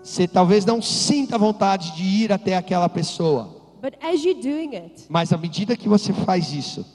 você 0.03 0.27
talvez 0.27 0.65
não 0.65 0.81
sinta 0.81 1.37
vontade 1.37 1.95
de 1.95 2.03
ir 2.03 2.31
até 2.31 2.55
aquela 2.55 2.89
pessoa, 2.89 3.55
But 3.81 3.95
as 4.01 4.23
you're 4.23 4.41
doing 4.41 4.75
it, 4.75 5.05
mas 5.09 5.31
à 5.31 5.37
medida 5.37 5.77
que 5.77 5.87
você 5.87 6.11
faz 6.11 6.51
isso, 6.51 6.85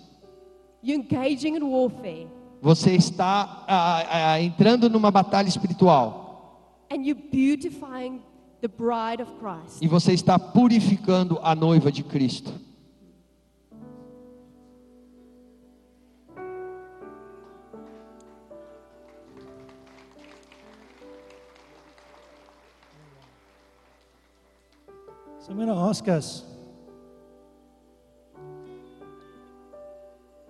you're 0.82 1.00
engaging 1.00 1.56
in 1.56 1.62
warfare. 1.62 2.26
Você 2.60 2.94
está 2.94 3.64
ah, 3.66 4.32
ah, 4.32 4.40
entrando 4.42 4.90
numa 4.90 5.10
batalha 5.10 5.48
espiritual 5.48 6.84
and 6.90 7.06
you're 7.06 7.22
beautifying 7.30 8.20
the 8.60 8.68
bride 8.68 9.22
of 9.22 9.30
Christ. 9.38 9.80
e 9.80 9.88
você 9.88 10.12
está 10.12 10.38
purificando 10.38 11.38
a 11.42 11.54
noiva 11.54 11.90
de 11.92 12.02
Cristo. 12.02 12.52
So 25.50 25.54
I'm 25.54 25.66
going 25.66 25.76
to 25.76 25.82
ask 25.88 26.06
us 26.06 26.44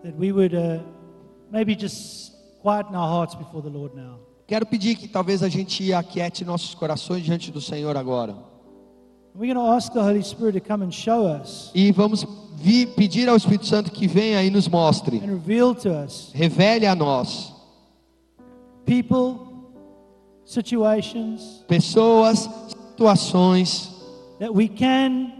that 0.04 0.14
we 0.14 0.30
would 0.30 0.54
uh, 0.54 0.80
maybe 1.50 1.74
just 1.74 2.32
quieten 2.60 2.94
our 2.94 3.08
hearts 3.08 3.34
before 3.34 3.62
the 3.62 3.70
Lord 3.70 3.94
now. 3.94 4.18
Quero 4.46 4.66
pedir 4.66 4.96
que 4.96 5.08
talvez 5.08 5.42
a 5.42 5.48
gente 5.48 5.90
aquiete 5.94 6.44
nossos 6.44 6.74
corações 6.74 7.24
diante 7.24 7.50
do 7.50 7.62
Senhor 7.62 7.96
agora. 7.96 8.36
We're 9.34 9.54
going 9.54 9.66
to 9.66 9.74
ask 9.74 9.90
the 9.90 10.02
Holy 10.02 10.22
Spirit 10.22 10.52
to 10.52 10.60
come 10.60 10.82
and 10.82 10.92
show 10.92 11.24
us 11.24 11.70
E 11.74 11.90
vamos 11.92 12.26
pedir 12.94 13.26
ao 13.26 13.36
Espírito 13.36 13.64
Santo 13.64 13.90
que 13.90 14.06
venha 14.06 14.42
e 14.42 14.50
nos 14.50 14.68
mostre, 14.68 15.16
and 15.16 15.28
reveal 15.28 15.74
to 15.74 15.88
us 15.88 16.30
revele 16.34 16.86
a 16.86 16.94
nós 16.94 17.54
people, 18.84 19.72
situations 20.44 21.64
pessoas, 21.66 22.50
situações 22.90 23.98
that 24.40 24.52
we 24.52 24.66
can 24.66 25.32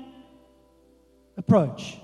approach 1.36 2.01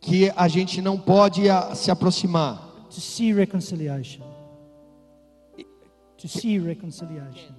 que 0.00 0.30
a 0.36 0.46
gente 0.46 0.80
não 0.80 0.98
pode 0.98 1.48
ah, 1.48 1.74
se 1.74 1.90
aproximar. 1.90 2.70
to 2.90 3.00
see 3.00 3.32
reconciliation. 3.32 4.22
To 6.18 6.28
see 6.28 6.58
reconciliation. 6.58 7.54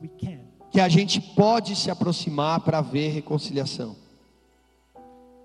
We 0.00 0.08
can. 0.08 0.40
Que 0.70 0.80
a 0.80 0.88
gente 0.88 1.20
pode 1.20 1.74
se 1.74 1.90
aproximar 1.90 2.60
para 2.60 2.80
ver 2.80 3.10
reconciliação. 3.10 3.96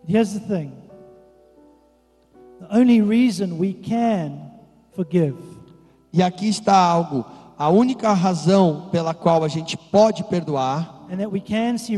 Here's 0.07 0.33
the 0.33 0.39
thing 0.39 0.71
the 2.59 2.77
only 2.77 3.01
reason 3.01 3.57
we 3.57 3.73
can 3.73 4.51
forgive 4.95 5.35
E 6.13 6.21
aqui 6.21 6.47
está 6.47 6.77
algo, 6.77 7.25
a 7.57 7.69
única 7.69 8.13
razão 8.13 8.87
pela 8.91 9.13
qual 9.13 9.43
a 9.43 9.47
gente 9.47 9.75
pode 9.75 10.23
perdoar 10.25 10.94
and 11.12 11.18
that 11.18 11.32
we 11.32 11.39
can 11.39 11.78
see 11.78 11.95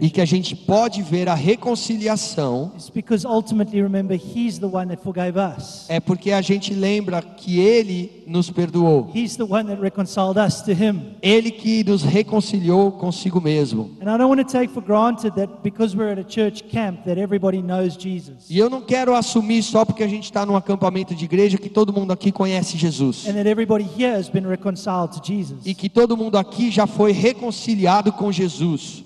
e 0.00 0.10
que 0.10 0.20
a 0.20 0.24
gente 0.24 0.54
pode 0.54 1.02
ver 1.02 1.28
a 1.28 1.34
reconciliação 1.34 2.72
is 2.76 2.90
because 2.90 3.26
ultimately, 3.26 3.80
remember, 3.82 4.14
He's 4.16 4.58
the 4.58 4.66
one 4.66 4.88
that 4.88 5.02
forgave 5.02 5.38
us. 5.38 5.86
é 5.88 6.00
porque 6.00 6.32
a 6.32 6.40
gente 6.40 6.72
lembra 6.74 7.22
que 7.22 7.58
ele 7.58 8.24
nos 8.26 8.50
perdoou. 8.50 9.10
He's 9.14 9.36
the 9.36 9.44
one 9.44 9.64
that 9.68 9.80
reconciled 9.80 10.38
us 10.38 10.62
to 10.62 10.72
Him. 10.72 11.16
Ele 11.22 11.50
que 11.50 11.82
nos 11.84 12.02
reconciliou 12.02 12.92
consigo 12.92 13.40
mesmo. 13.40 13.90
And 14.00 14.12
I 14.14 14.18
don't 14.18 14.28
want 14.28 14.46
to 14.46 14.50
take 14.50 14.72
for 14.72 14.82
granted 14.82 15.32
that 15.34 15.62
because 15.62 15.96
we're 15.96 16.12
at 16.12 16.18
a 16.18 16.24
church 16.28 16.64
camp 16.68 17.04
that 17.04 17.18
everybody 17.18 17.62
knows 17.62 17.96
Jesus 17.96 18.48
E 18.50 18.58
eu 18.58 18.68
não 18.70 18.80
quero 18.80 19.14
assumir 19.14 19.62
só 19.62 19.84
porque 19.84 20.02
a 20.02 20.08
gente 20.08 20.24
está 20.24 20.44
num 20.44 20.56
acampamento 20.56 21.14
de 21.14 21.24
igreja 21.24 21.58
que 21.58 21.68
todo 21.68 21.92
mundo 21.92 22.12
aqui 22.12 22.30
conhece 22.30 22.76
Jesus. 22.76 23.26
and 23.26 23.32
that 23.34 23.48
everybody 23.48 23.84
here 23.84 24.14
has 24.14 24.28
been 24.28 24.46
reconciled 24.46 25.12
to 25.12 25.20
Jesus. 25.24 25.60
E 25.64 25.74
que 25.74 25.88
todo 25.88 26.16
mundo 26.16 26.36
aqui 26.36 26.70
já 26.70 26.86
foi 26.86 27.12
reconciliado 27.12 28.12
com 28.12 28.27
Jesus. 28.32 29.04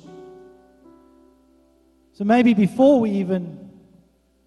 So 2.12 2.24
maybe 2.24 2.54
before 2.54 3.00
we 3.00 3.10
even 3.10 3.58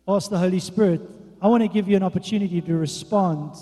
ask 0.08 0.30
the 0.30 0.38
Holy 0.38 0.60
Spirit, 0.60 1.02
I 1.42 1.48
want 1.48 1.64
to 1.64 1.68
give 1.68 1.90
you 1.90 1.98
an 1.98 2.04
opportunity 2.04 2.62
to 2.62 2.78
respond 2.78 3.56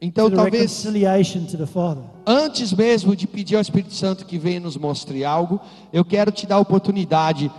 Então 0.00 0.30
talvez 0.30 0.84
reconciliation 0.84 1.46
to 1.46 1.56
the 1.56 1.66
Father. 1.66 2.02
antes 2.26 2.72
mesmo 2.72 3.14
de 3.14 3.26
pedir 3.26 3.56
ao 3.56 3.62
Espírito 3.62 3.94
Santo 3.94 4.26
que 4.26 4.38
venha 4.38 4.60
nos 4.60 4.76
mostre 4.76 5.24
algo, 5.24 5.60
eu 5.92 6.04
quero 6.04 6.30
te 6.32 6.46
dar 6.46 6.56
a 6.56 6.60
oportunidade 6.60 7.50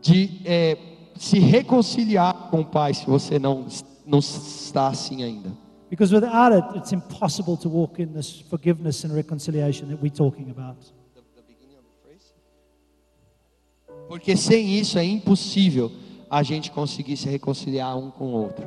de 0.00 0.40
eh, 0.44 0.78
se 1.16 1.38
reconciliar 1.38 2.50
com 2.50 2.60
o 2.60 2.64
Pai, 2.64 2.94
se 2.94 3.06
você 3.06 3.38
não, 3.38 3.66
não 4.06 4.18
está 4.18 4.88
assim 4.88 5.22
ainda. 5.22 5.50
Because 5.90 6.12
without 6.14 6.52
it, 6.52 6.78
it's 6.78 6.92
impossible 6.92 7.56
to 7.56 7.68
walk 7.68 8.02
in 8.02 8.12
this 8.12 8.40
forgiveness 8.50 9.04
and 9.04 9.14
reconciliation 9.14 9.88
that 9.88 10.02
we're 10.02 10.10
talking 10.10 10.50
about. 10.50 10.78
Porque 14.08 14.36
sem 14.36 14.78
isso 14.78 14.98
é 14.98 15.04
impossível 15.04 15.90
a 16.30 16.42
gente 16.42 16.70
conseguir 16.70 17.16
se 17.16 17.28
reconciliar 17.28 17.96
um 17.96 18.10
com 18.10 18.26
o 18.26 18.32
outro. 18.32 18.66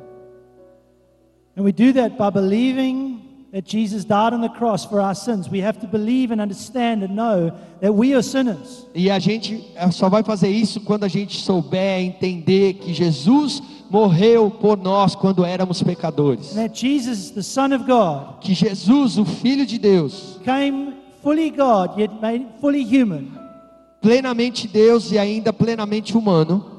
And 1.56 1.64
we 1.64 1.72
do 1.72 1.92
that 1.94 2.18
by 2.18 2.30
believing 2.32 3.28
that 3.52 3.68
Jesus 3.68 4.06
died 4.06 4.34
on 4.34 4.42
the 4.42 4.50
cross 4.50 4.86
for 4.86 5.00
our 5.00 5.16
sins. 5.16 5.50
We 5.50 5.62
have 5.62 5.80
to 5.80 5.88
believe 5.88 6.32
and 6.32 6.40
understand 6.40 7.04
and 7.04 7.16
know 7.16 7.52
that 7.82 7.92
we 7.92 8.14
are 8.14 8.22
sinners. 8.22 8.86
E 8.94 9.10
a 9.10 9.20
gente 9.20 9.64
eh, 9.76 9.92
só 9.92 10.10
vai 10.10 10.22
fazer 10.24 10.50
isso 10.50 10.82
quando 10.82 11.06
a 11.06 11.08
gente 11.08 11.38
souber 11.38 12.02
entender 12.02 12.74
que 12.74 12.94
Jesus 12.94 13.64
morreu 13.90 14.52
por 14.52 14.78
nós 14.78 15.16
quando 15.16 15.44
éramos 15.44 15.82
pecadores. 15.82 16.56
And 16.56 16.68
that 16.68 16.80
Jesus, 16.80 17.32
the 17.32 17.42
Son 17.42 17.74
of 17.74 17.86
God, 17.86 18.40
Que 18.42 18.54
Jesus, 18.54 19.18
o 19.18 19.26
Filho 19.26 19.66
de 19.66 19.80
Deus, 19.80 20.40
came 20.44 20.94
fully 21.24 21.50
God, 21.50 21.98
yet 21.98 22.14
made 22.22 22.46
fully 22.60 22.84
human, 22.84 23.32
plenamente 24.02 24.68
Deus 24.68 25.12
e 25.12 25.18
ainda 25.18 25.52
plenamente 25.52 26.16
humano, 26.16 26.78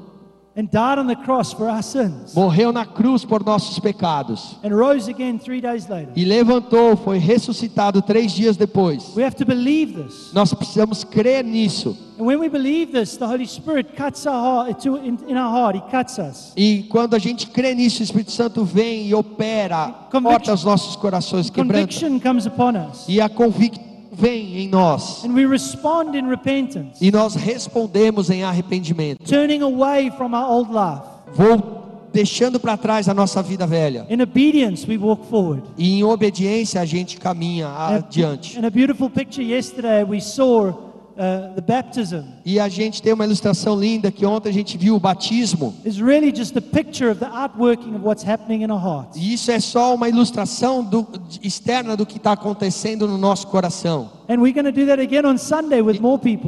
and 0.55 0.69
died 0.71 0.99
on 0.99 1.07
the 1.07 1.15
cross 1.15 1.53
for 1.53 1.69
our 1.69 1.81
sins, 1.81 2.33
morreu 2.33 2.73
na 2.73 2.85
cruz 2.85 3.23
por 3.23 3.45
nossos 3.45 3.79
pecados 3.79 4.57
and 4.63 4.75
rose 4.75 5.09
again 5.09 5.37
three 5.37 5.61
days 5.61 5.87
later. 5.87 6.11
e 6.15 6.25
levantou, 6.25 6.97
foi 6.97 7.17
ressuscitado 7.17 8.01
três 8.01 8.31
dias 8.33 8.57
depois. 8.57 9.15
We 9.15 9.23
have 9.23 9.35
to 9.37 9.45
believe 9.45 9.93
this. 9.93 10.31
Nós 10.33 10.53
precisamos 10.53 11.03
crer 11.05 11.45
nisso. 11.45 11.95
And 12.19 12.25
when 12.25 12.39
we 12.39 12.49
believe 12.49 12.91
this, 12.91 13.15
the 13.15 13.25
Holy 13.25 13.47
Spirit 13.47 13.95
cuts 13.95 14.25
our 14.25 14.65
heart 14.65 14.83
to, 14.83 14.97
in, 14.97 15.17
in 15.29 15.37
our 15.37 15.49
heart. 15.49 15.77
He 15.77 15.91
cuts 15.91 16.17
us. 16.17 16.51
E 16.57 16.83
quando 16.89 17.13
a 17.13 17.19
gente 17.19 17.47
crê 17.47 17.73
nisso, 17.73 18.01
o 18.01 18.03
Espírito 18.03 18.31
Santo 18.31 18.65
vem 18.65 19.07
e 19.07 19.13
opera, 19.13 20.07
corta 20.11 20.53
os 20.53 20.65
nossos 20.65 20.97
corações, 20.97 21.49
us, 21.49 23.05
E 23.07 23.21
a 23.21 23.29
convicção 23.29 23.88
vem 24.19 24.57
em 24.59 24.67
nós. 24.67 25.23
and 25.23 25.33
we 25.33 25.45
respond 25.45 26.15
in 26.15 26.27
repentance, 26.27 26.97
E 27.01 27.11
nós 27.11 27.35
respondemos 27.35 28.29
em 28.29 28.43
arrependimento. 28.43 29.23
turning 29.23 29.61
away 29.61 30.11
from 30.11 30.33
our 30.35 30.49
old 30.49 30.69
life. 30.71 31.03
Vou 31.33 31.79
deixando 32.11 32.59
para 32.59 32.75
trás 32.75 33.07
a 33.07 33.13
nossa 33.13 33.41
vida 33.41 33.65
velha. 33.67 34.05
In 34.09 34.21
obedience, 34.21 34.85
we 34.87 34.97
walk 34.97 35.25
forward. 35.29 35.63
E 35.77 35.99
em 35.99 36.03
obediência 36.03 36.81
a 36.81 36.85
gente 36.85 37.17
caminha 37.17 37.67
adiante. 37.69 38.57
In 38.59 38.65
a 38.65 38.69
beautiful 38.69 39.09
picture 39.09 39.43
yesterday, 39.43 40.03
we 40.03 40.19
saw 40.19 40.69
uh, 40.69 41.53
the 41.55 41.61
baptism. 41.61 42.23
E 42.49 42.59
a 42.59 42.67
gente 42.67 42.99
tem 42.99 43.13
uma 43.13 43.25
ilustração 43.25 43.79
linda 43.79 44.09
que 44.11 44.25
ontem 44.25 44.49
a 44.49 44.51
gente 44.51 44.75
viu 44.75 44.95
o 44.95 44.99
batismo. 44.99 45.71
Really 45.85 46.35
just 46.35 46.57
a 46.57 46.61
picture 46.61 47.11
of 47.11 47.19
the 47.19 47.27
outworking 47.27 47.93
of 47.93 48.03
what's 48.03 48.23
happening 48.27 48.63
in 48.63 48.71
our 48.71 48.81
hearts. 48.83 49.17
E 49.21 49.33
isso 49.33 49.51
é 49.51 49.59
só 49.59 49.93
uma 49.93 50.09
ilustração 50.09 50.83
do- 50.83 51.05
externa 51.43 51.95
do 51.95 52.07
que 52.07 52.17
está 52.17 52.31
acontecendo 52.31 53.07
no 53.07 53.19
nosso 53.19 53.45
coração. 53.47 54.17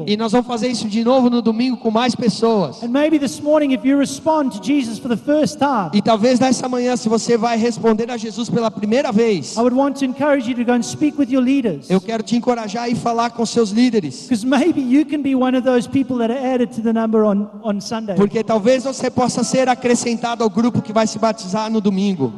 E 0.06 0.18
nós 0.18 0.32
vamos 0.32 0.48
fazer 0.48 0.68
isso 0.68 0.88
de 0.88 1.04
novo 1.04 1.30
no 1.32 1.42
domingo 1.42 1.78
com 1.78 1.90
mais 1.90 2.14
pessoas. 2.14 2.84
And 2.84 2.90
maybe 2.90 3.18
this 3.18 3.40
morning, 3.40 3.74
if 3.74 3.84
you 3.84 3.98
respond 3.98 4.52
to 4.52 4.64
Jesus 4.64 5.00
for 5.00 5.10
the 5.10 5.18
first 5.18 5.58
time, 5.58 5.90
E 5.94 6.02
talvez 6.02 6.40
nessa 6.40 6.70
manhã, 6.70 6.96
se 6.96 7.10
você 7.10 7.38
vai 7.38 7.58
responder 7.58 8.12
a 8.12 8.18
Jesus 8.18 8.50
pela 8.50 8.70
primeira 8.70 9.12
vez, 9.12 9.56
eu 11.90 12.02
quero 12.02 12.22
te 12.24 12.36
encorajar 12.36 12.90
e 12.92 12.96
falar 12.96 13.32
com 13.32 13.46
seus 13.48 13.72
líderes. 13.72 14.24
Because 14.30 14.46
maybe 14.46 14.80
you 14.82 15.04
can 15.06 15.22
be 15.24 15.34
one 15.36 15.58
of 15.58 15.66
those 15.66 15.90
Porque 18.16 18.44
talvez 18.44 18.84
você 18.84 19.10
possa 19.10 19.44
ser 19.44 19.70
acrescentado 19.70 20.44
ao 20.44 20.50
grupo 20.50 20.82
que 20.82 20.94
vai 20.94 21.06
se 21.06 21.20
batizar 21.20 21.70
no 21.70 21.82
domingo. 21.82 22.34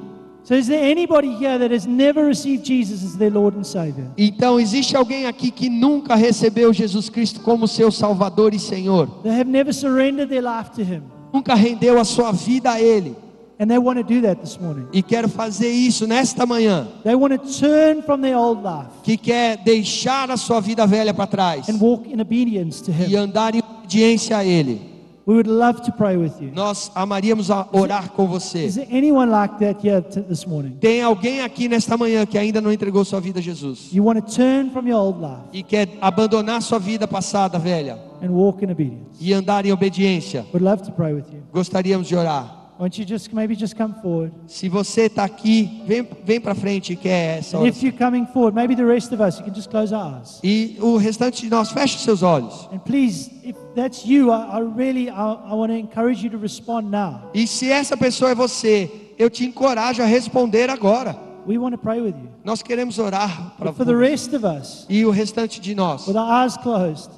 So, 0.45 0.55
is 0.55 0.67
there 0.67 0.91
anybody 0.91 1.29
here 1.29 1.57
that 1.57 1.73
has 1.73 1.85
never 1.85 2.25
received 2.25 2.65
Jesus 2.65 3.01
as 3.01 3.15
their 3.15 3.31
Lord 3.31 3.57
and 3.57 3.63
Savior? 3.63 4.07
Então, 4.17 4.59
existe 4.59 4.93
alguém 4.93 5.25
aqui 5.25 5.49
que 5.49 5.69
nunca 5.69 6.15
recebeu 6.15 6.73
Jesus 6.73 7.07
Cristo 7.07 7.39
como 7.39 7.65
seu 7.65 7.89
Salvador 7.89 8.53
e 8.53 8.59
Senhor? 8.59 9.07
They 9.23 9.31
have 9.31 9.49
never 9.49 9.73
surrendered 9.73 10.27
their 10.27 10.43
life 10.43 10.71
to 10.71 10.81
Him. 10.81 11.03
Nunca 11.31 11.55
rendeu 11.55 11.97
a 11.97 12.03
sua 12.03 12.33
vida 12.33 12.71
a 12.71 12.81
Ele? 12.81 13.15
And 13.59 13.67
they 13.67 13.77
want 13.77 13.97
to 13.99 14.03
do 14.03 14.21
that 14.23 14.41
this 14.41 14.59
morning. 14.59 14.87
E 14.91 15.01
quer 15.03 15.27
fazer 15.29 15.69
isso 15.69 16.07
nesta 16.07 16.45
manhã? 16.45 16.87
They 17.03 17.15
want 17.15 17.33
to 17.39 17.59
turn 17.59 18.01
from 18.01 18.21
their 18.21 18.35
old 18.37 18.61
life 18.63 18.89
Que 19.03 19.15
quer 19.15 19.57
deixar 19.57 20.31
a 20.31 20.37
sua 20.37 20.59
vida 20.59 20.85
velha 20.87 21.13
para 21.13 21.27
trás 21.27 21.69
and 21.69 21.77
walk 21.79 22.11
in 22.11 22.19
obedience 22.19 22.81
to 22.83 22.91
e 22.91 23.05
Him. 23.13 23.15
andar 23.15 23.53
em 23.55 23.61
obediência 23.61 24.37
a 24.37 24.43
Ele? 24.43 24.91
We 25.25 25.35
would 25.35 25.47
love 25.49 25.81
to 25.83 25.91
pray 25.93 26.17
with 26.17 26.33
you. 26.41 26.51
Nós 26.53 26.91
amaríamos 26.95 27.49
a 27.49 27.65
orar 27.71 28.09
com 28.11 28.27
você. 28.27 28.65
Is 28.65 28.75
there 28.75 28.87
anyone 28.91 29.31
like 29.31 29.57
that 29.59 29.79
here 29.87 30.01
this 30.01 30.45
morning? 30.45 30.71
Tem 30.81 31.01
alguém 31.01 31.39
aqui 31.41 31.69
nesta 31.69 31.95
manhã 31.95 32.25
que 32.25 32.37
ainda 32.37 32.59
não 32.59 32.73
entregou 32.73 33.05
sua 33.05 33.21
vida 33.21 33.39
a 33.39 33.41
Jesus 33.41 33.87
You 33.93 34.03
want 34.03 34.19
to 34.19 34.35
turn 34.35 34.71
from 34.71 34.85
your 34.85 34.99
old 34.99 35.19
life 35.21 35.43
e 35.53 35.63
quer 35.63 35.87
abandonar 36.01 36.61
sua 36.61 36.77
vida 36.79 37.07
passada 37.07 37.57
velha 37.57 37.97
and 38.21 38.31
walk 38.31 38.65
in 38.65 38.71
obedience. 38.71 39.15
e 39.21 39.31
andar 39.31 39.65
em 39.65 39.71
obediência? 39.71 40.43
Would 40.53 40.65
love 40.65 40.83
to 40.83 40.91
pray 40.91 41.13
with 41.13 41.25
you. 41.31 41.41
Gostaríamos 41.53 42.07
de 42.07 42.15
orar. 42.17 42.62
Won't 42.83 42.97
you 42.97 43.05
just 43.05 43.31
maybe 43.33 43.55
just 43.55 43.77
come 43.77 43.93
forward? 44.01 44.33
Se 44.45 44.67
você 44.67 45.03
está 45.03 45.23
aqui, 45.23 45.81
vem, 45.87 46.05
vem 46.25 46.41
para 46.41 46.53
frente 46.53 46.91
e 46.91 46.95
quer 46.97 47.39
essa 47.39 47.57
And 47.57 47.65
if 47.65 47.81
you're 47.81 47.97
coming 47.97 48.25
forward, 48.27 48.53
maybe 48.53 48.75
the 48.75 48.85
rest 48.85 49.13
of 49.13 49.21
us, 49.21 49.39
you 49.39 49.45
can 49.45 49.53
just 49.53 49.69
close 49.69 49.93
our 49.93 50.19
eyes. 50.19 50.39
E 50.43 50.77
o 50.81 50.97
restante 50.97 51.43
de 51.43 51.49
nós, 51.49 51.71
feche 51.71 51.97
seus 51.99 52.21
olhos. 52.21 52.67
And 52.73 52.79
please, 52.79 53.31
if 53.43 53.55
that's 53.73 54.05
you, 54.05 54.31
I, 54.31 54.57
I 54.57 54.59
really 54.59 55.09
I, 55.09 55.13
I 55.13 55.53
want 55.53 55.71
to 55.71 55.77
encourage 55.77 56.23
you 56.23 56.29
to 56.31 56.37
respond 56.37 56.91
now. 56.91 57.29
E 57.33 57.47
se 57.47 57.71
essa 57.71 57.95
pessoa 57.95 58.31
é 58.31 58.35
você, 58.35 58.91
eu 59.17 59.29
te 59.29 59.45
encorajo 59.45 60.03
a 60.03 60.05
responder 60.05 60.69
agora. 60.69 61.32
We 61.45 61.57
want 61.57 61.73
to 61.73 61.77
pray 61.77 61.99
with 61.99 62.15
you. 62.15 62.29
Nós 62.43 62.61
queremos 62.61 62.97
orar 62.99 63.55
para 63.57 63.71
us, 63.71 64.85
E 64.89 65.05
o 65.05 65.11
restante 65.11 65.59
de 65.59 65.75
nós, 65.75 66.05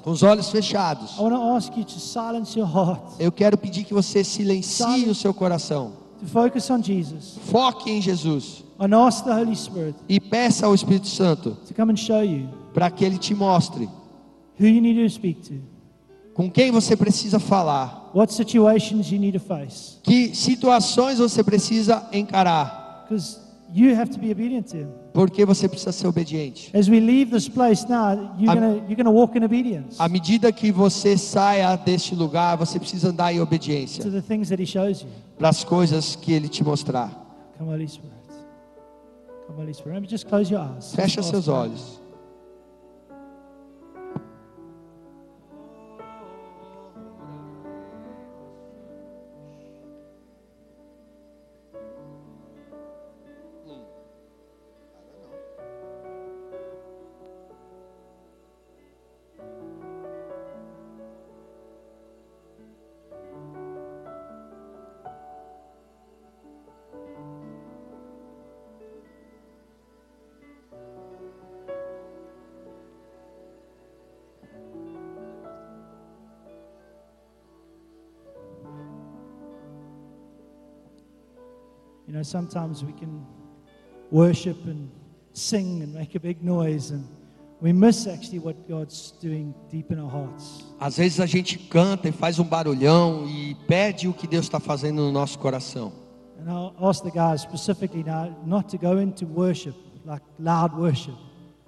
com 0.02 0.10
os 0.10 0.22
olhos 0.22 0.50
fechados, 0.50 1.16
eu 3.18 3.32
quero 3.32 3.56
pedir 3.56 3.84
que 3.84 3.94
você 3.94 4.24
silencie 4.24 5.08
o 5.08 5.14
seu 5.14 5.32
coração. 5.32 5.92
Foque 7.44 7.90
em 7.90 8.00
Jesus. 8.00 8.64
E 10.08 10.20
peça 10.20 10.66
ao 10.66 10.74
Espírito 10.74 11.06
Santo 11.06 11.56
para 12.74 12.90
que 12.90 13.04
ele 13.04 13.18
te 13.18 13.34
mostre 13.34 13.88
com 16.34 16.50
quem 16.50 16.70
você 16.70 16.96
precisa 16.96 17.38
falar, 17.38 18.10
que 20.02 20.34
situações 20.34 21.18
você 21.18 21.42
precisa 21.42 22.06
encarar, 22.12 23.06
because 23.08 23.45
you 23.76 23.94
have 23.94 24.10
to 24.10 24.18
be 24.18 24.30
obedient 24.32 24.70
to 24.70 24.76
Him. 24.78 24.88
porque 25.12 25.44
você 25.44 25.68
precisa 25.68 25.92
ser 25.92 26.06
obediente. 26.06 26.70
As 26.76 26.88
we 26.88 26.98
leave 26.98 27.30
this 27.30 27.48
place 27.48 27.86
now, 27.88 28.34
you're 28.38 28.54
gonna 28.54 28.76
you're 28.88 28.96
gonna 28.96 29.10
walk 29.10 29.36
in 29.36 29.44
obedience 29.44 29.96
À 29.98 30.08
medida 30.08 30.50
que 30.50 30.72
você 30.72 31.18
saia 31.18 31.76
deste 31.76 32.14
lugar, 32.14 32.56
você 32.56 32.78
precisa 32.78 33.10
andar 33.10 33.32
em 33.32 33.36
to 33.36 33.42
obediência 33.42 34.10
the 34.10 34.22
things 34.22 34.48
that 34.48 34.62
He 34.62 34.66
shows 34.66 35.02
you. 35.02 35.08
para 35.38 35.50
as 35.50 35.62
coisas 35.62 36.16
que 36.16 36.32
ele 36.32 36.48
te 36.48 36.64
mostrar. 36.64 37.10
Come, 37.58 37.70
Holy 37.70 37.88
Spirit. 37.88 38.12
Come, 39.46 39.60
Holy 39.60 39.74
Spirit. 39.74 40.08
Just 40.08 40.26
close 40.26 40.50
your 40.52 40.62
eyes. 40.62 40.94
Fecha 40.94 41.22
seus 41.22 41.48
olhos. 41.48 42.00
You 82.06 82.14
know, 82.14 82.22
sometimes 82.22 82.84
we 82.84 82.92
can 82.92 83.26
worship 84.10 84.56
and 84.66 84.88
sing 85.32 85.82
and 85.82 85.92
make 85.92 86.14
a 86.14 86.20
big 86.20 86.42
noise, 86.42 86.92
and 86.92 87.04
we 87.60 87.72
miss 87.72 88.06
actually 88.06 88.38
what 88.38 88.68
God's 88.68 89.12
doing 89.20 89.54
deep 89.70 89.90
in 89.90 89.98
our 89.98 90.10
hearts. 90.10 90.64
Às 90.78 90.96
vezes 90.98 91.20
a 91.20 91.26
gente 91.26 91.58
canta 91.58 92.08
e 92.08 92.12
faz 92.12 92.38
um 92.38 92.44
barulhão 92.44 93.26
e 93.28 93.54
perde 93.66 94.08
o 94.08 94.12
que 94.12 94.26
Deus 94.26 94.44
está 94.44 94.60
fazendo 94.60 95.02
no 95.02 95.10
nosso 95.10 95.38
coração. 95.38 95.92
And 96.38 96.50
I'll 96.50 96.74
ask 96.88 97.02
the 97.02 97.10
guys 97.10 97.40
specifically 97.40 98.04
now 98.04 98.36
not 98.44 98.68
to 98.68 98.78
go 98.78 99.00
into 99.00 99.26
worship, 99.26 99.74
like 100.04 100.22
loud 100.38 100.76
worship, 100.76 101.16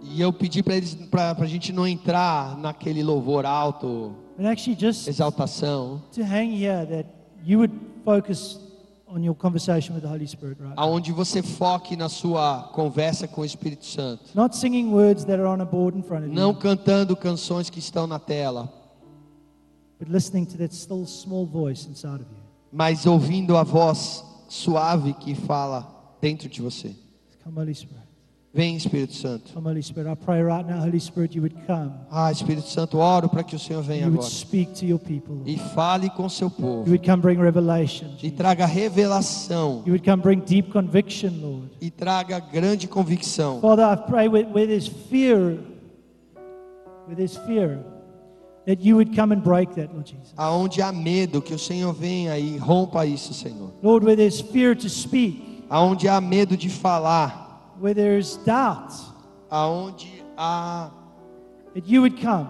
E 0.00 0.20
eu 0.20 0.32
pedi 0.32 0.62
para 0.62 0.76
eles 0.76 0.94
para 0.94 1.32
a 1.36 1.46
gente 1.46 1.72
não 1.72 1.86
entrar 1.86 2.56
naquele 2.56 3.02
louvor 3.02 3.44
alto, 3.44 4.14
but 4.36 4.46
actually 4.46 4.78
just 4.78 5.08
exaltação, 5.08 6.00
to 6.12 6.22
hang 6.22 6.54
here 6.54 6.86
that 6.86 7.08
you 7.44 7.58
would 7.58 7.74
focus 8.04 8.60
on 9.10 9.22
your 9.24 9.34
conversation 9.34 9.94
with 9.94 10.02
the 10.02 10.08
Holy 10.08 10.26
Spirit, 10.26 10.58
right? 10.60 10.74
aonde 10.76 11.12
você 11.12 11.42
foque 11.42 11.96
na 11.96 12.08
sua 12.08 12.64
conversa 12.74 13.26
com 13.26 13.40
o 13.40 13.44
Espírito 13.44 13.86
Santo. 13.86 14.24
Not 14.34 14.56
singing 14.56 14.90
words 14.92 15.24
that 15.24 15.40
are 15.40 15.46
on 15.48 15.60
a 15.60 15.64
board 15.64 15.96
in 15.96 16.02
front 16.02 16.24
of 16.26 16.34
Não 16.34 16.50
you, 16.50 16.58
cantando 16.58 17.16
canções 17.16 17.70
que 17.70 17.78
estão 17.78 18.06
na 18.06 18.18
tela, 18.18 18.72
but 19.98 20.08
listening 20.10 20.44
to 20.44 20.58
that 20.58 20.74
still 20.74 21.06
small 21.06 21.46
voice 21.46 21.88
inside 21.88 22.22
of 22.22 22.26
you. 22.30 22.42
mas 22.70 23.06
ouvindo 23.06 23.56
a 23.56 23.62
voz 23.62 24.22
suave 24.48 25.14
que 25.14 25.34
fala 25.34 26.16
dentro 26.20 26.48
de 26.48 26.60
você. 26.60 26.94
Come, 27.44 27.58
Holy 27.60 27.74
Spirit. 27.74 28.07
Vem, 28.58 28.74
Espírito 28.74 29.14
Santo. 29.14 29.52
Come, 29.54 29.68
Holy 29.68 29.80
Spirit. 29.80 30.10
I 30.10 30.16
pray 30.16 30.42
right 30.42 30.66
now, 30.66 30.80
Holy 30.80 30.98
Spirit, 30.98 31.32
you 31.32 31.42
would 31.42 31.54
come. 31.64 31.92
Ah, 32.10 32.32
Espírito 32.32 32.66
Santo, 32.66 32.98
oro 32.98 33.28
para 33.28 33.44
que 33.44 33.54
o 33.54 33.58
Senhor 33.58 33.84
venha 33.84 34.06
You 34.06 34.10
would 34.10 34.18
agora 34.18 34.28
speak 34.28 34.72
to 34.80 34.84
your 34.84 34.98
people. 34.98 35.42
E 35.46 35.56
fale 35.56 36.10
com 36.10 36.28
seu 36.28 36.48
You 36.48 36.50
povo 36.50 36.90
would 36.90 37.06
come 37.06 37.22
bring 37.22 37.38
revelation. 37.40 38.16
e 38.20 38.32
traga 38.32 38.66
revelação 38.66 39.84
You 39.86 39.92
would 39.92 40.04
come 40.04 40.20
bring 40.20 40.40
deep 40.40 40.72
conviction, 40.72 41.40
Lord. 41.40 41.70
e 41.80 41.88
traga 41.88 42.40
grande 42.40 42.88
convicção. 42.88 43.60
Father, 43.60 43.84
I 43.84 43.94
pray 43.94 44.26
where, 44.28 44.44
where 44.48 44.66
there's 44.66 44.88
fear, 44.88 45.60
where 47.06 47.14
there's 47.14 47.36
fear, 47.46 47.78
that 48.66 48.84
you 48.84 48.96
would 48.96 49.14
come 49.14 49.32
and 49.32 49.40
break 49.40 49.72
that, 49.76 49.92
Lord 49.92 50.04
Jesus. 50.06 50.34
Aonde 50.36 50.82
há 50.82 50.90
medo, 50.90 51.40
que 51.40 51.54
o 51.54 51.58
Senhor 51.60 51.92
venha 51.92 52.36
e 52.36 52.58
rompa 52.58 53.06
isso, 53.06 53.32
Senhor. 53.32 53.70
Lord, 53.84 54.04
where 54.04 54.16
there's 54.16 54.40
fear 54.40 54.74
to 54.74 54.88
speak, 54.90 55.62
Aonde 55.70 56.08
há 56.08 56.20
medo 56.20 56.56
de 56.56 56.68
falar, 56.68 57.47
where 57.80 57.94
there's 57.94 58.36
doubt, 58.44 58.92
aonde 59.50 60.22
há 60.36 60.90
that 61.74 61.86
you 61.86 62.00
would 62.02 62.20
come, 62.20 62.48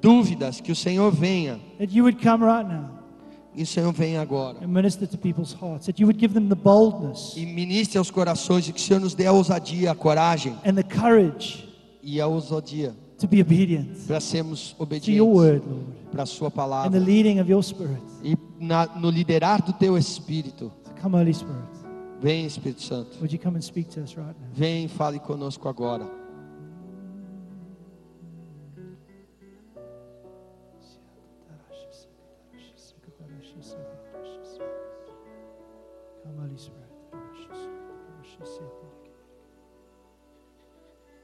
dúvidas, 0.00 0.60
que 0.60 0.72
o 0.72 0.76
Senhor 0.76 1.10
venha 1.10 1.58
that 1.78 1.92
you 1.92 2.04
would 2.04 2.20
come 2.22 2.44
right 2.44 2.66
now 2.68 2.90
e 3.54 3.62
o 3.62 3.66
Senhor 3.66 3.90
venha 3.92 4.20
agora. 4.20 4.58
and 4.62 4.68
minister 4.68 5.06
to 5.06 5.16
people's 5.16 5.52
hearts, 5.54 5.86
that 5.86 5.98
you 5.98 6.06
would 6.06 6.18
give 6.20 6.34
them 6.34 6.48
the 6.48 6.54
boldness 6.54 7.34
E 7.36 7.46
ministre 7.46 7.98
aos 7.98 8.10
corações 8.10 8.68
e 8.68 8.72
que 8.72 8.78
o 8.80 8.82
Senhor 8.82 9.00
nos 9.00 9.14
dê 9.14 9.26
a 9.26 9.32
ousadia, 9.32 9.92
a 9.92 9.94
coragem 9.94 10.54
and 10.64 10.74
the 10.74 10.82
courage 10.82 11.66
e 12.02 12.20
a 12.20 12.26
ousadia 12.26 12.94
to 13.18 13.26
be 13.26 13.40
obedient 13.40 13.96
para 14.06 14.20
sermos 14.20 14.72
to 14.78 15.10
your 15.10 15.26
obedientes 15.26 15.34
word, 15.34 15.62
Lord, 15.66 15.86
para 16.12 16.22
a 16.24 16.26
sua 16.26 16.48
and 16.48 16.50
the 16.50 16.56
palavra 16.56 16.98
leading 17.00 17.40
of 17.40 17.50
your 17.50 17.62
Spirit. 17.62 18.02
e 18.22 18.36
na, 18.60 18.86
no 18.96 19.08
liderar 19.10 19.62
do 19.62 19.72
teu 19.72 19.96
Espírito. 19.96 20.70
So 20.84 20.92
come, 21.00 21.16
Holy 21.16 21.32
Spirit. 21.32 21.64
Vem, 22.20 22.46
Espírito 22.46 22.80
Santo. 22.80 23.18
Would 23.20 23.32
you 23.32 23.38
come 23.38 23.56
and 23.56 23.64
speak 23.64 23.88
to 23.90 24.02
us 24.02 24.16
right 24.16 24.26
now? 24.26 24.48
Vem 24.52 24.84
e 24.84 24.88
fale 24.88 25.20
conosco 25.20 25.68
agora. 25.68 26.04
Come, 36.24 36.38
Holy 36.40 36.58
Spirit. 36.58 36.75